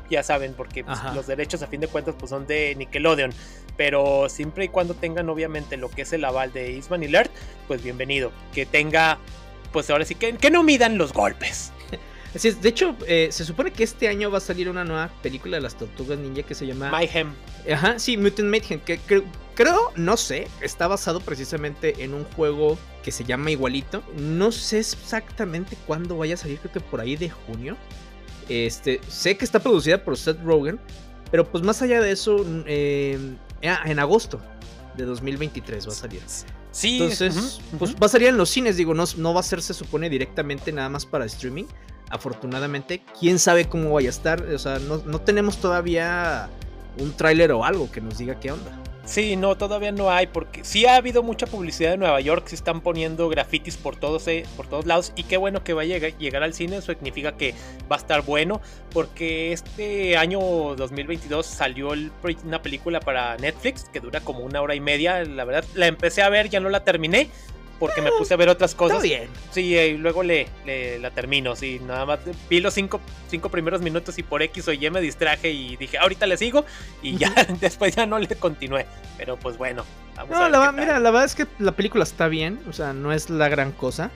ya 0.10 0.24
saben, 0.24 0.54
porque 0.54 0.84
pues, 0.84 1.00
los 1.14 1.28
derechos 1.28 1.62
a 1.62 1.68
fin 1.68 1.82
de 1.82 1.88
cuentas 1.88 2.16
pues, 2.18 2.30
son 2.30 2.48
de 2.48 2.76
Nickelodeon. 2.76 3.32
Pero 3.76 4.28
siempre 4.30 4.66
y 4.66 4.68
cuando 4.70 4.96
tengan 4.96 5.30
obviamente 5.30 5.78
lo 5.78 5.90
que 5.90 6.02
es 6.02 6.14
el 6.14 6.26
aval 6.26 6.52
de 6.52 6.72
Isman 6.72 7.04
Alert, 7.04 7.32
pues 7.68 7.84
bienvenido. 7.84 8.32
Que 8.54 8.66
tenga 8.66 9.20
pues 9.72 9.90
ahora 9.90 10.06
sí 10.06 10.16
que, 10.16 10.36
que 10.36 10.52
no 10.52 10.64
midan 10.64 10.98
los 10.98 11.14
golpes. 11.14 11.72
Así 12.36 12.50
es, 12.50 12.62
de 12.62 12.70
hecho, 12.70 12.96
eh, 13.08 13.30
se 13.32 13.46
supone 13.46 13.72
que 13.72 13.84
este 13.84 14.08
año 14.08 14.30
va 14.30 14.38
a 14.38 14.42
salir 14.42 14.70
una 14.70 14.84
nueva 14.84 15.10
película 15.24 15.58
de 15.58 15.62
las 15.62 15.78
tortugas 15.78 16.20
ninja 16.20 16.44
que 16.44 16.56
se 16.56 16.68
llama 16.68 16.92
Mayhem. 16.92 17.34
Ajá, 17.72 17.98
sí, 18.00 18.18
Mutant 18.18 18.50
Mayhem, 18.50 18.80
que 18.82 19.00
creo, 19.58 19.92
no 19.96 20.18
sé, 20.18 20.48
está 20.62 20.88
basado 20.88 21.20
precisamente 21.20 22.04
en 22.04 22.14
un 22.14 22.26
juego 22.26 22.78
que 23.04 23.12
se 23.12 23.24
llama 23.24 23.50
igualito. 23.50 24.04
No 24.18 24.52
sé 24.52 24.80
exactamente 24.80 25.76
cuándo 25.88 26.18
vaya 26.18 26.36
a 26.36 26.38
salir, 26.38 26.60
creo 26.60 26.74
que 26.74 26.80
por 26.80 27.02
ahí 27.02 27.16
de 27.16 27.30
junio. 27.30 27.76
Este, 28.50 29.02
sé 29.08 29.36
que 29.36 29.44
está 29.44 29.60
producida 29.60 30.04
por 30.04 30.16
Seth 30.16 30.42
Rogen, 30.44 30.80
pero 31.32 31.50
pues 31.50 31.64
más 31.64 31.82
allá 31.82 32.02
de 32.02 32.12
eso, 32.12 32.46
eh, 32.68 33.18
ah, 33.66 33.82
en 33.86 34.00
agosto 34.00 34.40
de 34.96 35.06
2023 35.06 35.88
va 35.88 35.92
a 35.92 35.96
salir. 35.96 36.22
Sí. 36.72 37.02
Entonces, 37.02 37.60
pues 37.78 37.96
va 37.96 38.06
a 38.06 38.10
salir 38.10 38.28
en 38.28 38.38
los 38.38 38.50
cines, 38.50 38.78
digo, 38.78 38.94
no, 38.94 39.06
no 39.18 39.34
va 39.34 39.40
a 39.40 39.44
ser, 39.44 39.62
se 39.62 39.74
supone, 39.74 40.10
directamente 40.10 40.72
nada 40.72 40.90
más 40.90 41.06
para 41.06 41.26
streaming. 41.26 41.66
Afortunadamente, 42.10 43.04
quién 43.20 43.40
sabe 43.40 43.68
cómo 43.68 43.92
vaya 43.92 44.10
a 44.10 44.12
estar. 44.12 44.42
O 44.44 44.60
sea, 44.60 44.80
no, 44.80 44.98
no 45.06 45.20
tenemos 45.20 45.58
todavía 45.58 46.50
un 47.00 47.12
tráiler 47.14 47.52
o 47.52 47.66
algo 47.66 47.92
que 47.92 48.02
nos 48.02 48.18
diga 48.18 48.40
qué 48.40 48.52
onda. 48.52 48.72
Sí, 49.08 49.38
no, 49.38 49.56
todavía 49.56 49.94
no 49.94 50.12
hay, 50.12 50.28
porque 50.28 50.66
sí 50.66 50.86
ha 50.86 50.98
habido 50.98 51.24
mucha 51.24 51.48
publicidad 51.48 51.94
en 51.94 52.02
Nueva 52.02 52.20
York, 52.20 52.50
se 52.50 52.56
están 52.56 52.82
poniendo 52.82 53.30
grafitis 53.30 53.78
por 53.78 53.96
todos, 53.96 54.28
eh, 54.28 54.46
por 54.58 54.68
todos 54.68 54.86
lados, 54.86 55.14
y 55.16 55.24
qué 55.24 55.38
bueno 55.38 55.64
que 55.64 55.74
va 55.74 55.84
a 55.84 55.86
llegar, 55.86 56.44
al 56.44 56.54
cine, 56.54 56.76
eso 56.76 56.92
significa 56.92 57.38
que 57.38 57.54
va 57.90 57.96
a 57.96 58.00
estar 58.00 58.22
bueno, 58.24 58.60
porque 58.92 59.54
este 59.54 60.18
año 60.18 60.42
2022 60.76 61.46
salió 61.46 61.92
una 62.44 62.62
película 62.62 63.00
para 63.00 63.38
Netflix 63.38 63.86
que 63.86 64.02
dura 64.02 64.20
como 64.20 64.42
una 64.42 64.62
hora 64.62 64.76
y 64.76 64.82
media, 64.82 65.24
la 65.24 65.46
verdad 65.46 65.64
la 65.74 65.88
empecé 65.88 66.22
a 66.22 66.28
ver, 66.28 66.50
ya 66.50 66.60
no 66.60 66.68
la 66.68 66.84
terminé, 66.84 67.30
porque 67.80 68.02
me 68.02 68.12
puse 68.12 68.34
a 68.34 68.38
ver 68.38 68.50
otras 68.50 68.76
cosas. 68.76 69.04
Está 69.04 69.04
bien. 69.04 69.30
Sí, 69.52 69.76
y 69.76 69.98
luego 69.98 70.24
le, 70.24 70.48
la 71.00 71.12
termino. 71.12 71.56
Sí, 71.56 71.80
nada 71.86 72.06
más 72.06 72.20
vi 72.50 72.60
los 72.60 72.74
cinco, 72.74 73.00
cinco, 73.30 73.50
primeros 73.50 73.82
minutos 73.82 74.18
y 74.18 74.24
por 74.24 74.42
X 74.42 74.68
o 74.68 74.74
Y 74.74 74.90
me 74.90 75.02
distraje 75.02 75.52
y 75.52 75.76
dije, 75.78 75.98
ahorita 75.98 76.26
le 76.26 76.38
sigo. 76.38 76.66
Y 77.02 77.18
ya 77.18 77.34
después 77.60 77.96
ya 77.96 78.06
no 78.06 78.20
le 78.20 78.28
continué. 78.28 78.86
Pero 79.18 79.38
pues 79.38 79.58
bueno, 79.58 79.86
vamos 80.16 80.36
a 80.36 80.44
ver. 80.44 80.52
La, 80.52 80.72
mira, 80.72 81.00
la 81.00 81.12
verdad 81.12 81.26
es 81.26 81.36
que 81.36 81.48
la 81.60 81.72
película 81.74 82.04
está 82.04 82.28
bien. 82.28 82.60
O 82.70 82.74
sea, 82.74 82.94
no 82.94 83.12
es 83.12 83.30
la 83.30 83.50
gran 83.50 83.72
cosa. 83.72 84.12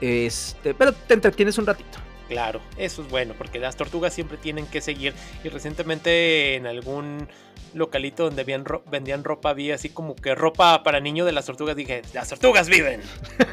Este, 0.00 0.74
pero 0.74 0.92
te 0.92 1.14
entretienes 1.14 1.58
un 1.58 1.66
ratito. 1.66 1.98
Claro, 2.28 2.60
eso 2.76 3.02
es 3.02 3.08
bueno, 3.08 3.34
porque 3.38 3.58
las 3.58 3.76
tortugas 3.76 4.12
siempre 4.12 4.36
tienen 4.36 4.66
que 4.66 4.82
seguir. 4.82 5.14
Y 5.42 5.48
recientemente 5.48 6.56
en 6.56 6.66
algún 6.66 7.26
localito 7.78 8.24
donde 8.24 8.44
vendían 8.90 9.24
ropa, 9.24 9.50
había 9.50 9.74
así 9.74 9.88
como 9.88 10.14
que 10.16 10.34
ropa 10.34 10.82
para 10.82 11.00
niños 11.00 11.26
de 11.26 11.32
las 11.32 11.46
tortugas. 11.46 11.76
Dije, 11.76 12.02
las 12.12 12.28
tortugas 12.28 12.68
viven. 12.68 13.00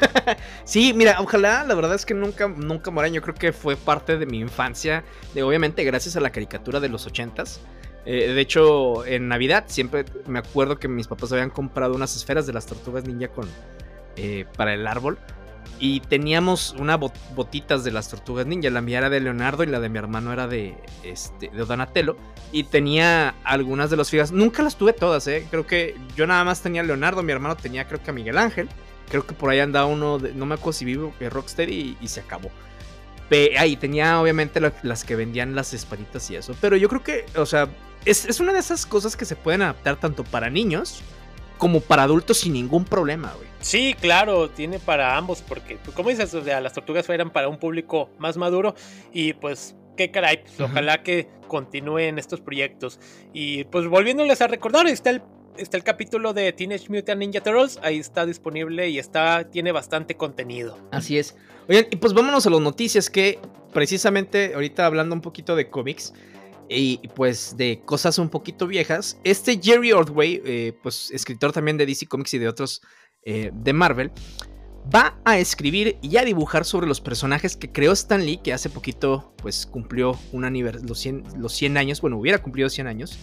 sí, 0.64 0.92
mira, 0.94 1.16
ojalá, 1.20 1.64
la 1.64 1.74
verdad 1.74 1.94
es 1.94 2.04
que 2.04 2.14
nunca, 2.14 2.48
nunca 2.48 2.90
moran. 2.90 3.12
Yo 3.12 3.22
creo 3.22 3.34
que 3.34 3.52
fue 3.52 3.76
parte 3.76 4.18
de 4.18 4.26
mi 4.26 4.38
infancia. 4.38 5.04
De, 5.34 5.42
obviamente, 5.42 5.84
gracias 5.84 6.16
a 6.16 6.20
la 6.20 6.30
caricatura 6.30 6.80
de 6.80 6.88
los 6.88 7.06
ochentas. 7.06 7.60
Eh, 8.04 8.32
de 8.32 8.40
hecho, 8.40 9.04
en 9.04 9.28
Navidad 9.28 9.64
siempre 9.66 10.04
me 10.26 10.38
acuerdo 10.38 10.78
que 10.78 10.86
mis 10.86 11.08
papás 11.08 11.32
habían 11.32 11.50
comprado 11.50 11.94
unas 11.94 12.14
esferas 12.14 12.46
de 12.46 12.52
las 12.52 12.66
tortugas 12.66 13.04
ninja 13.04 13.28
con, 13.28 13.48
eh, 14.16 14.46
para 14.56 14.74
el 14.74 14.86
árbol. 14.86 15.18
Y 15.78 16.00
teníamos 16.00 16.74
unas 16.78 16.98
botitas 17.34 17.84
de 17.84 17.90
las 17.90 18.08
tortugas 18.08 18.46
ninja. 18.46 18.70
La 18.70 18.80
mía 18.80 18.98
era 18.98 19.10
de 19.10 19.20
Leonardo 19.20 19.62
y 19.62 19.66
la 19.66 19.78
de 19.78 19.88
mi 19.88 19.98
hermano 19.98 20.32
era 20.32 20.46
de, 20.46 20.74
este, 21.02 21.48
de 21.48 21.64
Donatello. 21.64 22.16
Y 22.50 22.64
tenía 22.64 23.34
algunas 23.44 23.90
de 23.90 23.96
las 23.96 24.08
figuras. 24.08 24.32
Nunca 24.32 24.62
las 24.62 24.76
tuve 24.76 24.94
todas, 24.94 25.26
¿eh? 25.26 25.46
Creo 25.50 25.66
que 25.66 25.96
yo 26.16 26.26
nada 26.26 26.44
más 26.44 26.62
tenía 26.62 26.80
a 26.80 26.84
Leonardo. 26.84 27.22
Mi 27.22 27.32
hermano 27.32 27.56
tenía, 27.56 27.86
creo 27.86 28.02
que 28.02 28.10
a 28.10 28.14
Miguel 28.14 28.38
Ángel. 28.38 28.68
Creo 29.10 29.26
que 29.26 29.34
por 29.34 29.50
ahí 29.50 29.60
andaba 29.60 29.86
uno, 29.86 30.18
de, 30.18 30.32
no 30.32 30.46
me 30.46 30.54
acuerdo 30.54 30.72
si 30.72 30.84
vivo, 30.84 31.14
que 31.18 31.30
Rocksteady 31.30 31.98
y, 32.00 32.08
se 32.08 32.20
acabó. 32.20 32.50
ahí 33.58 33.76
tenía 33.76 34.20
obviamente 34.20 34.60
las 34.82 35.04
que 35.04 35.14
vendían 35.14 35.54
las 35.54 35.74
espaditas 35.74 36.28
y 36.30 36.36
eso. 36.36 36.56
Pero 36.60 36.76
yo 36.76 36.88
creo 36.88 37.02
que, 37.02 37.26
o 37.36 37.46
sea, 37.46 37.68
es, 38.04 38.24
es 38.24 38.40
una 38.40 38.52
de 38.52 38.58
esas 38.58 38.86
cosas 38.86 39.16
que 39.16 39.24
se 39.24 39.36
pueden 39.36 39.62
adaptar 39.62 39.96
tanto 39.96 40.24
para 40.24 40.50
niños 40.50 41.02
como 41.58 41.80
para 41.80 42.02
adultos 42.02 42.38
sin 42.38 42.52
ningún 42.54 42.84
problema, 42.84 43.32
güey. 43.34 43.55
Sí, 43.66 43.96
claro, 44.00 44.48
tiene 44.48 44.78
para 44.78 45.16
ambos, 45.16 45.42
porque, 45.42 45.76
pues, 45.82 45.92
como 45.96 46.10
dices, 46.10 46.32
o 46.34 46.44
sea, 46.44 46.60
las 46.60 46.72
tortugas 46.72 47.04
fueran 47.04 47.32
para 47.32 47.48
un 47.48 47.58
público 47.58 48.10
más 48.16 48.36
maduro 48.36 48.76
y 49.12 49.32
pues 49.32 49.74
qué 49.96 50.12
caray, 50.12 50.44
pues, 50.44 50.60
ojalá 50.60 51.02
que 51.02 51.28
continúen 51.48 52.20
estos 52.20 52.40
proyectos. 52.40 53.00
Y 53.32 53.64
pues 53.64 53.88
volviéndoles 53.88 54.40
a 54.40 54.46
recordar, 54.46 54.86
está 54.86 55.10
el, 55.10 55.20
está 55.56 55.76
el 55.76 55.82
capítulo 55.82 56.32
de 56.32 56.52
Teenage 56.52 56.88
Mutant 56.90 57.18
Ninja 57.18 57.40
Turtles, 57.40 57.80
ahí 57.82 57.98
está 57.98 58.24
disponible 58.24 58.88
y 58.88 59.00
está, 59.00 59.50
tiene 59.50 59.72
bastante 59.72 60.16
contenido. 60.16 60.78
Así 60.92 61.18
es. 61.18 61.34
Oigan, 61.68 61.86
y 61.90 61.96
pues 61.96 62.12
vámonos 62.12 62.46
a 62.46 62.50
las 62.50 62.60
noticias 62.60 63.10
que 63.10 63.40
precisamente 63.72 64.54
ahorita 64.54 64.86
hablando 64.86 65.12
un 65.12 65.22
poquito 65.22 65.56
de 65.56 65.68
cómics, 65.70 66.12
y 66.68 66.98
pues 67.14 67.56
de 67.56 67.80
cosas 67.84 68.18
un 68.18 68.28
poquito 68.28 68.66
viejas. 68.66 69.18
Este 69.24 69.60
Jerry 69.62 69.92
Ordway, 69.92 70.42
eh, 70.44 70.72
pues 70.82 71.10
escritor 71.10 71.52
también 71.52 71.76
de 71.76 71.86
DC 71.86 72.06
Comics 72.06 72.34
y 72.34 72.38
de 72.38 72.48
otros 72.48 72.82
eh, 73.26 73.50
de 73.52 73.72
Marvel, 73.72 74.10
va 74.94 75.18
a 75.24 75.38
escribir 75.38 75.98
y 76.00 76.16
a 76.16 76.24
dibujar 76.24 76.64
sobre 76.64 76.86
los 76.86 77.00
personajes 77.00 77.56
que 77.56 77.70
creó 77.70 77.92
Stan 77.92 78.24
Lee, 78.24 78.38
que 78.38 78.52
hace 78.52 78.70
poquito 78.70 79.34
pues 79.42 79.66
cumplió 79.66 80.18
un 80.32 80.42
los, 80.86 80.98
100, 80.98 81.24
los 81.36 81.52
100 81.52 81.76
años, 81.76 82.00
bueno, 82.00 82.18
hubiera 82.18 82.38
cumplido 82.38 82.70
100 82.70 82.86
años. 82.86 83.18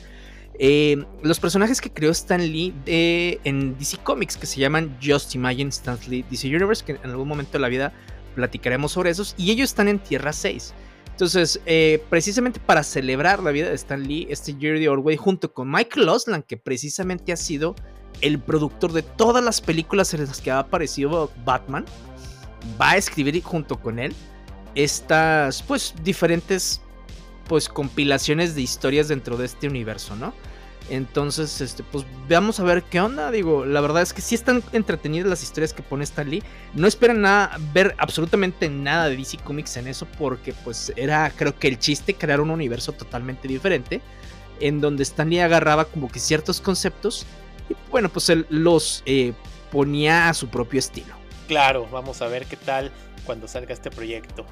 Eh, 0.59 1.03
los 1.23 1.39
personajes 1.39 1.81
que 1.81 1.91
creó 1.91 2.11
Stan 2.11 2.39
Lee 2.39 2.75
en 2.85 3.77
DC 3.79 3.97
Comics, 4.03 4.37
que 4.37 4.45
se 4.45 4.59
llaman 4.59 4.95
Just 5.01 5.33
Imagine 5.33 5.69
Stan 5.69 5.97
Lee 6.07 6.23
DC 6.29 6.47
Universe, 6.47 6.83
que 6.85 6.91
en 6.91 7.09
algún 7.09 7.27
momento 7.27 7.53
de 7.53 7.59
la 7.59 7.69
vida 7.69 7.93
platicaremos 8.35 8.91
sobre 8.91 9.09
esos, 9.09 9.33
y 9.37 9.49
ellos 9.49 9.69
están 9.69 9.87
en 9.87 9.99
Tierra 9.99 10.33
6. 10.33 10.73
Entonces, 11.13 11.61
eh, 11.67 12.03
precisamente 12.09 12.59
para 12.59 12.81
celebrar 12.83 13.41
la 13.41 13.51
vida 13.51 13.69
de 13.69 13.75
Stan 13.75 14.01
Lee, 14.01 14.27
este 14.29 14.55
Jerry 14.59 14.87
Orway, 14.87 15.15
junto 15.15 15.53
con 15.53 15.69
Michael 15.71 16.09
Osland, 16.09 16.43
que 16.43 16.57
precisamente 16.57 17.31
ha 17.31 17.37
sido 17.37 17.75
el 18.21 18.39
productor 18.39 18.93
de 18.93 19.03
todas 19.03 19.43
las 19.43 19.61
películas 19.61 20.13
en 20.13 20.25
las 20.25 20.41
que 20.41 20.51
ha 20.51 20.59
aparecido 20.59 21.31
Batman, 21.45 21.85
va 22.79 22.91
a 22.91 22.97
escribir 22.97 23.41
junto 23.43 23.79
con 23.79 23.99
él 23.99 24.13
estas, 24.75 25.61
pues, 25.63 25.93
diferentes, 26.03 26.81
pues, 27.47 27.69
compilaciones 27.69 28.55
de 28.55 28.61
historias 28.61 29.07
dentro 29.07 29.37
de 29.37 29.45
este 29.45 29.67
universo, 29.67 30.15
¿no? 30.15 30.33
Entonces, 30.89 31.61
este, 31.61 31.81
pues 31.83 32.05
veamos 32.27 32.59
a 32.59 32.63
ver 32.63 32.83
qué 32.83 32.99
onda. 32.99 33.31
Digo, 33.31 33.65
la 33.65 33.79
verdad 33.79 34.01
es 34.01 34.13
que 34.13 34.21
sí 34.21 34.35
están 34.35 34.61
entretenidas 34.73 35.29
las 35.29 35.41
historias 35.41 35.73
que 35.73 35.81
pone 35.81 36.03
Stan 36.03 36.29
Lee. 36.29 36.43
No 36.73 36.87
esperan 36.87 37.21
nada, 37.21 37.57
ver 37.73 37.95
absolutamente 37.99 38.69
nada 38.69 39.07
de 39.07 39.15
DC 39.15 39.37
Comics 39.43 39.77
en 39.77 39.87
eso, 39.87 40.05
porque 40.17 40.53
pues 40.63 40.91
era, 40.95 41.31
creo 41.35 41.57
que 41.57 41.69
el 41.69 41.79
chiste, 41.79 42.15
crear 42.15 42.41
un 42.41 42.49
universo 42.49 42.91
totalmente 42.91 43.47
diferente, 43.47 44.01
en 44.59 44.81
donde 44.81 45.03
Stan 45.03 45.29
Lee 45.29 45.39
agarraba 45.39 45.85
como 45.85 46.09
que 46.09 46.19
ciertos 46.19 46.59
conceptos 46.59 47.25
bueno, 47.91 48.09
pues 48.09 48.29
él 48.29 48.45
los 48.49 49.03
eh, 49.05 49.33
ponía 49.71 50.29
a 50.29 50.33
su 50.33 50.49
propio 50.49 50.79
estilo. 50.79 51.13
Claro, 51.47 51.87
vamos 51.91 52.21
a 52.21 52.27
ver 52.27 52.45
qué 52.45 52.57
tal 52.57 52.91
cuando 53.25 53.47
salga 53.47 53.73
este 53.73 53.89
proyecto. 53.89 54.45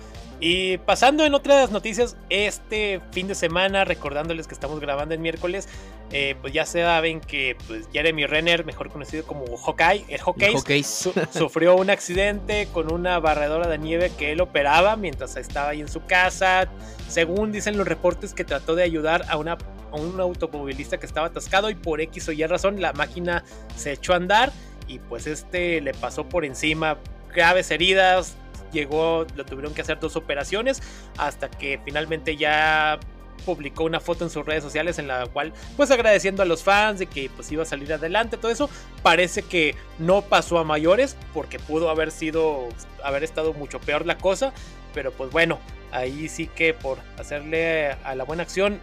Y 0.44 0.80
pasando 0.80 1.24
en 1.24 1.36
otras 1.36 1.70
noticias, 1.70 2.18
este 2.30 3.00
fin 3.12 3.28
de 3.28 3.36
semana, 3.36 3.86
recordándoles 3.86 4.48
que 4.48 4.56
estamos 4.56 4.80
grabando 4.80 5.14
el 5.14 5.20
miércoles, 5.20 5.70
eh, 6.12 6.36
pues 6.42 6.52
ya 6.52 6.66
saben 6.66 7.22
que 7.22 7.56
pues, 7.68 7.88
Jeremy 7.94 8.26
Renner, 8.26 8.66
mejor 8.66 8.90
conocido 8.90 9.24
como 9.24 9.46
Hawkeye, 9.56 10.06
el 10.10 10.20
Hawkeye, 10.20 10.84
sufrió 11.32 11.76
un 11.76 11.92
accidente 11.92 12.68
con 12.74 12.92
una 12.92 13.20
barredora 13.20 13.68
de 13.68 13.78
nieve 13.78 14.12
que 14.18 14.32
él 14.32 14.42
operaba 14.42 14.96
mientras 14.96 15.38
estaba 15.38 15.70
ahí 15.70 15.82
en 15.82 15.88
su 15.88 16.04
casa. 16.06 16.68
Según 17.08 17.52
dicen 17.52 17.78
los 17.78 17.88
reportes 17.88 18.34
que 18.34 18.44
trató 18.44 18.74
de 18.74 18.82
ayudar 18.82 19.26
a, 19.30 19.38
una, 19.38 19.60
a 19.92 19.96
un 19.96 20.20
automovilista 20.20 21.00
que 21.00 21.06
estaba 21.06 21.28
atascado 21.28 21.70
y 21.70 21.76
por 21.76 22.02
X 22.02 22.30
o 22.30 22.32
Y 22.32 22.46
razón 22.46 22.82
la 22.82 22.94
máquina 22.94 23.44
se 23.76 23.94
echó 23.94 24.14
a 24.14 24.18
andar 24.18 24.52
y 24.88 25.00
pues 25.00 25.28
este 25.28 25.82
le 25.82 25.94
pasó 25.94 26.28
por 26.28 26.46
encima 26.46 26.98
graves 27.34 27.72
heridas, 27.72 28.36
llegó, 28.72 29.26
lo 29.36 29.46
tuvieron 29.46 29.74
que 29.74 29.82
hacer 29.82 30.00
dos 30.00 30.16
operaciones 30.16 30.82
hasta 31.18 31.50
que 31.50 31.80
finalmente 31.84 32.36
ya 32.36 33.00
publicó 33.46 33.86
una 33.86 34.00
foto 34.00 34.24
en 34.24 34.30
sus 34.30 34.46
redes 34.46 34.64
sociales 34.64 35.00
en 35.00 35.08
la 35.08 35.26
cual 35.26 35.52
pues 35.76 35.90
agradeciendo 35.90 36.44
a 36.44 36.46
los 36.46 36.64
fans 36.64 37.00
de 37.00 37.08
que 37.08 37.30
pues 37.36 37.52
iba 37.52 37.64
a 37.64 37.66
salir 37.66 37.92
adelante 37.92 38.38
todo 38.38 38.52
eso 38.52 38.70
parece 39.02 39.42
que 39.42 39.76
no 39.98 40.22
pasó 40.22 40.60
a 40.60 40.64
mayores 40.64 41.18
porque 41.34 41.58
pudo 41.58 41.90
haber 41.90 42.12
sido 42.12 42.70
haber 43.04 43.24
estado 43.24 43.54
mucho 43.54 43.80
peor 43.80 44.06
la 44.06 44.20
cosa 44.20 44.54
pero 44.94 45.12
pues 45.12 45.32
bueno 45.32 45.58
ahí 45.92 46.30
sí 46.30 46.46
que 46.46 46.76
por 46.76 47.00
hacerle 47.18 47.94
a 48.04 48.14
la 48.14 48.26
buena 48.26 48.44
acción 48.44 48.80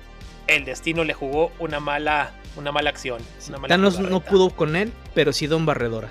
el 0.49 0.65
destino 0.65 1.05
le 1.05 1.15
jugó 1.15 1.53
una 1.59 1.81
mala 1.81 2.33
una 2.57 2.73
mala 2.73 2.91
acción 2.91 3.21
una 3.49 3.77
no 3.79 4.21
pudo 4.21 4.51
con 4.51 4.75
él 4.75 4.93
pero 5.15 5.33
sí 5.33 5.47
Don 5.47 5.65
Barredora 5.65 6.09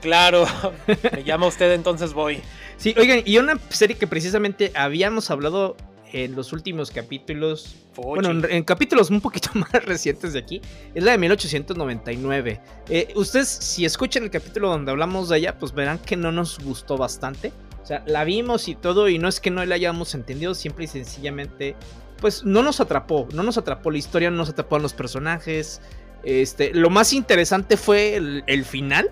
claro 0.00 0.46
me 1.12 1.22
llama 1.22 1.46
usted 1.46 1.72
entonces 1.72 2.12
voy 2.12 2.42
Sí, 2.76 2.94
oigan, 2.98 3.22
y 3.24 3.38
una 3.38 3.58
serie 3.70 3.96
que 3.96 4.06
precisamente 4.06 4.70
habíamos 4.74 5.30
hablado 5.30 5.76
en 6.12 6.36
los 6.36 6.52
últimos 6.52 6.90
capítulos, 6.90 7.76
bueno, 7.96 8.46
en, 8.48 8.64
capítulos 8.64 9.10
un 9.10 9.20
poquito 9.20 9.50
más 9.54 9.72
recientes 9.84 10.34
de 10.34 10.38
aquí, 10.38 10.60
es 10.94 11.02
la 11.02 11.12
de 11.12 11.18
1899. 11.18 12.60
Eh, 12.88 13.08
ustedes, 13.16 13.48
si 13.48 13.84
escuchan 13.84 14.24
el 14.24 14.30
capítulo 14.30 14.68
donde 14.68 14.90
hablamos 14.90 15.28
de 15.28 15.38
ella, 15.38 15.58
pues 15.58 15.72
verán 15.72 15.98
que 15.98 16.16
no 16.16 16.32
nos 16.32 16.58
gustó 16.58 16.96
bastante. 16.96 17.52
O 17.82 17.86
sea, 17.86 18.02
la 18.06 18.24
vimos 18.24 18.68
y 18.68 18.74
todo, 18.74 19.08
y 19.08 19.18
no 19.18 19.28
es 19.28 19.40
que 19.40 19.50
no 19.50 19.64
la 19.64 19.74
hayamos 19.76 20.14
entendido, 20.14 20.54
simple 20.54 20.84
y 20.84 20.88
sencillamente, 20.88 21.76
pues 22.20 22.44
no 22.44 22.62
nos 22.62 22.80
atrapó, 22.80 23.28
no 23.32 23.42
nos 23.42 23.58
atrapó 23.58 23.90
la 23.90 23.98
historia, 23.98 24.30
no 24.30 24.36
nos 24.36 24.48
atrapó 24.48 24.78
los 24.78 24.92
personajes. 24.92 25.80
Este, 26.22 26.74
lo 26.74 26.90
más 26.90 27.12
interesante 27.12 27.76
fue 27.76 28.16
el 28.16 28.64
final. 28.64 29.10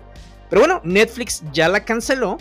Pero 0.49 0.61
bueno, 0.61 0.81
Netflix 0.83 1.43
ya 1.51 1.69
la 1.69 1.83
canceló. 1.85 2.37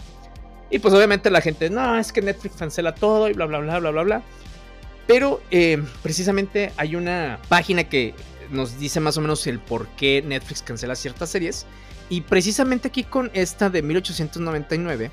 Y 0.71 0.79
pues 0.79 0.93
obviamente 0.95 1.31
la 1.31 1.41
gente, 1.41 1.71
no, 1.71 1.99
es 1.99 2.13
que 2.13 2.23
Netflix 2.23 2.57
cancela 2.57 2.95
todo 2.95 3.29
y 3.29 3.33
bla, 3.33 3.47
bla, 3.47 3.59
bla, 3.59 3.79
bla, 3.79 3.91
bla, 3.91 4.03
bla. 4.03 4.23
Pero 5.07 5.41
eh, 5.51 5.83
precisamente 6.03 6.73
hay 6.77 6.97
una 6.97 7.39
página 7.49 7.85
que 7.85 8.15
nos 8.51 8.79
dice 8.79 9.01
más 9.01 9.17
o 9.17 9.21
menos 9.21 9.47
el 9.47 9.59
por 9.59 9.87
qué 9.89 10.23
Netflix 10.27 10.63
cancela 10.63 10.97
ciertas 10.97 11.31
series. 11.31 11.67
Y 12.09 12.23
precisamente 12.23 12.89
aquí 12.89 13.05
con 13.05 13.31
esta 13.35 13.71
de 13.71 13.83
1899, 13.83 15.11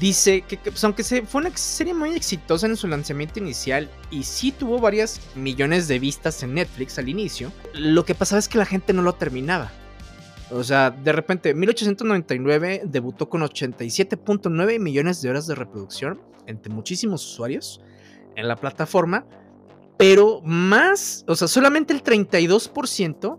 dice 0.00 0.42
que, 0.42 0.56
pues, 0.58 0.82
aunque 0.84 1.02
se, 1.02 1.22
fue 1.22 1.40
una 1.40 1.56
serie 1.56 1.94
muy 1.94 2.14
exitosa 2.14 2.66
en 2.66 2.76
su 2.76 2.88
lanzamiento 2.88 3.38
inicial 3.38 3.90
y 4.10 4.22
sí 4.24 4.52
tuvo 4.52 4.78
varias 4.78 5.20
millones 5.34 5.88
de 5.88 5.98
vistas 5.98 6.42
en 6.42 6.54
Netflix 6.54 6.98
al 6.98 7.08
inicio, 7.08 7.52
lo 7.74 8.04
que 8.04 8.14
pasaba 8.14 8.38
es 8.38 8.48
que 8.48 8.58
la 8.58 8.66
gente 8.66 8.92
no 8.92 9.02
lo 9.02 9.14
terminaba. 9.14 9.70
O 10.50 10.62
sea, 10.62 10.90
de 10.90 11.12
repente, 11.12 11.54
1899 11.54 12.82
debutó 12.84 13.28
con 13.28 13.42
87.9 13.42 14.78
millones 14.78 15.22
de 15.22 15.30
horas 15.30 15.46
de 15.46 15.54
reproducción 15.54 16.20
entre 16.46 16.72
muchísimos 16.72 17.24
usuarios 17.24 17.80
en 18.36 18.46
la 18.48 18.56
plataforma, 18.56 19.26
pero 19.96 20.40
más, 20.42 21.24
o 21.26 21.34
sea, 21.34 21.48
solamente 21.48 21.92
el 21.92 22.02
32% 22.02 23.38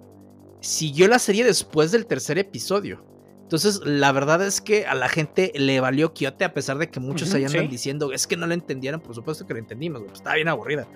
siguió 0.62 1.08
la 1.08 1.20
serie 1.20 1.44
después 1.44 1.92
del 1.92 2.08
tercer 2.08 2.38
episodio. 2.40 3.06
Entonces, 3.46 3.82
la 3.86 4.12
verdad 4.12 4.44
es 4.44 4.60
que 4.60 4.88
a 4.88 4.96
la 4.96 5.08
gente 5.08 5.52
le 5.54 5.80
valió 5.80 6.16
Quiote, 6.16 6.46
a 6.46 6.54
pesar 6.56 6.80
de 6.80 6.90
que 6.90 7.00
muchos 7.00 7.32
uh 7.32 7.36
andan 7.38 7.70
diciendo, 7.70 8.12
es 8.12 8.26
que 8.26 8.36
no 8.36 8.48
la 8.48 8.56
entendieron, 8.56 9.00
por 9.00 9.14
supuesto 9.14 9.46
que 9.46 9.54
lo 9.54 9.60
entendimos, 9.60 10.02
pues, 10.02 10.14
estaba 10.14 10.36
bien 10.36 10.48
aburrida. 10.48 10.88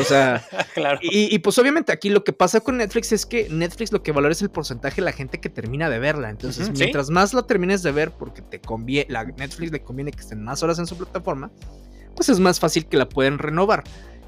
O 0.00 0.02
sea, 0.02 0.44
claro. 0.74 0.98
y, 1.02 1.38
pues 1.38 1.56
obviamente 1.56 1.92
aquí 1.92 2.10
lo 2.10 2.24
que 2.24 2.32
pasa 2.32 2.58
con 2.60 2.78
Netflix 2.78 3.12
es 3.12 3.24
que 3.24 3.48
Netflix 3.48 3.92
lo 3.92 4.02
que 4.02 4.10
valora 4.10 4.32
es 4.32 4.42
el 4.42 4.50
porcentaje 4.50 4.96
de 4.96 5.04
la 5.04 5.12
gente 5.12 5.38
que 5.38 5.48
termina 5.48 5.88
de 5.88 6.00
verla. 6.00 6.30
Entonces, 6.30 6.68
mientras 6.76 7.10
más 7.10 7.32
la 7.32 7.46
termines 7.46 7.84
de 7.84 7.92
ver, 7.92 8.10
porque 8.10 8.42
te 8.42 8.60
conviene, 8.60 9.06
la 9.12 9.22
Netflix 9.22 9.70
le 9.70 9.80
conviene 9.80 10.10
que 10.10 10.20
estén 10.20 10.42
más 10.42 10.64
horas 10.64 10.80
en 10.80 10.88
su 10.88 10.96
plataforma, 10.96 11.52
pues 12.16 12.28
es 12.28 12.40
más 12.40 12.58
fácil 12.58 12.86
que 12.86 12.96
la 12.96 13.08
pueden 13.08 13.38
renovar. 13.38 13.84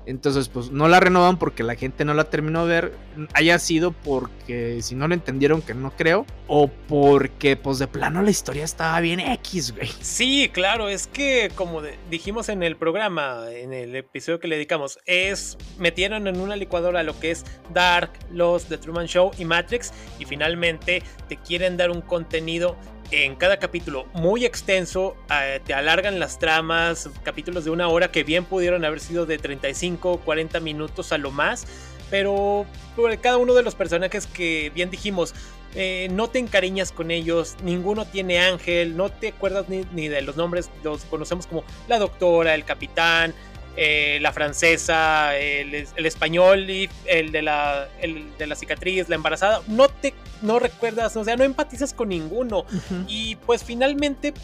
Entonces, 0.06 0.48
pues 0.48 0.70
no 0.70 0.86
la 0.86 1.00
renovan 1.00 1.36
porque 1.36 1.64
la 1.64 1.74
gente 1.74 2.04
no 2.04 2.14
la 2.14 2.24
terminó 2.24 2.64
de 2.66 2.74
ver. 2.74 2.92
Haya 3.34 3.58
sido 3.58 3.90
porque 3.90 4.80
si 4.80 4.94
no 4.94 5.08
lo 5.08 5.14
entendieron, 5.14 5.62
que 5.62 5.74
no 5.74 5.90
creo. 5.96 6.24
O 6.46 6.68
porque, 6.68 7.56
pues 7.56 7.80
de 7.80 7.88
plano, 7.88 8.22
la 8.22 8.30
historia 8.30 8.64
estaba 8.64 9.00
bien 9.00 9.18
X, 9.18 9.74
güey. 9.74 9.90
Sí, 10.00 10.48
claro, 10.52 10.88
es 10.88 11.08
que 11.08 11.50
como 11.56 11.82
dijimos 12.08 12.48
en 12.48 12.62
el 12.62 12.76
programa, 12.76 13.50
en 13.50 13.72
el 13.72 13.96
episodio 13.96 14.38
que 14.38 14.46
le 14.46 14.54
dedicamos, 14.54 15.00
es 15.06 15.58
metieron 15.78 16.28
en 16.28 16.40
una 16.40 16.54
licuadora 16.54 17.02
lo 17.02 17.18
que 17.18 17.32
es 17.32 17.44
Dark, 17.74 18.12
Los, 18.30 18.66
The 18.66 18.78
Truman 18.78 19.06
Show 19.06 19.32
y 19.38 19.44
Matrix. 19.44 19.92
Y 20.20 20.24
finalmente 20.24 21.02
te 21.28 21.36
quieren 21.36 21.76
dar 21.76 21.90
un 21.90 22.00
contenido 22.00 22.76
en 23.10 23.36
cada 23.36 23.58
capítulo 23.58 24.06
muy 24.12 24.44
extenso, 24.44 25.16
eh, 25.30 25.60
te 25.64 25.74
alargan 25.74 26.18
las 26.18 26.38
tramas, 26.38 27.08
capítulos 27.22 27.64
de 27.64 27.70
una 27.70 27.88
hora 27.88 28.10
que 28.10 28.24
bien 28.24 28.44
pudieron 28.44 28.84
haber 28.84 29.00
sido 29.00 29.26
de 29.26 29.38
35, 29.38 30.20
40 30.24 30.60
minutos 30.60 31.12
a 31.12 31.18
lo 31.18 31.30
más, 31.30 31.66
pero 32.10 32.66
por 32.94 33.16
cada 33.18 33.36
uno 33.36 33.54
de 33.54 33.62
los 33.62 33.74
personajes 33.74 34.26
que 34.26 34.70
bien 34.74 34.90
dijimos, 34.90 35.34
eh, 35.74 36.08
no 36.10 36.28
te 36.28 36.38
encariñas 36.38 36.92
con 36.92 37.10
ellos, 37.10 37.56
ninguno 37.62 38.06
tiene 38.06 38.38
ángel, 38.38 38.96
no 38.96 39.10
te 39.10 39.28
acuerdas 39.28 39.68
ni, 39.68 39.84
ni 39.92 40.08
de 40.08 40.22
los 40.22 40.36
nombres, 40.36 40.70
los 40.82 41.04
conocemos 41.04 41.46
como 41.46 41.64
la 41.88 41.98
doctora, 41.98 42.54
el 42.54 42.64
capitán, 42.64 43.34
eh, 43.76 44.18
la 44.20 44.32
francesa, 44.32 45.36
el, 45.36 45.74
español 45.96 46.68
y 46.70 46.88
el 47.06 47.32
de, 47.32 47.42
la, 47.42 47.88
de 48.38 48.46
la 48.46 48.54
cicatriz, 48.54 49.08
la 49.08 49.16
embarazada, 49.16 49.62
no 49.66 49.88
te 49.88 50.14
no 50.42 50.58
recuerdas, 50.58 51.16
o 51.16 51.24
sea, 51.24 51.36
no 51.36 51.44
empatizas 51.44 51.92
con 51.92 52.08
ninguno. 52.08 52.64
Y 53.08 53.36
pues 53.36 53.64
finalmente 53.64 54.34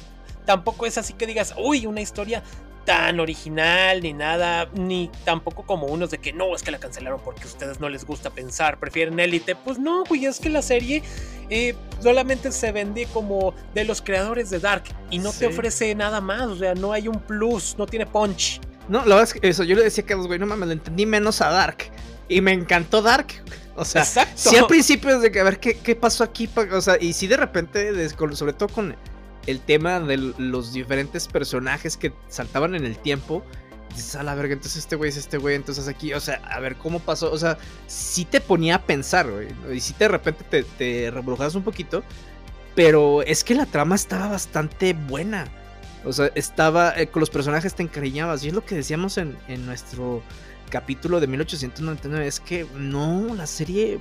tampoco 0.44 0.86
es 0.86 0.98
así 0.98 1.12
que 1.14 1.26
digas, 1.26 1.54
uy, 1.58 1.86
una 1.86 2.00
historia 2.00 2.42
tan 2.84 3.20
original 3.20 4.02
ni 4.02 4.12
nada, 4.12 4.68
ni 4.74 5.10
tampoco 5.24 5.62
como 5.62 5.86
unos 5.86 6.10
de 6.10 6.18
que 6.18 6.32
no, 6.32 6.54
es 6.54 6.62
que 6.62 6.72
la 6.72 6.78
cancelaron 6.78 7.20
porque 7.24 7.44
a 7.44 7.46
ustedes 7.46 7.78
no 7.78 7.88
les 7.88 8.04
gusta 8.04 8.30
pensar, 8.30 8.78
prefieren 8.78 9.20
élite. 9.20 9.54
Pues 9.54 9.78
no, 9.78 10.04
güey, 10.04 10.26
es 10.26 10.40
que 10.40 10.48
la 10.48 10.62
serie 10.62 11.02
eh, 11.48 11.74
solamente 12.00 12.50
se 12.50 12.72
vende 12.72 13.06
como 13.12 13.54
de 13.74 13.84
los 13.84 14.02
creadores 14.02 14.50
de 14.50 14.58
Dark 14.58 14.84
y 15.10 15.18
no 15.18 15.32
te 15.32 15.46
ofrece 15.46 15.94
nada 15.94 16.20
más, 16.20 16.42
o 16.42 16.56
sea, 16.56 16.74
no 16.74 16.92
hay 16.92 17.08
un 17.08 17.20
plus, 17.20 17.76
no 17.78 17.86
tiene 17.86 18.06
punch. 18.06 18.60
No, 18.88 18.98
la 19.00 19.16
verdad 19.16 19.22
es 19.22 19.34
que 19.34 19.48
eso, 19.48 19.64
yo 19.64 19.76
le 19.76 19.84
decía 19.84 20.04
a 20.04 20.06
Carlos, 20.06 20.26
güey, 20.26 20.38
no 20.38 20.46
mames, 20.46 20.66
lo 20.66 20.72
entendí 20.72 21.06
menos 21.06 21.40
a 21.40 21.50
Dark. 21.50 21.78
Y 22.28 22.40
me 22.40 22.52
encantó 22.52 23.02
Dark. 23.02 23.28
O 23.74 23.84
sea, 23.84 24.04
si 24.04 24.56
al 24.56 24.66
principio 24.66 25.16
es 25.16 25.22
de 25.22 25.32
que 25.32 25.40
a 25.40 25.44
ver 25.44 25.58
qué, 25.58 25.78
qué 25.78 25.96
pasó 25.96 26.24
aquí. 26.24 26.48
O 26.72 26.80
sea, 26.80 26.96
y 27.00 27.12
si 27.12 27.26
de 27.26 27.36
repente, 27.36 28.08
sobre 28.34 28.52
todo 28.52 28.68
con 28.68 28.94
el 29.46 29.60
tema 29.60 30.00
de 30.00 30.16
los 30.16 30.72
diferentes 30.72 31.26
personajes 31.26 31.96
que 31.96 32.12
saltaban 32.28 32.74
en 32.74 32.84
el 32.84 32.98
tiempo. 32.98 33.42
Dices, 33.94 34.16
a 34.16 34.22
la 34.22 34.34
verga, 34.34 34.54
entonces 34.54 34.78
este 34.78 34.96
güey 34.96 35.10
es 35.10 35.18
este 35.18 35.36
güey, 35.36 35.54
entonces 35.54 35.86
aquí, 35.86 36.14
o 36.14 36.20
sea, 36.20 36.36
a 36.50 36.60
ver 36.60 36.76
cómo 36.76 37.00
pasó. 37.00 37.30
O 37.30 37.38
sea, 37.38 37.58
sí 37.86 38.24
te 38.24 38.40
ponía 38.40 38.76
a 38.76 38.82
pensar, 38.82 39.30
güey. 39.30 39.48
Y 39.74 39.80
si 39.80 39.94
de 39.94 40.08
repente 40.08 40.44
te, 40.44 40.62
te 40.62 41.10
un 41.10 41.62
poquito. 41.62 42.02
Pero 42.74 43.22
es 43.22 43.44
que 43.44 43.54
la 43.54 43.66
trama 43.66 43.94
estaba 43.94 44.28
bastante 44.28 44.94
buena. 44.94 45.46
O 46.04 46.12
sea, 46.12 46.30
estaba. 46.34 46.98
Eh, 46.98 47.08
con 47.08 47.20
los 47.20 47.30
personajes 47.30 47.74
te 47.74 47.82
encariñabas. 47.82 48.44
Y 48.44 48.48
es 48.48 48.54
lo 48.54 48.64
que 48.64 48.74
decíamos 48.74 49.18
en, 49.18 49.36
en 49.48 49.66
nuestro 49.66 50.22
capítulo 50.70 51.20
de 51.20 51.26
1899. 51.26 52.26
Es 52.26 52.40
que 52.40 52.66
no, 52.76 53.34
la 53.34 53.46
serie. 53.46 53.98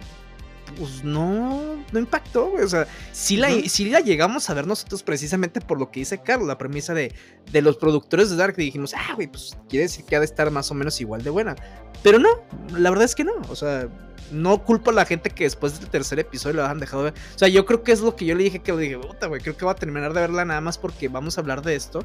Pues 0.78 1.04
no, 1.04 1.62
no 1.92 2.00
impactó, 2.00 2.50
güey. 2.50 2.64
O 2.64 2.68
sea, 2.68 2.88
sí 3.12 3.38
la, 3.38 3.50
la 3.50 4.00
llegamos 4.00 4.50
a 4.50 4.54
ver 4.54 4.68
nosotros 4.68 5.04
precisamente 5.04 5.62
por 5.62 5.80
lo 5.80 5.92
que 5.92 6.02
dice 6.02 6.22
Carlos, 6.22 6.48
la 6.48 6.58
premisa 6.58 6.94
de, 6.94 7.14
de 7.52 7.62
los 7.62 7.78
productores 7.78 8.30
de 8.30 8.36
Dark. 8.36 8.56
Y 8.58 8.64
dijimos, 8.64 8.94
ah, 8.94 9.14
güey, 9.16 9.28
pues 9.28 9.58
quiere 9.70 9.84
decir 9.84 10.06
que 10.06 10.16
ha 10.16 10.20
de 10.20 10.26
estar 10.26 10.50
más 10.52 10.72
o 10.72 10.74
menos 10.74 11.00
igual 11.02 11.24
de 11.24 11.30
buena. 11.30 11.56
Pero 12.04 12.20
no, 12.20 12.30
la 12.78 12.90
verdad 12.90 13.06
es 13.06 13.16
que 13.16 13.24
no. 13.24 13.34
O 13.50 13.56
sea, 13.56 13.88
no 14.32 14.64
culpo 14.64 14.92
a 14.92 14.94
la 14.94 15.06
gente 15.06 15.30
que 15.30 15.44
después 15.44 15.80
del 15.80 15.90
tercer 15.90 16.20
episodio 16.20 16.58
lo 16.58 16.66
han 16.66 16.80
dejado 16.80 17.04
de 17.04 17.12
ver. 17.12 17.20
O 17.36 17.40
sea, 17.40 17.48
yo 17.48 17.66
creo 17.66 17.84
que 17.84 17.92
es 17.92 18.02
lo 18.02 18.16
que 18.16 18.26
yo 18.26 18.36
le 18.36 18.44
dije 18.44 18.60
que 18.60 18.72
le 18.72 18.82
dije, 18.82 18.98
puta, 18.98 19.28
güey, 19.28 19.42
creo 19.42 19.56
que 19.56 19.66
voy 19.66 19.74
a 19.74 19.76
terminar 19.76 20.14
de 20.14 20.22
verla 20.22 20.46
nada 20.46 20.62
más 20.62 20.78
porque 20.78 21.08
vamos 21.08 21.38
a 21.38 21.42
hablar 21.42 21.62
de 21.62 21.76
esto. 21.76 22.04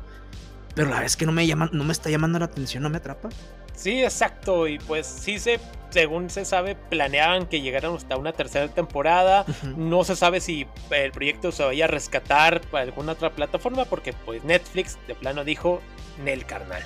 Pero 0.77 0.89
la 0.89 0.97
verdad 0.97 1.07
es 1.07 1.17
que 1.17 1.25
no 1.25 1.33
me 1.33 1.47
llama, 1.47 1.71
no 1.73 1.85
me 1.85 1.93
está 1.93 2.11
llamando 2.11 2.39
la 2.39 2.45
atención, 2.45 2.83
no 2.83 2.91
me 2.91 2.99
atrapa. 2.99 3.31
Sí, 3.75 4.05
exacto. 4.05 4.69
Y 4.69 4.79
pues 4.79 5.07
sí 5.07 5.39
se, 5.39 5.59
según 5.89 6.29
se 6.29 6.45
sabe, 6.45 6.75
planeaban 6.75 7.47
que 7.47 7.63
llegaran 7.63 7.95
hasta 7.95 8.19
una 8.19 8.35
tercera 8.35 8.69
temporada. 8.69 9.47
No 9.75 10.05
se 10.05 10.15
sabe 10.17 10.43
si 10.43 10.67
el 10.91 11.13
proyecto 11.13 11.51
se 11.51 11.65
vaya 11.65 11.87
a 11.87 11.89
rescatar 11.89 12.61
para 12.61 12.85
alguna 12.85 13.13
otra 13.13 13.31
plataforma, 13.31 13.87
porque 13.87 14.13
pues 14.13 14.45
Netflix 14.45 14.99
de 15.09 15.15
plano 15.15 15.45
dijo 15.45 15.81
Nel 16.23 16.45
carnal. 16.45 16.83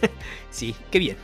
sí, 0.50 0.74
qué 0.90 0.98
bien. 0.98 1.18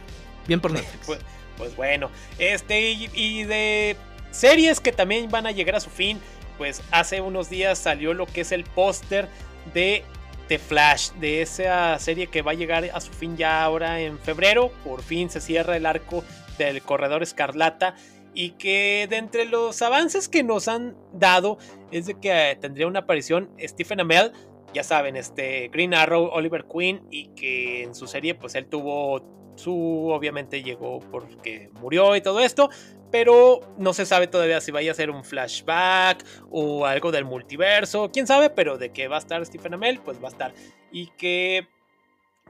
Bien 0.46 0.60
por 0.60 0.72
Netflix. 0.72 0.98
pues, 1.06 1.20
pues 1.56 1.74
bueno, 1.74 2.10
este 2.38 2.90
y, 2.90 3.44
de 3.44 3.96
series 4.30 4.80
que 4.80 4.92
también 4.92 5.30
van 5.30 5.46
a 5.46 5.52
llegar 5.52 5.76
a 5.76 5.80
su 5.80 5.88
fin, 5.88 6.20
pues 6.58 6.82
hace 6.90 7.22
unos 7.22 7.48
días 7.48 7.78
salió 7.78 8.12
lo 8.12 8.26
que 8.26 8.42
es 8.42 8.52
el 8.52 8.64
póster 8.64 9.26
de 9.72 10.04
The 10.48 10.58
Flash, 10.58 11.10
de 11.20 11.42
esa 11.42 11.98
serie 11.98 12.26
que 12.28 12.42
va 12.42 12.52
a 12.52 12.54
llegar 12.54 12.84
a 12.92 13.00
su 13.00 13.12
fin 13.12 13.36
ya 13.36 13.62
ahora 13.62 14.00
en 14.00 14.18
febrero. 14.18 14.72
Por 14.84 15.02
fin 15.02 15.28
se 15.30 15.40
cierra 15.40 15.76
el 15.76 15.86
arco 15.86 16.24
del 16.56 16.82
corredor 16.82 17.22
escarlata. 17.22 17.94
y 18.34 18.50
que 18.50 19.06
de 19.10 19.16
entre 19.16 19.46
los 19.46 19.82
avances 19.82 20.28
que 20.28 20.42
nos 20.42 20.68
han 20.68 20.96
dado 21.12 21.58
es 21.90 22.06
de 22.06 22.20
que 22.20 22.56
tendría 22.60 22.86
una 22.86 23.00
aparición 23.00 23.50
Stephen 23.58 24.00
Amell, 24.00 24.32
ya 24.72 24.84
saben, 24.84 25.16
este 25.16 25.68
Green 25.68 25.94
Arrow, 25.94 26.28
Oliver 26.32 26.64
Queen 26.66 27.06
y 27.10 27.28
que 27.28 27.82
en 27.82 27.94
su 27.94 28.06
serie 28.06 28.34
pues 28.34 28.54
él 28.54 28.66
tuvo 28.66 29.22
su 29.56 30.10
obviamente 30.10 30.62
llegó 30.62 31.00
porque 31.10 31.70
murió 31.80 32.14
y 32.14 32.20
todo 32.20 32.40
esto, 32.40 32.70
pero 33.10 33.60
no 33.78 33.92
se 33.92 34.06
sabe 34.06 34.26
todavía 34.26 34.60
si 34.60 34.70
vaya 34.70 34.92
a 34.92 34.94
ser 34.94 35.10
un 35.10 35.24
flashback 35.24 36.24
o 36.50 36.86
algo 36.86 37.12
del 37.12 37.24
multiverso, 37.24 38.10
quién 38.12 38.26
sabe, 38.26 38.50
pero 38.50 38.78
de 38.78 38.90
que 38.90 39.08
va 39.08 39.16
a 39.16 39.20
estar 39.20 39.44
Stephen 39.44 39.74
Amell, 39.74 40.00
pues 40.00 40.22
va 40.22 40.28
a 40.28 40.30
estar 40.30 40.54
y 40.90 41.08
que 41.18 41.66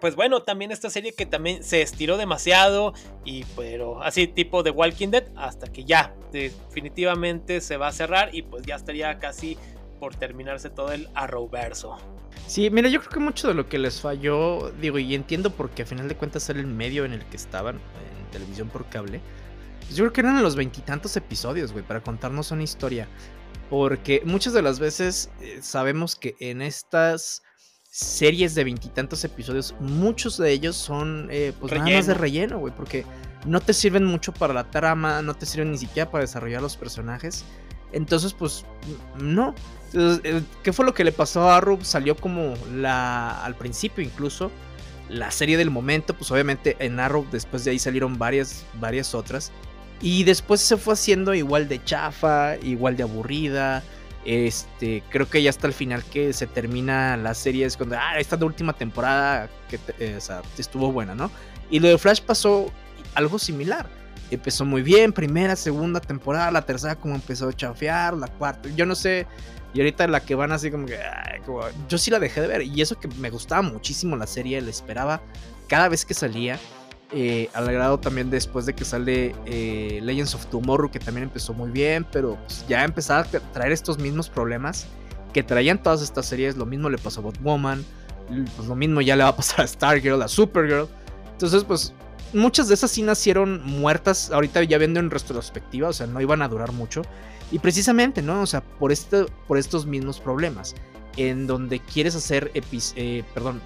pues 0.00 0.14
bueno, 0.14 0.42
también 0.42 0.70
esta 0.70 0.90
serie 0.90 1.12
que 1.12 1.26
también 1.26 1.64
se 1.64 1.82
estiró 1.82 2.16
demasiado 2.16 2.94
y 3.24 3.44
pero 3.56 4.02
así 4.02 4.28
tipo 4.28 4.62
de 4.62 4.70
Walking 4.70 5.08
Dead 5.08 5.24
hasta 5.36 5.66
que 5.66 5.84
ya 5.84 6.14
definitivamente 6.32 7.60
se 7.60 7.76
va 7.76 7.88
a 7.88 7.92
cerrar 7.92 8.34
y 8.34 8.42
pues 8.42 8.64
ya 8.64 8.76
estaría 8.76 9.18
casi 9.18 9.58
por 9.98 10.14
terminarse 10.14 10.70
todo 10.70 10.92
el 10.92 11.08
Arrowverso. 11.14 11.96
Sí, 12.46 12.70
mira, 12.70 12.88
yo 12.88 13.00
creo 13.00 13.10
que 13.10 13.20
mucho 13.20 13.48
de 13.48 13.54
lo 13.54 13.68
que 13.68 13.78
les 13.78 14.00
falló, 14.00 14.70
digo, 14.80 14.98
y 14.98 15.14
entiendo 15.14 15.50
porque 15.50 15.82
a 15.82 15.86
final 15.86 16.08
de 16.08 16.16
cuentas 16.16 16.48
era 16.48 16.60
el 16.60 16.66
medio 16.66 17.04
en 17.04 17.12
el 17.12 17.24
que 17.26 17.36
estaban 17.36 17.76
en 17.76 18.30
televisión 18.30 18.68
por 18.68 18.86
cable. 18.86 19.20
Pues 19.88 19.96
yo 19.96 20.04
creo 20.04 20.12
que 20.12 20.20
eran 20.20 20.42
los 20.42 20.54
veintitantos 20.54 21.16
episodios, 21.16 21.72
güey, 21.72 21.82
para 21.82 22.02
contarnos 22.02 22.50
una 22.50 22.62
historia. 22.62 23.08
Porque 23.70 24.20
muchas 24.26 24.52
de 24.52 24.60
las 24.60 24.78
veces 24.78 25.30
eh, 25.40 25.60
sabemos 25.62 26.14
que 26.14 26.36
en 26.40 26.60
estas 26.60 27.42
series 27.90 28.54
de 28.54 28.64
veintitantos 28.64 29.24
episodios, 29.24 29.74
muchos 29.80 30.36
de 30.36 30.52
ellos 30.52 30.76
son 30.76 31.28
eh, 31.30 31.54
pues 31.58 31.72
nada 31.72 31.90
más 31.90 32.06
de 32.06 32.12
relleno, 32.12 32.58
güey, 32.58 32.74
porque 32.74 33.06
no 33.46 33.60
te 33.60 33.72
sirven 33.72 34.04
mucho 34.04 34.32
para 34.32 34.52
la 34.52 34.70
trama, 34.70 35.22
no 35.22 35.34
te 35.34 35.46
sirven 35.46 35.72
ni 35.72 35.78
siquiera 35.78 36.10
para 36.10 36.20
desarrollar 36.20 36.60
los 36.60 36.76
personajes. 36.76 37.46
Entonces, 37.92 38.34
pues, 38.34 38.66
no. 39.18 39.54
Eh, 39.94 40.42
¿Qué 40.62 40.74
fue 40.74 40.84
lo 40.84 40.92
que 40.92 41.02
le 41.02 41.12
pasó 41.12 41.48
a 41.48 41.56
Arrow? 41.56 41.78
Salió 41.82 42.14
como 42.14 42.54
la. 42.74 43.42
al 43.42 43.54
principio 43.54 44.04
incluso. 44.04 44.50
La 45.08 45.30
serie 45.30 45.56
del 45.56 45.70
momento. 45.70 46.12
Pues 46.14 46.30
obviamente 46.30 46.76
en 46.80 47.00
Arrow 47.00 47.26
después 47.32 47.64
de 47.64 47.70
ahí 47.70 47.78
salieron 47.78 48.18
varias, 48.18 48.66
varias 48.78 49.14
otras. 49.14 49.50
Y 50.00 50.24
después 50.24 50.60
se 50.60 50.76
fue 50.76 50.94
haciendo 50.94 51.34
igual 51.34 51.68
de 51.68 51.82
chafa, 51.84 52.56
igual 52.58 52.96
de 52.96 53.02
aburrida. 53.02 53.82
Este, 54.24 55.02
creo 55.08 55.28
que 55.28 55.42
ya 55.42 55.50
hasta 55.50 55.66
el 55.66 55.72
final 55.72 56.04
que 56.04 56.32
se 56.32 56.46
termina 56.46 57.16
la 57.16 57.34
serie 57.34 57.64
es 57.64 57.76
cuando, 57.76 57.96
ah, 57.96 58.18
esta 58.18 58.36
última 58.44 58.72
temporada 58.72 59.48
que 59.68 59.78
eh, 59.98 60.18
estuvo 60.58 60.92
buena, 60.92 61.14
¿no? 61.14 61.30
Y 61.70 61.80
lo 61.80 61.88
de 61.88 61.98
Flash 61.98 62.20
pasó 62.20 62.70
algo 63.14 63.38
similar. 63.38 63.88
Empezó 64.30 64.64
muy 64.64 64.82
bien, 64.82 65.12
primera, 65.12 65.56
segunda 65.56 66.00
temporada, 66.00 66.50
la 66.50 66.62
tercera 66.62 66.96
como 66.96 67.14
empezó 67.14 67.48
a 67.48 67.52
chafear, 67.52 68.14
la 68.14 68.28
cuarta, 68.28 68.68
yo 68.76 68.84
no 68.84 68.94
sé. 68.94 69.26
Y 69.74 69.80
ahorita 69.80 70.06
la 70.06 70.20
que 70.20 70.34
van 70.34 70.52
así 70.52 70.70
como 70.70 70.86
que, 70.86 70.98
yo 71.88 71.98
sí 71.98 72.10
la 72.10 72.18
dejé 72.18 72.42
de 72.42 72.46
ver. 72.48 72.62
Y 72.62 72.80
eso 72.80 72.98
que 72.98 73.08
me 73.08 73.30
gustaba 73.30 73.62
muchísimo 73.62 74.16
la 74.16 74.26
serie, 74.26 74.60
la 74.60 74.70
esperaba 74.70 75.22
cada 75.68 75.88
vez 75.88 76.04
que 76.04 76.14
salía. 76.14 76.58
Eh, 77.10 77.48
al 77.54 77.72
grado 77.72 77.98
también 77.98 78.28
después 78.28 78.66
de 78.66 78.74
que 78.74 78.84
sale 78.84 79.34
eh, 79.46 79.98
Legends 80.02 80.34
of 80.34 80.46
Tomorrow, 80.46 80.90
que 80.90 80.98
también 80.98 81.24
empezó 81.24 81.54
muy 81.54 81.70
bien, 81.70 82.06
pero 82.12 82.36
pues, 82.46 82.66
ya 82.68 82.84
empezaba 82.84 83.20
a 83.20 83.24
traer 83.52 83.72
estos 83.72 83.98
mismos 83.98 84.28
problemas 84.28 84.86
que 85.32 85.42
traían 85.42 85.82
todas 85.82 86.02
estas 86.02 86.26
series. 86.26 86.56
Lo 86.56 86.66
mismo 86.66 86.90
le 86.90 86.98
pasó 86.98 87.20
a 87.20 87.24
Batwoman, 87.24 87.84
pues 88.56 88.68
lo 88.68 88.74
mismo 88.74 89.00
ya 89.00 89.16
le 89.16 89.22
va 89.22 89.30
a 89.30 89.36
pasar 89.36 89.64
a 89.64 89.68
Stargirl, 89.68 90.20
a 90.22 90.28
Supergirl. 90.28 90.86
Entonces, 91.32 91.64
pues 91.64 91.94
muchas 92.34 92.68
de 92.68 92.74
esas 92.74 92.90
sí 92.90 93.02
nacieron 93.02 93.64
muertas, 93.64 94.30
ahorita 94.30 94.62
ya 94.64 94.76
viendo 94.76 95.00
en 95.00 95.10
retrospectiva, 95.10 95.88
o 95.88 95.92
sea, 95.92 96.06
no 96.06 96.20
iban 96.20 96.42
a 96.42 96.48
durar 96.48 96.72
mucho. 96.72 97.02
Y 97.50 97.58
precisamente, 97.58 98.20
¿no? 98.20 98.42
O 98.42 98.46
sea, 98.46 98.60
por, 98.60 98.92
este, 98.92 99.24
por 99.46 99.56
estos 99.56 99.86
mismos 99.86 100.20
problemas, 100.20 100.74
en 101.16 101.46
donde 101.46 101.80
quieres 101.80 102.14
hacer, 102.14 102.50
eh, 102.54 103.24
perdón, 103.32 103.62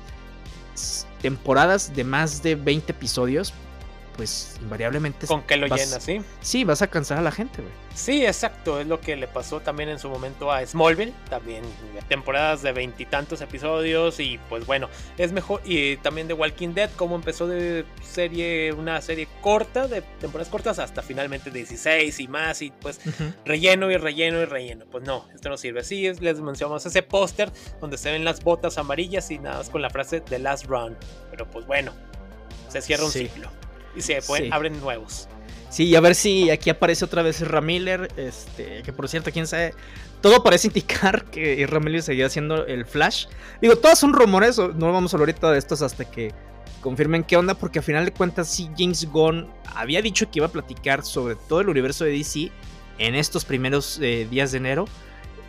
temporadas 1.23 1.95
de 1.95 2.05
más 2.05 2.43
de 2.43 2.57
20 2.57 2.93
episodios, 2.93 3.55
pues 4.17 4.57
invariablemente... 4.61 5.27
Con 5.27 5.43
que 5.43 5.57
lo 5.57 5.67
llenas, 5.67 6.03
¿sí? 6.03 6.21
Sí, 6.41 6.65
vas 6.65 6.83
a 6.83 6.87
cansar 6.89 7.19
a 7.19 7.23
la 7.23 7.33
gente, 7.33 7.63
güey. 7.63 7.73
Sí, 7.95 8.25
exacto, 8.25 8.81
es 8.81 8.87
lo 8.87 9.01
que 9.01 9.17
le 9.17 9.27
pasó 9.27 9.61
también 9.61 9.91
en 9.91 9.99
su 9.99 10.09
momento 10.09 10.51
a 10.51 10.65
Smallville, 10.65 11.13
también 11.29 11.63
temporadas 12.09 12.63
de 12.63 12.73
veintitantos 12.73 13.43
episodios 13.43 14.19
y 14.19 14.41
pues 14.49 14.65
bueno, 14.65 14.89
es 15.19 15.33
mejor, 15.33 15.61
y 15.65 15.99
también 15.99 16.27
de 16.27 16.33
Walking 16.33 16.71
Dead, 16.71 16.91
como 16.97 17.17
empezó 17.17 17.47
de 17.47 17.85
serie, 18.03 18.73
una 18.73 19.01
serie 19.03 19.29
corta, 19.43 19.89
de 19.89 20.01
temporadas 20.21 20.49
cortas, 20.49 20.79
hasta 20.79 21.03
finalmente 21.03 21.51
16 21.51 22.19
y 22.19 22.29
más, 22.29 22.63
y 22.63 22.71
pues 22.71 22.99
relleno 23.45 23.91
y 23.91 23.97
relleno 23.99 24.41
y 24.41 24.47
relleno, 24.47 24.87
pues 24.91 25.05
no, 25.05 25.27
esto 25.35 25.51
no 25.51 25.59
sirve, 25.59 25.81
así 25.81 26.11
les 26.15 26.41
mencionamos 26.41 26.87
ese 26.87 27.03
póster 27.03 27.53
donde 27.81 27.99
se 27.99 28.11
ven 28.11 28.25
las 28.25 28.43
botas 28.43 28.79
amarillas 28.79 29.31
y 29.31 29.39
nada 29.39 29.59
más 29.59 29.69
con 29.69 29.83
la 29.83 29.91
frase 29.91 30.23
The 30.23 30.39
Last 30.39 30.65
Run, 30.65 30.97
pero 31.31 31.51
pues 31.51 31.67
bueno, 31.67 31.93
se 32.69 32.81
cierra 32.81 33.05
un 33.05 33.11
ciclo 33.11 33.62
y 33.97 34.01
se 34.01 34.21
abren 34.51 34.81
nuevos. 34.81 35.29
Sí, 35.73 35.85
y 35.85 35.97
a 35.97 36.01
ver 36.01 36.15
si 36.15 36.51
aquí 36.51 36.69
aparece 36.69 37.05
otra 37.05 37.23
vez 37.23 37.41
Ramiller. 37.41 38.09
Este, 38.17 38.83
que 38.83 38.93
por 38.93 39.09
cierto, 39.09 39.31
quién 39.33 39.47
sabe. 39.47 39.75
Todo 40.21 40.43
parece 40.43 40.69
indicar 40.69 41.25
que 41.25 41.67
Ramiller 41.67 42.03
seguía 42.03 42.27
haciendo 42.27 42.67
el 42.67 42.85
Flash. 42.85 43.27
Digo, 43.61 43.77
todos 43.77 43.99
son 43.99 44.13
rumores. 44.13 44.59
No 44.59 44.93
vamos 44.93 45.13
a 45.13 45.17
hablar 45.17 45.31
ahorita 45.31 45.51
de 45.51 45.59
estos 45.59 45.81
hasta 45.81 46.05
que 46.05 46.33
confirmen 46.83 47.25
qué 47.25 47.39
onda. 47.39 47.55
Porque 47.55 47.79
al 47.79 47.85
final 47.87 48.05
de 48.05 48.13
cuentas, 48.13 48.49
sí, 48.49 48.69
James 48.77 49.09
Gunn 49.11 49.49
había 49.75 50.03
dicho 50.03 50.31
que 50.31 50.41
iba 50.41 50.47
a 50.47 50.53
platicar 50.53 51.05
sobre 51.05 51.37
todo 51.37 51.63
el 51.63 51.71
universo 51.71 52.05
de 52.05 52.13
DC 52.13 52.51
en 52.99 53.15
estos 53.15 53.47
primeros 53.47 53.99
eh, 54.03 54.29
días 54.31 54.53
de 54.53 54.59
enero. 54.59 54.85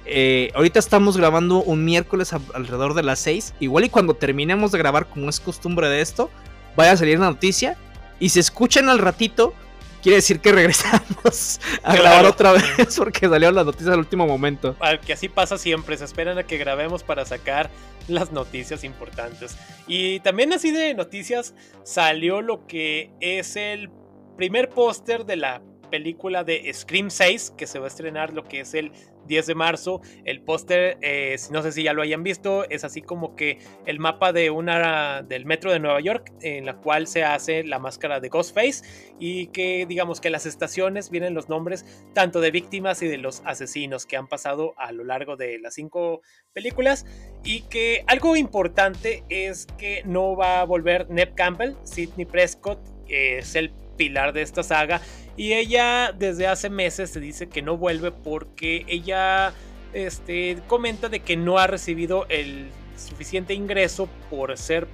Eh, 0.05 0.51
ahorita 0.55 0.79
estamos 0.79 1.17
grabando 1.17 1.61
un 1.63 1.83
miércoles 1.83 2.31
alrededor 2.31 2.93
de 2.93 3.03
las 3.03 3.19
6. 3.19 3.55
Igual 3.59 3.83
y 3.83 3.89
cuando 3.89 4.13
terminemos 4.13 4.71
de 4.71 4.77
grabar, 4.77 5.07
como 5.07 5.29
es 5.29 5.41
costumbre 5.41 5.89
de 5.89 5.99
esto, 5.99 6.29
vaya 6.77 6.93
a 6.93 6.97
salir 6.97 7.19
la 7.19 7.25
noticia. 7.25 7.77
Y 8.24 8.30
se 8.30 8.39
escuchan 8.39 8.88
al 8.88 8.99
ratito, 8.99 9.53
quiere 10.01 10.15
decir 10.15 10.39
que 10.39 10.51
regresamos 10.53 11.59
a 11.84 11.93
grabar 11.93 12.24
otra 12.24 12.53
vez 12.53 12.95
porque 12.97 13.28
salieron 13.28 13.53
las 13.53 13.65
noticias 13.65 13.91
al 13.91 13.99
último 13.99 14.26
momento. 14.26 14.78
Que 15.05 15.11
así 15.11 15.28
pasa 15.28 15.57
siempre, 15.57 15.97
se 15.97 16.05
esperan 16.05 16.38
a 16.38 16.43
que 16.43 16.57
grabemos 16.57 17.03
para 17.03 17.26
sacar 17.26 17.69
las 18.07 18.32
noticias 18.32 18.86
importantes. 18.86 19.57
Y 19.88 20.21
también 20.21 20.53
así 20.53 20.71
de 20.71 20.93
noticias 20.93 21.53
salió 21.84 22.41
lo 22.41 22.65
que 22.65 23.11
es 23.19 23.57
el 23.57 23.89
primer 24.38 24.69
póster 24.69 25.26
de 25.26 25.36
la 25.36 25.61
película 25.93 26.43
de 26.43 26.73
Scream 26.73 27.11
6 27.11 27.53
que 27.55 27.67
se 27.67 27.77
va 27.77 27.85
a 27.85 27.87
estrenar 27.87 28.33
lo 28.33 28.45
que 28.45 28.61
es 28.61 28.73
el 28.73 28.91
10 29.27 29.45
de 29.45 29.53
marzo. 29.53 30.01
El 30.25 30.41
póster, 30.41 30.97
eh, 31.01 31.35
no 31.51 31.61
sé 31.61 31.71
si 31.71 31.83
ya 31.83 31.93
lo 31.93 32.01
hayan 32.01 32.23
visto, 32.23 32.67
es 32.67 32.83
así 32.83 33.03
como 33.03 33.35
que 33.35 33.59
el 33.85 33.99
mapa 33.99 34.33
de 34.33 34.49
una 34.49 35.21
del 35.21 35.45
metro 35.45 35.71
de 35.71 35.79
Nueva 35.79 35.99
York, 36.01 36.33
en 36.41 36.65
la 36.65 36.77
cual 36.77 37.05
se 37.05 37.23
hace 37.23 37.63
la 37.63 37.77
máscara 37.77 38.19
de 38.19 38.29
Ghostface 38.29 39.13
y 39.19 39.47
que 39.47 39.85
digamos 39.85 40.19
que 40.19 40.31
las 40.31 40.47
estaciones 40.47 41.11
vienen 41.11 41.35
los 41.35 41.47
nombres 41.47 41.85
tanto 42.15 42.41
de 42.41 42.49
víctimas 42.49 43.03
y 43.03 43.07
de 43.07 43.19
los 43.19 43.43
asesinos 43.45 44.07
que 44.07 44.17
han 44.17 44.27
pasado 44.27 44.73
a 44.77 44.91
lo 44.93 45.03
largo 45.03 45.37
de 45.37 45.59
las 45.59 45.75
cinco 45.75 46.23
películas 46.53 47.05
y 47.43 47.61
que 47.69 48.03
algo 48.07 48.35
importante 48.35 49.23
es 49.29 49.67
que 49.77 50.01
no 50.05 50.35
va 50.35 50.61
a 50.61 50.63
volver 50.63 51.07
Neb 51.11 51.35
Campbell, 51.35 51.75
Sidney 51.83 52.25
Prescott 52.25 52.79
es 53.07 53.55
el 53.55 53.71
pilar 53.97 54.33
de 54.33 54.41
esta 54.41 54.63
saga 54.63 55.01
y 55.35 55.53
ella 55.53 56.11
desde 56.11 56.47
hace 56.47 56.69
meses 56.69 57.09
se 57.09 57.19
dice 57.19 57.49
que 57.49 57.61
no 57.61 57.77
vuelve 57.77 58.11
porque 58.11 58.85
ella 58.87 59.53
este, 59.93 60.59
comenta 60.67 61.09
de 61.09 61.21
que 61.21 61.37
no 61.37 61.57
ha 61.57 61.67
recibido 61.67 62.25
el 62.29 62.69
suficiente 62.97 63.53
ingreso 63.53 64.07
por 64.29 64.57
ser 64.57 64.87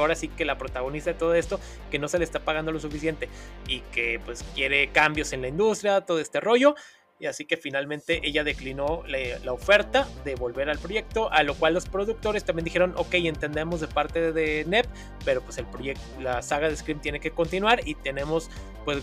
ahora 0.00 0.14
sí 0.14 0.28
que 0.28 0.44
la 0.44 0.58
protagonista 0.58 1.12
de 1.12 1.18
todo 1.18 1.34
esto, 1.34 1.60
que 1.90 1.98
no 1.98 2.08
se 2.08 2.18
le 2.18 2.24
está 2.24 2.40
pagando 2.40 2.72
lo 2.72 2.80
suficiente 2.80 3.28
y 3.68 3.80
que 3.92 4.20
pues 4.24 4.44
quiere 4.54 4.90
cambios 4.90 5.32
en 5.32 5.42
la 5.42 5.48
industria, 5.48 6.00
todo 6.02 6.18
este 6.18 6.40
rollo. 6.40 6.74
Y 7.22 7.26
así 7.26 7.44
que 7.44 7.56
finalmente 7.56 8.20
ella 8.24 8.42
declinó 8.42 9.04
la, 9.06 9.52
oferta 9.52 10.08
de 10.24 10.34
volver 10.34 10.68
al 10.68 10.80
proyecto, 10.80 11.32
a 11.32 11.44
lo 11.44 11.54
cual 11.54 11.72
los 11.72 11.88
productores 11.88 12.42
también 12.42 12.64
dijeron, 12.64 12.94
ok, 12.96 13.14
entendemos 13.14 13.80
de 13.80 13.86
parte 13.86 14.32
de 14.32 14.64
NEP, 14.66 14.86
pero 15.24 15.40
pues 15.40 15.56
el 15.58 15.66
proyecto, 15.66 16.02
la 16.20 16.42
saga 16.42 16.68
de 16.68 16.76
Scream 16.76 17.00
tiene 17.00 17.20
que 17.20 17.30
continuar 17.30 17.86
y 17.86 17.94
tenemos 17.94 18.50
pues 18.84 19.00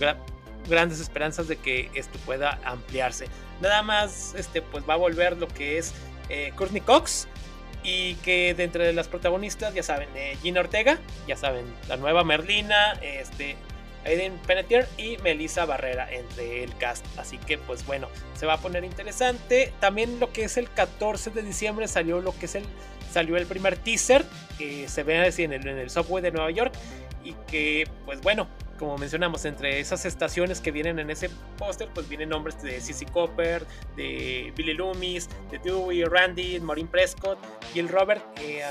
grandes 0.68 1.00
esperanzas 1.00 1.48
de 1.48 1.56
que 1.56 1.90
esto 1.94 2.20
pueda 2.26 2.60
ampliarse. 2.66 3.28
Nada 3.62 3.84
más, 3.84 4.36
este, 4.36 4.62
pues 4.62 4.84
va 4.88 4.96
a 4.96 4.98
volver 4.98 5.38
lo 5.38 5.48
que 5.48 5.78
es 5.78 5.94
eh, 6.28 6.52
Courtney 6.58 6.82
Cox 6.82 7.26
y 7.84 8.16
que 8.16 8.54
de 8.54 8.66
entre 8.66 8.92
las 8.92 9.08
protagonistas, 9.08 9.74
ya 9.74 9.84
saben, 9.84 10.10
eh, 10.18 10.36
Gina 10.42 10.60
Ortega, 10.60 11.00
ya 11.26 11.38
saben, 11.38 11.64
la 11.88 11.96
nueva 11.96 12.26
Merlina, 12.26 13.00
este, 13.02 13.56
Aiden 14.06 14.38
Penetier 14.47 14.88
y 14.97 15.18
Melissa 15.18 15.66
Barrera 15.66 16.12
entre 16.12 16.64
el 16.64 16.76
cast. 16.78 17.06
Así 17.18 17.38
que 17.38 17.58
pues 17.58 17.86
bueno, 17.86 18.08
se 18.36 18.45
va 18.45 18.54
a 18.54 18.58
poner 18.58 18.84
interesante. 18.84 19.74
También 19.80 20.20
lo 20.20 20.32
que 20.32 20.43
es 20.43 20.58
el 20.58 20.70
14 20.70 21.32
de 21.32 21.41
diciembre 21.41 21.88
salió 21.88 22.22
lo 22.22 22.38
que 22.38 22.45
es 22.45 22.56
el 22.56 22.66
salió 23.12 23.38
el 23.38 23.47
primer 23.47 23.76
teaser 23.76 24.24
que 24.58 24.88
se 24.88 25.02
ve 25.02 25.18
así 25.20 25.43
en 25.43 25.54
el, 25.54 25.68
en 25.68 25.80
el 25.80 25.89
subway 25.89 26.22
de 26.22 26.32
Nueva 26.32 26.52
York 26.52 26.74
y 27.24 27.34
que 27.47 27.88
pues 28.06 28.22
bueno, 28.22 28.47
como 28.80 28.98
mencionamos, 28.98 29.46
entre 29.46 29.80
esas 29.80 30.06
estaciones 30.06 30.62
que 30.62 30.72
vienen 30.72 30.98
en 31.00 31.10
ese 31.10 31.30
póster, 31.58 31.90
pues 31.94 32.08
vienen 32.08 32.30
nombres 32.30 32.62
de 32.64 32.80
Sissy 32.80 33.06
Copper, 33.06 33.66
de 33.96 34.54
Billy 34.56 34.74
Loomis, 34.74 35.30
de 35.52 35.60
Dewey, 35.60 36.04
Randy, 36.06 36.60
Maureen 36.62 36.88
Prescott 36.88 37.38
y 37.76 37.80
el 37.80 37.90
Robert 37.90 38.24
eh, 38.40 38.64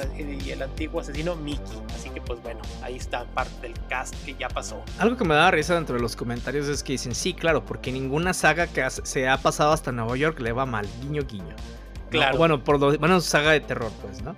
y 0.44 0.50
el 0.50 0.62
antiguo 0.62 1.00
asesino 1.00 1.36
Mickey. 1.36 1.82
Así 1.94 2.08
que 2.10 2.20
pues 2.20 2.42
bueno, 2.42 2.60
ahí 2.82 2.96
está 2.96 3.24
parte 3.26 3.68
del 3.68 3.74
cast 3.88 4.14
que 4.24 4.34
ya 4.34 4.48
pasó. 4.48 4.82
Algo 4.98 5.16
que 5.16 5.24
me 5.24 5.34
da 5.34 5.50
risa 5.50 5.74
dentro 5.74 5.96
de 5.96 6.02
los 6.02 6.16
comentarios 6.16 6.66
es 6.68 6.82
que 6.82 6.92
dicen, 6.92 7.14
sí, 7.14 7.34
claro, 7.34 7.64
porque 7.64 7.92
ninguna 7.92 8.32
saga 8.32 8.66
que 8.66 8.88
se 8.90 9.28
ha 9.28 9.36
pasado 9.36 9.72
hasta 9.72 9.92
Nueva 9.92 10.16
York 10.16 10.40
le 10.40 10.52
va 10.52 10.64
mal, 10.66 10.88
guiño, 11.02 11.22
guiño. 11.24 11.54
Claro. 12.10 12.38
Bueno, 12.38 12.64
por 12.64 12.80
lo 12.80 12.96
bueno, 12.98 13.20
saga 13.20 13.50
de 13.50 13.60
terror, 13.60 13.92
pues, 14.00 14.22
¿no? 14.22 14.34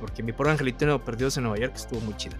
Porque 0.00 0.24
mi 0.24 0.32
pobre 0.32 0.50
angelito 0.50 0.98
perdidos 1.04 1.36
en 1.36 1.44
Nueva 1.44 1.58
York 1.58 1.74
estuvo 1.76 2.00
muy 2.00 2.16
chida. 2.16 2.36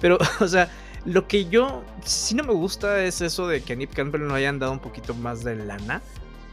Pero, 0.00 0.18
o 0.40 0.48
sea, 0.48 0.68
lo 1.06 1.28
que 1.28 1.46
yo 1.46 1.84
sí 2.04 2.34
no 2.34 2.42
me 2.42 2.52
gusta 2.52 3.02
es 3.04 3.20
eso 3.20 3.46
de 3.46 3.62
que 3.62 3.72
a 3.72 3.76
Nip 3.76 3.94
Campbell 3.94 4.26
no 4.26 4.34
hayan 4.34 4.58
dado 4.58 4.72
un 4.72 4.80
poquito 4.80 5.14
más 5.14 5.44
de 5.44 5.54
lana. 5.56 6.02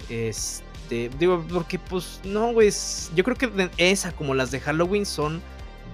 Este, 0.10 1.10
digo, 1.18 1.44
porque 1.52 1.80
pues 1.80 2.22
no, 2.24 2.54
güey, 2.54 2.72
yo 3.16 3.24
creo 3.24 3.36
que 3.36 3.70
esa 3.78 4.12
como 4.12 4.36
las 4.36 4.52
de 4.52 4.60
Halloween 4.60 5.06
son 5.06 5.42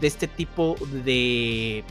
de 0.01 0.07
este 0.07 0.27
tipo 0.27 0.75
de 1.03 1.83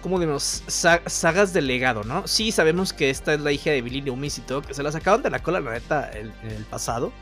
como 0.00 0.20
digamos, 0.20 0.62
sagas 0.68 1.52
de 1.52 1.60
legado, 1.60 2.04
¿no? 2.04 2.28
Sí, 2.28 2.52
sabemos 2.52 2.92
que 2.92 3.10
esta 3.10 3.34
es 3.34 3.40
la 3.40 3.50
hija 3.50 3.70
de 3.70 3.82
Billy 3.82 4.00
Loomis 4.00 4.38
y 4.38 4.42
todo, 4.42 4.62
que 4.62 4.74
se 4.74 4.82
la 4.82 4.92
sacaron 4.92 5.22
de 5.22 5.30
la 5.30 5.42
cola, 5.42 5.58
la 5.58 5.72
neta, 5.72 6.08
en 6.12 6.30
el 6.48 6.64
pasado, 6.66 7.12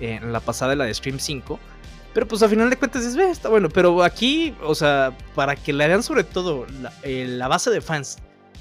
en 0.00 0.32
la 0.32 0.40
pasada 0.40 0.70
de 0.70 0.76
la 0.76 0.84
de 0.86 0.94
Stream 0.94 1.20
5. 1.20 1.60
Pero 2.14 2.26
pues 2.26 2.42
a 2.42 2.48
final 2.48 2.70
de 2.70 2.76
cuentas 2.76 3.04
es, 3.04 3.14
está 3.14 3.48
bueno. 3.48 3.68
Pero 3.68 4.02
aquí, 4.02 4.52
o 4.64 4.74
sea, 4.74 5.16
para 5.36 5.54
que 5.54 5.72
le 5.72 5.86
vean 5.86 6.02
sobre 6.02 6.24
todo 6.24 6.66
la, 6.80 6.92
eh, 7.04 7.26
la 7.28 7.46
base 7.46 7.70
de 7.70 7.80
fans 7.80 8.18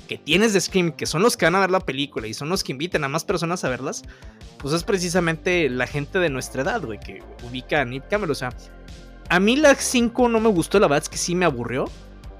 que 0.07 0.17
tienes 0.17 0.53
de 0.53 0.61
Scream, 0.61 0.93
que 0.93 1.05
son 1.05 1.21
los 1.21 1.37
que 1.37 1.45
van 1.45 1.55
a 1.55 1.59
ver 1.59 1.71
la 1.71 1.79
película 1.79 2.27
y 2.27 2.33
son 2.33 2.49
los 2.49 2.63
que 2.63 2.71
invitan 2.71 3.03
a 3.03 3.07
más 3.07 3.25
personas 3.25 3.63
a 3.63 3.69
verlas, 3.69 4.03
pues 4.57 4.73
es 4.73 4.83
precisamente 4.83 5.69
la 5.69 5.85
gente 5.85 6.19
de 6.19 6.29
nuestra 6.29 6.63
edad, 6.63 6.81
güey, 6.81 6.99
que 6.99 7.21
ubica 7.47 7.81
a 7.81 7.85
Nick 7.85 8.07
Cameron. 8.09 8.31
O 8.31 8.35
sea, 8.35 8.49
a 9.29 9.39
mí 9.39 9.55
la 9.55 9.75
5 9.75 10.29
no 10.29 10.39
me 10.39 10.49
gustó, 10.49 10.79
la 10.79 10.87
verdad 10.87 11.03
es 11.03 11.09
que 11.09 11.17
sí 11.17 11.35
me 11.35 11.45
aburrió. 11.45 11.85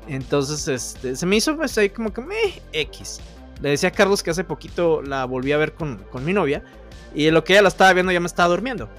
Entonces, 0.07 0.68
este, 0.68 1.15
se 1.15 1.26
me 1.26 1.36
hizo 1.36 1.55
pues 1.55 1.78
ahí 1.78 1.89
como 1.89 2.13
que 2.13 2.22
me 2.22 2.36
X. 2.72 3.20
Le 3.61 3.70
decía 3.70 3.89
a 3.89 3.91
Carlos 3.91 4.24
que 4.24 4.30
hace 4.30 4.43
poquito 4.43 5.01
la 5.01 5.26
volví 5.26 5.51
a 5.51 5.57
ver 5.57 5.74
con, 5.74 5.97
con 6.11 6.24
mi 6.24 6.34
novia. 6.34 6.63
Y 7.13 7.30
lo 7.32 7.43
que 7.43 7.53
ella 7.53 7.63
la 7.63 7.70
estaba 7.70 7.93
viendo 7.93 8.11
ya 8.11 8.20
me 8.20 8.28
estaba 8.28 8.49
durmiendo. 8.49 8.89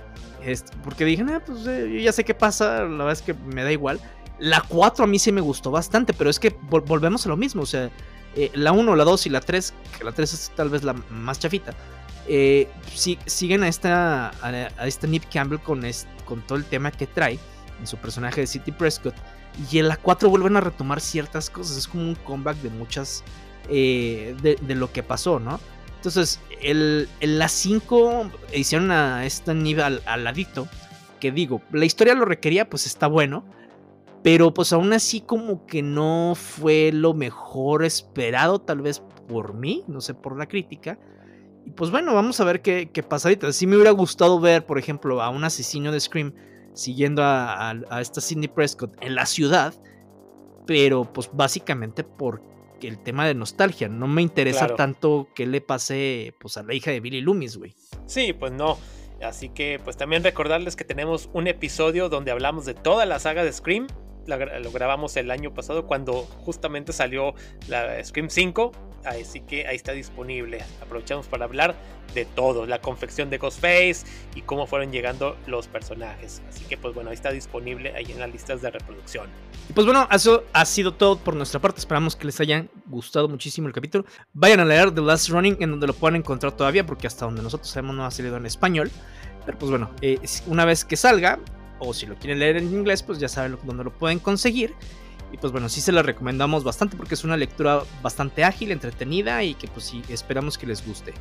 Este, 0.45 0.77
porque 0.85 1.05
dije, 1.05 1.23
nah, 1.23 1.41
pues 1.41 1.67
eh, 1.67 1.89
yo 1.93 2.01
ya 2.01 2.13
sé 2.13 2.25
qué 2.25 2.35
pasa, 2.35 2.83
la 2.83 3.05
verdad 3.05 3.13
es 3.13 3.23
que 3.23 3.35
me 3.35 3.65
da 3.65 3.73
igual. 3.73 4.01
La 4.39 4.63
4 4.69 5.05
a 5.05 5.07
mí 5.07 5.19
sí 5.19 5.33
me 5.33 5.41
gustó 5.41 5.71
bastante, 5.71 6.13
pero 6.13 6.31
es 6.31 6.39
que 6.39 6.57
volvemos 6.69 7.27
a 7.27 7.29
lo 7.29 7.37
mismo. 7.37 7.63
O 7.63 7.67
sea, 7.67 7.91
eh, 8.37 8.51
la 8.55 8.73
1, 8.73 8.95
la 8.95 9.05
2 9.05 9.27
y 9.27 9.31
la 9.31 9.41
3, 9.41 9.75
que 9.99 10.05
la 10.05 10.13
3 10.13 10.33
es 10.33 10.53
tal 10.55 10.69
vez 10.69 10.85
la 10.85 10.95
más 11.11 11.39
chafita, 11.39 11.75
eh, 12.29 12.69
siguen 13.27 13.63
a 13.63 13.69
esta, 13.69 14.31
a, 14.43 14.87
esta 14.87 15.07
Nip 15.07 15.25
Campbell 15.33 15.61
con, 15.61 15.83
con 16.27 16.43
todo 16.43 16.59
el 16.59 16.65
tema 16.65 16.91
que 16.91 17.07
trae 17.07 17.39
en 17.81 17.87
su 17.87 17.97
personaje 17.97 18.43
de 18.43 18.47
City 18.47 18.71
Prescott. 18.71 19.15
Y 19.71 19.79
en 19.79 19.89
la 19.89 19.97
4 19.97 20.29
vuelven 20.29 20.57
a 20.57 20.61
retomar 20.61 21.01
ciertas 21.01 21.51
cosas. 21.51 21.79
Es 21.79 21.89
como 21.89 22.05
un 22.05 22.15
comeback 22.15 22.59
de 22.59 22.71
muchas. 22.71 23.25
Eh, 23.71 24.35
de, 24.41 24.75
lo 24.75 24.93
que 24.93 25.03
pasó, 25.03 25.41
¿no? 25.41 25.61
Entonces, 25.97 26.41
el, 26.63 27.07
en 27.21 27.39
la 27.39 27.49
5 27.49 28.31
hicieron 28.55 28.91
a 28.91 29.27
esta 29.27 29.53
Nip 29.53 29.81
al, 29.81 30.03
al 30.07 30.25
ladito. 30.25 30.69
Que 31.21 31.33
digo, 31.33 31.61
la 31.73 31.85
historia 31.85 32.15
lo 32.15 32.25
requería, 32.25 32.71
pues 32.71 32.87
está 32.87 33.09
bueno. 33.09 33.45
Pero 34.29 34.53
pues 34.53 34.75
aún 34.75 34.93
así 34.93 35.23
como 35.23 35.65
que 35.65 35.83
no 35.83 36.35
fue 36.37 36.91
lo 36.93 37.15
mejor 37.15 37.83
esperado, 37.83 38.59
tal 38.59 38.83
vez 38.83 39.03
por 39.27 39.55
mí, 39.55 39.85
no 39.89 40.03
sé, 40.03 40.13
por 40.13 40.37
la 40.37 40.47
crítica. 40.47 40.99
Y 41.65 41.71
pues 41.71 41.91
bueno, 41.91 42.13
vamos 42.13 42.39
a 42.39 42.45
ver 42.45 42.61
qué, 42.61 42.91
qué 42.93 43.03
pasa 43.03 43.29
ahorita. 43.29 43.51
Sí 43.55 43.67
me 43.67 43.77
hubiera 43.77 43.91
gustado 43.93 44.39
ver, 44.39 44.67
por 44.67 44.79
ejemplo, 44.79 45.23
a 45.23 45.31
un 45.31 45.45
asesino 45.45 45.93
de 45.93 46.01
Scream 46.01 46.35
siguiendo 46.75 47.23
a, 47.25 47.75
esta 48.03 48.21
Cindy 48.21 48.49
Prescott 48.49 49.03
en 49.03 49.15
la 49.15 49.25
ciudad. 49.25 49.73
Pero 50.67 51.11
pues 51.11 51.31
básicamente 51.33 52.05
porque 52.05 52.87
el 52.87 53.03
tema 53.03 53.27
de 53.27 53.35
nostalgia. 53.35 53.89
No 53.89 54.09
me 54.09 54.21
interesa 54.21 54.75
tanto 54.77 55.29
que 55.35 55.47
le 55.47 55.63
pase 55.63 56.35
pues 56.39 56.59
a 56.59 56.63
la 56.65 56.75
hija 56.75 56.91
de 56.91 57.01
Billy 57.01 57.23
Loomis, 57.23 57.57
güey. 57.57 57.75
Sí, 58.05 58.35
pues 58.35 58.53
no. 58.53 58.77
Así 59.23 59.49
que 59.49 59.81
pues 59.83 59.97
también 59.97 60.23
recordarles 60.23 60.77
que 60.77 60.85
tenemos 60.85 61.31
un 61.33 61.47
episodio 61.47 62.11
donde 62.11 62.31
hablamos 62.31 62.67
de 62.67 62.75
toda 62.75 63.07
la 63.07 63.21
saga 63.21 63.43
de 63.43 63.55
Scream 63.55 63.87
lo 64.29 64.71
grabamos 64.71 65.17
el 65.17 65.31
año 65.31 65.53
pasado 65.53 65.87
cuando 65.87 66.23
justamente 66.45 66.93
salió 66.93 67.35
la 67.69 68.03
Scream 68.05 68.31
5. 68.31 68.73
Así 69.05 69.41
que 69.41 69.67
ahí 69.67 69.77
está 69.77 69.93
disponible. 69.93 70.63
Aprovechamos 70.83 71.27
para 71.27 71.45
hablar 71.45 71.77
de 72.15 72.25
todo, 72.25 72.67
la 72.67 72.81
confección 72.81 73.31
de 73.31 73.39
Ghostface 73.39 74.05
y 74.35 74.43
cómo 74.43 74.67
fueron 74.67 74.91
llegando 74.91 75.37
los 75.47 75.69
personajes. 75.69 76.43
Así 76.49 76.65
que 76.65 76.77
pues 76.77 76.95
bueno, 76.95 77.11
ahí 77.11 77.15
está 77.15 77.31
disponible 77.31 77.95
ahí 77.95 78.11
en 78.11 78.19
las 78.19 78.31
listas 78.31 78.61
de 78.63 78.71
reproducción. 78.71 79.29
Y 79.69 79.73
pues 79.73 79.87
bueno, 79.87 80.09
eso 80.11 80.45
ha 80.53 80.65
sido 80.65 80.95
todo 80.95 81.19
por 81.19 81.35
nuestra 81.35 81.61
parte. 81.61 81.81
Esperamos 81.81 82.17
que 82.17 82.27
les 82.27 82.41
haya 82.41 82.67
gustado 82.87 83.29
muchísimo 83.29 83.69
el 83.69 83.75
capítulo. 83.75 84.05
Vayan 84.33 84.61
a 84.61 84.65
leer 84.65 84.91
The 84.91 85.01
Last 85.01 85.29
Running 85.29 85.59
en 85.61 85.71
donde 85.71 85.87
lo 85.87 85.93
puedan 85.93 86.17
encontrar 86.17 86.53
todavía 86.53 86.85
porque 86.85 87.07
hasta 87.07 87.25
donde 87.25 87.43
nosotros 87.43 87.71
sabemos 87.71 87.97
no 87.97 88.05
ha 88.05 88.11
salido 88.11 88.37
en 88.37 88.47
español. 88.47 88.91
Pero 89.47 89.59
pues 89.59 89.71
bueno, 89.71 89.91
eh, 90.03 90.19
una 90.47 90.65
vez 90.65 90.85
que 90.85 90.97
salga, 90.97 91.39
o 91.79 91.95
si 91.95 92.07
lo 92.07 92.17
quieren 92.17 92.39
leer 92.39 92.57
en 92.57 92.73
inglés, 92.73 93.03
pues 93.03 93.19
ya 93.19 93.29
saben 93.29 93.59
dónde 93.63 93.85
lo 93.85 93.93
pueden 93.93 94.19
conseguir. 94.19 94.75
Y 95.33 95.37
pues 95.37 95.53
bueno, 95.53 95.69
sí 95.69 95.81
se 95.81 95.93
la 95.93 96.03
recomendamos 96.03 96.65
bastante 96.65 96.97
porque 96.97 97.15
es 97.15 97.25
una 97.25 97.37
lectura 97.37 97.83
bastante 98.03 98.45
ágil, 98.45 98.73
entretenida 98.73 99.43
y 99.43 99.55
que 99.55 99.69
pues 99.69 99.87
sí, 99.87 100.03
esperamos 100.09 100.57
que 100.57 100.67
les 100.67 100.87
guste. 100.87 101.13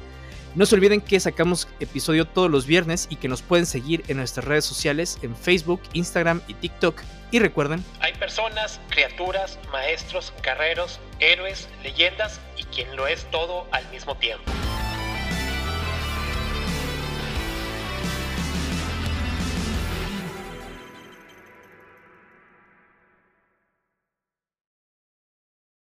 No 0.56 0.66
se 0.66 0.76
olviden 0.76 1.02
que 1.02 1.20
sacamos 1.20 1.68
episodio 1.80 2.26
todos 2.26 2.50
los 2.50 2.66
viernes 2.66 3.08
y 3.10 3.18
que 3.18 3.28
nos 3.28 3.42
pueden 3.42 3.66
seguir 3.66 4.04
en 4.08 4.18
nuestras 4.18 4.46
redes 4.46 4.66
sociales 4.66 5.20
en 5.22 5.36
Facebook, 5.36 5.82
Instagram 5.94 6.42
y 6.48 6.54
TikTok. 6.56 7.02
Y 7.32 7.40
recuerden, 7.40 7.84
hay 8.00 8.14
personas, 8.14 8.80
criaturas, 8.90 9.60
maestros, 9.72 10.34
guerreros, 10.42 11.00
héroes, 11.20 11.68
leyendas 11.84 12.40
y 12.58 12.64
quien 12.64 12.96
lo 12.96 13.06
es 13.06 13.30
todo 13.30 13.68
al 13.72 13.88
mismo 13.92 14.16
tiempo. 14.16 14.50